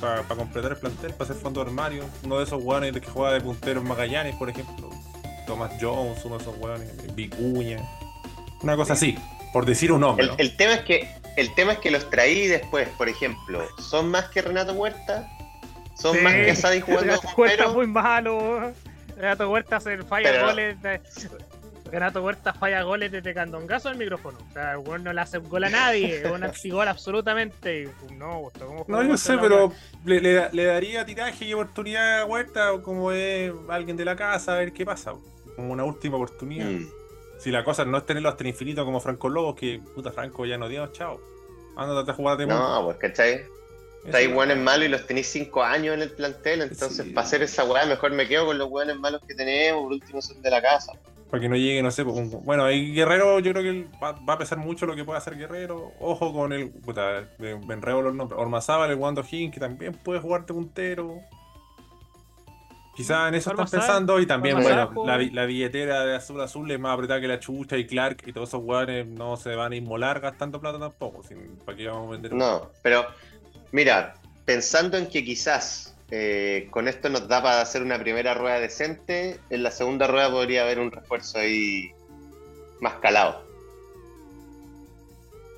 para 0.00 0.22
completar 0.24 0.72
el 0.72 0.78
plantel, 0.78 1.12
para 1.12 1.24
hacer 1.30 1.36
fondo 1.42 1.62
de 1.62 1.70
armario. 1.70 2.04
Uno 2.24 2.38
de 2.38 2.44
esos 2.44 2.62
hueones 2.62 2.92
que 2.92 3.06
juega 3.06 3.34
de 3.34 3.40
puntero 3.40 3.80
en 3.80 3.86
Magallanes, 3.88 4.34
por 4.36 4.48
ejemplo. 4.48 4.88
Thomas 5.46 5.72
Jones, 5.80 6.24
uno 6.24 6.36
de 6.38 6.42
esos 6.42 6.56
hueones, 6.58 7.14
Vicuña. 7.14 7.78
Una 8.62 8.76
cosa 8.76 8.94
así, 8.94 9.16
por 9.52 9.66
decir 9.66 9.92
un 9.92 10.00
nombre. 10.00 10.24
El, 10.24 10.30
¿no? 10.30 10.36
el 10.38 10.56
tema 10.56 10.74
es 10.74 10.80
que 10.82 11.08
el 11.36 11.54
tema 11.54 11.72
es 11.72 11.78
que 11.78 11.90
los 11.90 12.08
traí 12.10 12.46
después, 12.46 12.88
por 12.90 13.08
ejemplo, 13.08 13.66
son 13.78 14.10
más 14.10 14.28
que 14.30 14.42
Renato 14.42 14.72
Huerta, 14.72 15.28
son 15.96 16.16
Sí, 16.16 16.22
más 16.22 16.34
que 16.34 16.50
Asadi 16.50 16.80
jugando 16.80 17.04
Renato 17.12 17.28
Huerta 17.36 17.64
es 17.64 17.72
muy 17.72 17.86
malo. 17.86 18.72
Renato 19.16 19.50
Huerta 19.50 19.76
hace 19.76 20.02
falla 20.02 20.30
Pero- 20.30 20.46
goles. 20.46 20.82
de- 20.82 21.00
Renato 21.90 22.22
Huerta 22.24 22.54
falla 22.54 22.80
goles 22.82 23.12
desde 23.12 23.34
candongazo 23.34 23.90
al 23.90 23.98
micrófono. 23.98 24.38
O 24.48 24.52
sea, 24.54 24.72
el 24.72 24.78
weón 24.78 25.04
no 25.04 25.12
le 25.12 25.20
hace 25.20 25.36
gol 25.36 25.64
a 25.64 25.68
nadie. 25.68 26.22
Es 26.22 26.30
un 26.30 26.42
antigol 26.42 26.88
absolutamente. 26.88 27.82
Y, 27.82 28.14
No, 28.14 28.38
Gusto, 28.38 28.66
¿cómo 28.66 28.84
No, 28.88 29.02
yo 29.02 29.08
contra 29.10 29.16
sé, 29.18 29.36
pero 29.38 29.72
le, 30.06 30.20
le- 30.22 30.48
le 30.52 30.64
daría 30.64 31.04
tiraje 31.04 31.44
y 31.44 31.52
oportunidad 31.52 32.20
a 32.20 32.24
Huerta 32.24 32.72
o 32.72 32.82
como 32.82 33.12
es 33.12 33.52
alguien 33.68 33.98
de 33.98 34.06
la 34.06 34.16
casa, 34.16 34.54
a 34.54 34.56
ver 34.56 34.72
qué 34.72 34.86
pasa. 34.86 35.12
Como 35.54 35.70
una 35.70 35.84
última 35.84 36.16
oportunidad. 36.16 36.64
Mm. 36.64 36.88
Si 37.42 37.50
la 37.50 37.64
cosa 37.64 37.84
no 37.84 37.98
es 37.98 38.06
tenerlo 38.06 38.28
hasta 38.28 38.44
el 38.44 38.48
infinito 38.50 38.84
como 38.84 39.00
Franco 39.00 39.28
Lobos, 39.28 39.56
que 39.56 39.80
puta 39.94 40.12
Franco 40.12 40.46
ya 40.46 40.56
no 40.58 40.68
dio, 40.68 40.86
chao. 40.92 41.20
Ándate 41.76 42.10
a 42.12 42.14
jugar 42.14 42.36
de 42.36 42.46
No, 42.46 42.82
pues, 42.84 42.98
¿cachai? 42.98 43.40
Traes 44.10 44.26
Eso- 44.26 44.36
hueones 44.36 44.58
malos 44.58 44.86
y 44.86 44.88
los 44.88 45.06
tenéis 45.06 45.28
cinco 45.28 45.62
años 45.62 45.94
en 45.94 46.02
el 46.02 46.10
plantel, 46.10 46.62
entonces 46.62 47.04
Sí. 47.06 47.12
para 47.12 47.26
hacer 47.26 47.42
esa 47.42 47.64
weá 47.64 47.84
mejor 47.86 48.12
me 48.12 48.28
quedo 48.28 48.46
con 48.46 48.58
los 48.58 48.68
hueones 48.70 48.96
malos 48.96 49.22
que 49.26 49.34
tenemos, 49.34 49.82
por 49.82 49.92
último 49.92 50.20
son 50.22 50.40
de 50.42 50.50
la 50.50 50.60
casa. 50.62 50.92
Para 51.30 51.40
que 51.40 51.48
no 51.48 51.56
llegue, 51.56 51.82
no 51.82 51.90
sé, 51.90 52.02
un- 52.02 52.44
bueno, 52.44 52.64
ahí 52.64 52.92
Guerrero, 52.92 53.38
yo 53.40 53.52
creo 53.52 53.62
que 53.62 53.86
va, 54.02 54.12
va 54.12 54.34
a 54.34 54.38
pesar 54.38 54.58
mucho 54.58 54.86
lo 54.86 54.94
que 54.94 55.04
puede 55.04 55.18
hacer 55.18 55.36
Guerrero. 55.36 55.92
Ojo 55.98 56.32
con 56.32 56.52
el, 56.52 56.70
puta, 56.70 57.28
me 57.38 57.52
enredo 57.74 58.02
los 58.02 58.14
nombres. 58.14 58.38
Ormazábal, 58.40 58.90
el 58.90 58.96
Wando 58.98 59.22
Higgins, 59.22 59.54
que 59.54 59.60
también 59.60 59.94
puede 59.94 60.20
jugarte 60.20 60.52
puntero. 60.52 61.16
Quizás 62.94 63.28
en 63.28 63.34
eso 63.36 63.50
Ormazábal- 63.52 63.70
pensando. 63.70 64.20
Y 64.20 64.26
también, 64.26 64.62
bueno, 64.62 64.92
la, 65.06 65.18
la 65.18 65.46
billetera 65.46 66.04
de 66.04 66.14
Azul 66.14 66.40
Azul 66.40 66.70
es 66.70 66.78
más 66.78 66.94
apretada 66.94 67.20
que 67.20 67.28
la 67.28 67.40
chucha 67.40 67.76
y 67.78 67.86
Clark 67.86 68.22
y 68.26 68.32
todos 68.32 68.50
esos 68.50 68.60
jugadores 68.60 69.06
no 69.06 69.36
se 69.36 69.54
van 69.54 69.72
a 69.72 69.76
inmolar 69.76 70.20
gastando 70.20 70.60
plata 70.60 70.78
tampoco. 70.78 71.22
sin- 71.22 71.56
¿Para 71.64 71.76
qué 71.76 71.86
vamos 71.88 72.08
a 72.08 72.12
vender? 72.12 72.32
No, 72.34 72.70
pero 72.82 73.06
mira, 73.72 74.14
pensando 74.44 74.98
en 74.98 75.06
que 75.08 75.24
quizás 75.24 75.94
eh, 76.10 76.68
con 76.70 76.86
esto 76.88 77.08
nos 77.08 77.26
da 77.26 77.42
para 77.42 77.62
hacer 77.62 77.80
una 77.82 77.98
primera 77.98 78.34
rueda 78.34 78.60
decente, 78.60 79.40
en 79.48 79.62
la 79.62 79.70
segunda 79.70 80.06
rueda 80.06 80.30
podría 80.30 80.62
haber 80.64 80.78
un 80.78 80.90
refuerzo 80.90 81.38
ahí 81.38 81.90
más 82.82 82.94
calado. 82.96 83.42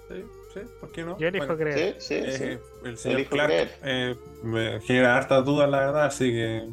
Sí, 0.08 0.22
sí, 0.52 0.60
¿por 0.80 0.92
qué 0.92 1.02
no? 1.02 1.18
Yo 1.18 1.26
elijo 1.28 1.46
Bueno, 1.46 1.60
creer. 1.60 1.96
Sí, 1.98 2.14
sí, 2.14 2.22
eh, 2.24 2.60
sí. 2.82 2.86
el 2.88 2.98
señor 2.98 3.18
Elijo 3.20 3.30
Clark 3.34 3.70
eh, 3.82 4.14
me 4.44 4.80
genera 4.82 5.16
hartas 5.16 5.44
dudas, 5.44 5.68
la 5.68 5.78
verdad, 5.78 6.04
así 6.04 6.30
que 6.30 6.68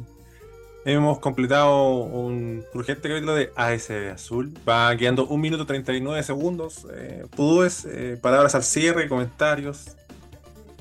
hemos 0.84 1.18
completado 1.20 1.94
un 1.94 2.64
urgente 2.74 3.08
capítulo 3.08 3.34
de 3.34 3.52
ASB 3.56 4.10
Azul. 4.12 4.52
Va 4.68 4.94
quedando 4.96 5.26
1 5.26 5.38
minuto 5.40 5.66
39 5.66 6.22
segundos. 6.22 6.86
Eh, 6.94 7.26
Pudúes, 7.34 7.84
eh, 7.84 8.18
palabras 8.20 8.54
al 8.54 8.62
cierre, 8.62 9.08
comentarios, 9.08 9.96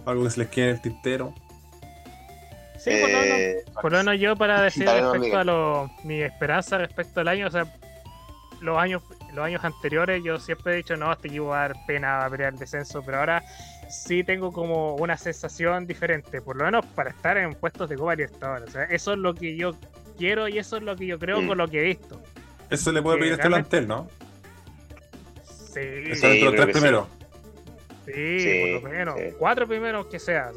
algo 0.05 0.23
que 0.23 0.29
se 0.31 0.39
les 0.39 0.49
quede 0.49 0.69
en 0.69 0.75
el 0.75 0.81
tintero. 0.81 1.33
Sí, 2.79 2.89
por 2.99 3.09
lo 3.11 3.17
menos- 3.19 3.37
Eh, 3.37 3.65
Por 3.81 3.91
lo 3.91 3.97
menos 3.99 4.19
yo 4.19 4.35
para 4.35 4.61
decir 4.63 4.87
respecto 4.87 5.37
a 5.37 5.43
lo, 5.43 5.91
mi 6.03 6.21
esperanza 6.21 6.77
respecto 6.77 7.19
al 7.19 7.27
año, 7.27 7.47
o 7.47 7.51
sea, 7.51 7.65
los 8.59 8.77
años, 8.77 9.01
los 9.33 9.45
años 9.45 9.63
anteriores 9.63 10.23
yo 10.23 10.39
siempre 10.39 10.73
he 10.73 10.75
dicho, 10.77 10.95
no, 10.97 11.11
este 11.11 11.27
equipo 11.27 11.45
va 11.47 11.65
a 11.65 11.67
dar 11.69 11.85
pena 11.85 12.17
va 12.17 12.25
a 12.25 12.29
pelear 12.29 12.53
el 12.53 12.59
descenso, 12.59 13.01
pero 13.03 13.19
ahora 13.19 13.43
sí 13.91 14.23
tengo 14.23 14.51
como 14.51 14.95
una 14.95 15.17
sensación 15.17 15.85
diferente, 15.87 16.41
por 16.41 16.55
lo 16.55 16.65
menos 16.65 16.85
para 16.87 17.09
estar 17.11 17.37
en 17.37 17.53
puestos 17.53 17.89
de 17.89 17.95
Copa 17.97 18.15
Libertadores. 18.15 18.69
O 18.69 18.71
sea, 18.71 18.83
eso 18.85 19.11
es 19.13 19.17
lo 19.19 19.33
que 19.35 19.55
yo 19.55 19.75
quiero 20.17 20.47
y 20.47 20.57
eso 20.57 20.77
es 20.77 20.83
lo 20.83 20.95
que 20.95 21.05
yo 21.07 21.19
creo 21.19 21.41
Mm. 21.41 21.47
con 21.47 21.57
lo 21.57 21.67
que 21.67 21.79
he 21.81 21.83
visto. 21.83 22.21
Eso 22.69 22.85
se 22.85 22.91
le 22.93 23.01
puede 23.01 23.17
pedir 23.19 23.33
a 23.33 23.35
este 23.35 23.47
plantel, 23.47 23.87
¿no? 23.87 24.07
Sí, 25.43 25.79
Está 25.79 26.15
Sí, 26.15 26.27
dentro 26.27 26.29
de 26.29 26.39
los 26.43 26.51
creo 26.53 26.63
tres 26.63 26.73
primeros. 26.77 27.07
sí, 28.05 28.39
Sí, 28.39 28.79
por 28.81 28.83
lo 28.91 28.97
menos. 28.97 29.15
sí. 29.19 29.25
Cuatro 29.37 29.67
primeros 29.67 30.05
que 30.07 30.19
sea. 30.19 30.51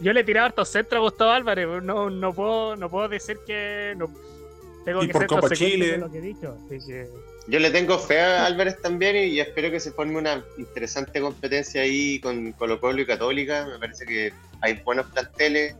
Yo 0.00 0.12
le 0.12 0.20
he 0.20 0.24
tirado 0.24 0.46
hartos 0.46 0.68
centros 0.68 0.98
a 0.98 1.02
Gustavo 1.02 1.30
Álvarez, 1.30 1.66
no, 1.82 2.10
no 2.10 2.32
puedo, 2.34 2.76
no 2.76 2.88
puedo 2.90 3.08
decir 3.08 3.38
que 3.46 3.94
no, 3.96 4.10
tengo 4.84 5.02
Y 5.02 5.06
que 5.06 5.12
por 5.12 5.22
ser 5.22 5.28
Copa 5.28 5.50
Chile. 5.50 5.90
con 5.92 6.00
lo 6.00 6.10
que 6.10 6.18
he 6.18 6.22
dicho. 6.22 6.56
Así 6.66 6.78
que 6.86 7.08
Yo 7.48 7.58
le 7.58 7.70
tengo 7.70 7.98
fe 7.98 8.20
a 8.20 8.46
Álvarez 8.46 8.80
también 8.80 9.16
y 9.16 9.40
espero 9.40 9.70
que 9.70 9.80
se 9.80 9.92
forme 9.92 10.18
una 10.18 10.44
interesante 10.58 11.20
competencia 11.20 11.82
ahí 11.82 12.20
con 12.20 12.52
Colo 12.52 12.80
Colo 12.80 13.00
y 13.02 13.06
Católica. 13.06 13.66
Me 13.66 13.78
parece 13.78 14.06
que 14.06 14.32
hay 14.60 14.74
buenos 14.84 15.06
planteles. 15.06 15.74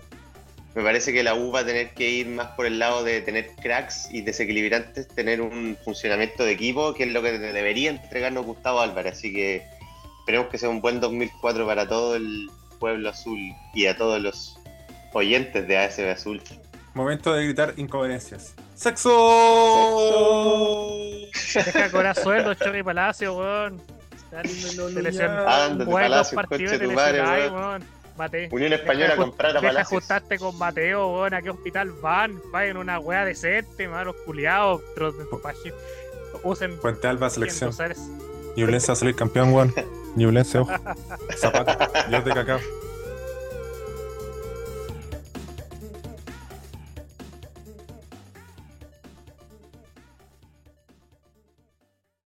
Me 0.74 0.82
parece 0.82 1.12
que 1.12 1.22
la 1.22 1.34
U 1.34 1.52
va 1.52 1.60
a 1.60 1.66
tener 1.66 1.90
que 1.90 2.08
ir 2.08 2.28
más 2.28 2.48
por 2.52 2.64
el 2.64 2.78
lado 2.78 3.04
de 3.04 3.20
tener 3.20 3.50
cracks 3.62 4.08
y 4.10 4.22
desequilibrantes, 4.22 5.06
tener 5.08 5.42
un 5.42 5.76
funcionamiento 5.84 6.44
de 6.44 6.52
equipo, 6.52 6.94
que 6.94 7.04
es 7.04 7.12
lo 7.12 7.20
que 7.22 7.38
debería 7.38 7.90
entregarnos 7.90 8.46
Gustavo 8.46 8.80
Álvarez. 8.80 9.18
Así 9.18 9.34
que 9.34 9.62
esperemos 10.20 10.48
que 10.48 10.56
sea 10.56 10.70
un 10.70 10.80
buen 10.80 10.98
2004 10.98 11.66
para 11.66 11.86
todo 11.86 12.16
el 12.16 12.50
pueblo 12.80 13.10
azul 13.10 13.38
y 13.74 13.86
a 13.86 13.96
todos 13.96 14.20
los 14.20 14.58
oyentes 15.12 15.68
de 15.68 15.76
ASB 15.76 16.10
Azul. 16.10 16.42
Momento 16.94 17.32
de 17.32 17.44
gritar 17.44 17.74
incoherencias. 17.76 18.54
¡Sexo! 18.74 19.10
deja 21.54 21.90
cobrar 21.90 22.16
sueldo, 22.16 22.54
Chorri 22.54 22.82
Palacio, 22.82 23.34
weón. 23.34 23.80
Ándate, 24.32 25.90
Palacio, 25.90 26.38
te 26.48 26.78
tu 26.78 26.92
madre, 26.92 27.22
weón. 27.22 27.54
weón. 27.54 27.84
Mate. 28.16 28.48
Unión 28.52 28.72
Española 28.74 29.06
Deja- 29.06 29.16
comprar 29.16 29.50
a 29.50 29.54
Deja 29.54 29.66
Palacios. 29.68 29.92
ajustarte 29.92 30.38
con 30.38 30.58
Mateo, 30.58 31.08
weón. 31.08 31.34
¿A 31.34 31.40
qué 31.42 31.50
hospital 31.50 31.92
van? 31.92 32.40
Vayan 32.50 32.76
una 32.76 32.98
weá 32.98 33.24
decente, 33.24 33.88
malos 33.88 34.14
culiados. 34.26 34.82
Usen. 36.44 36.76
Puente 36.78 37.08
Alba, 37.08 37.30
selección. 37.30 37.72
Ñublense 38.56 38.88
va 38.88 38.92
a 38.92 38.96
salir 38.96 39.14
campeón, 39.14 39.52
weón. 39.54 39.74
Ñublense, 40.16 40.58
ojo. 40.58 40.70
Zapata, 41.38 42.06
Dios 42.08 42.22
de 42.24 42.32
cacao. 42.32 42.60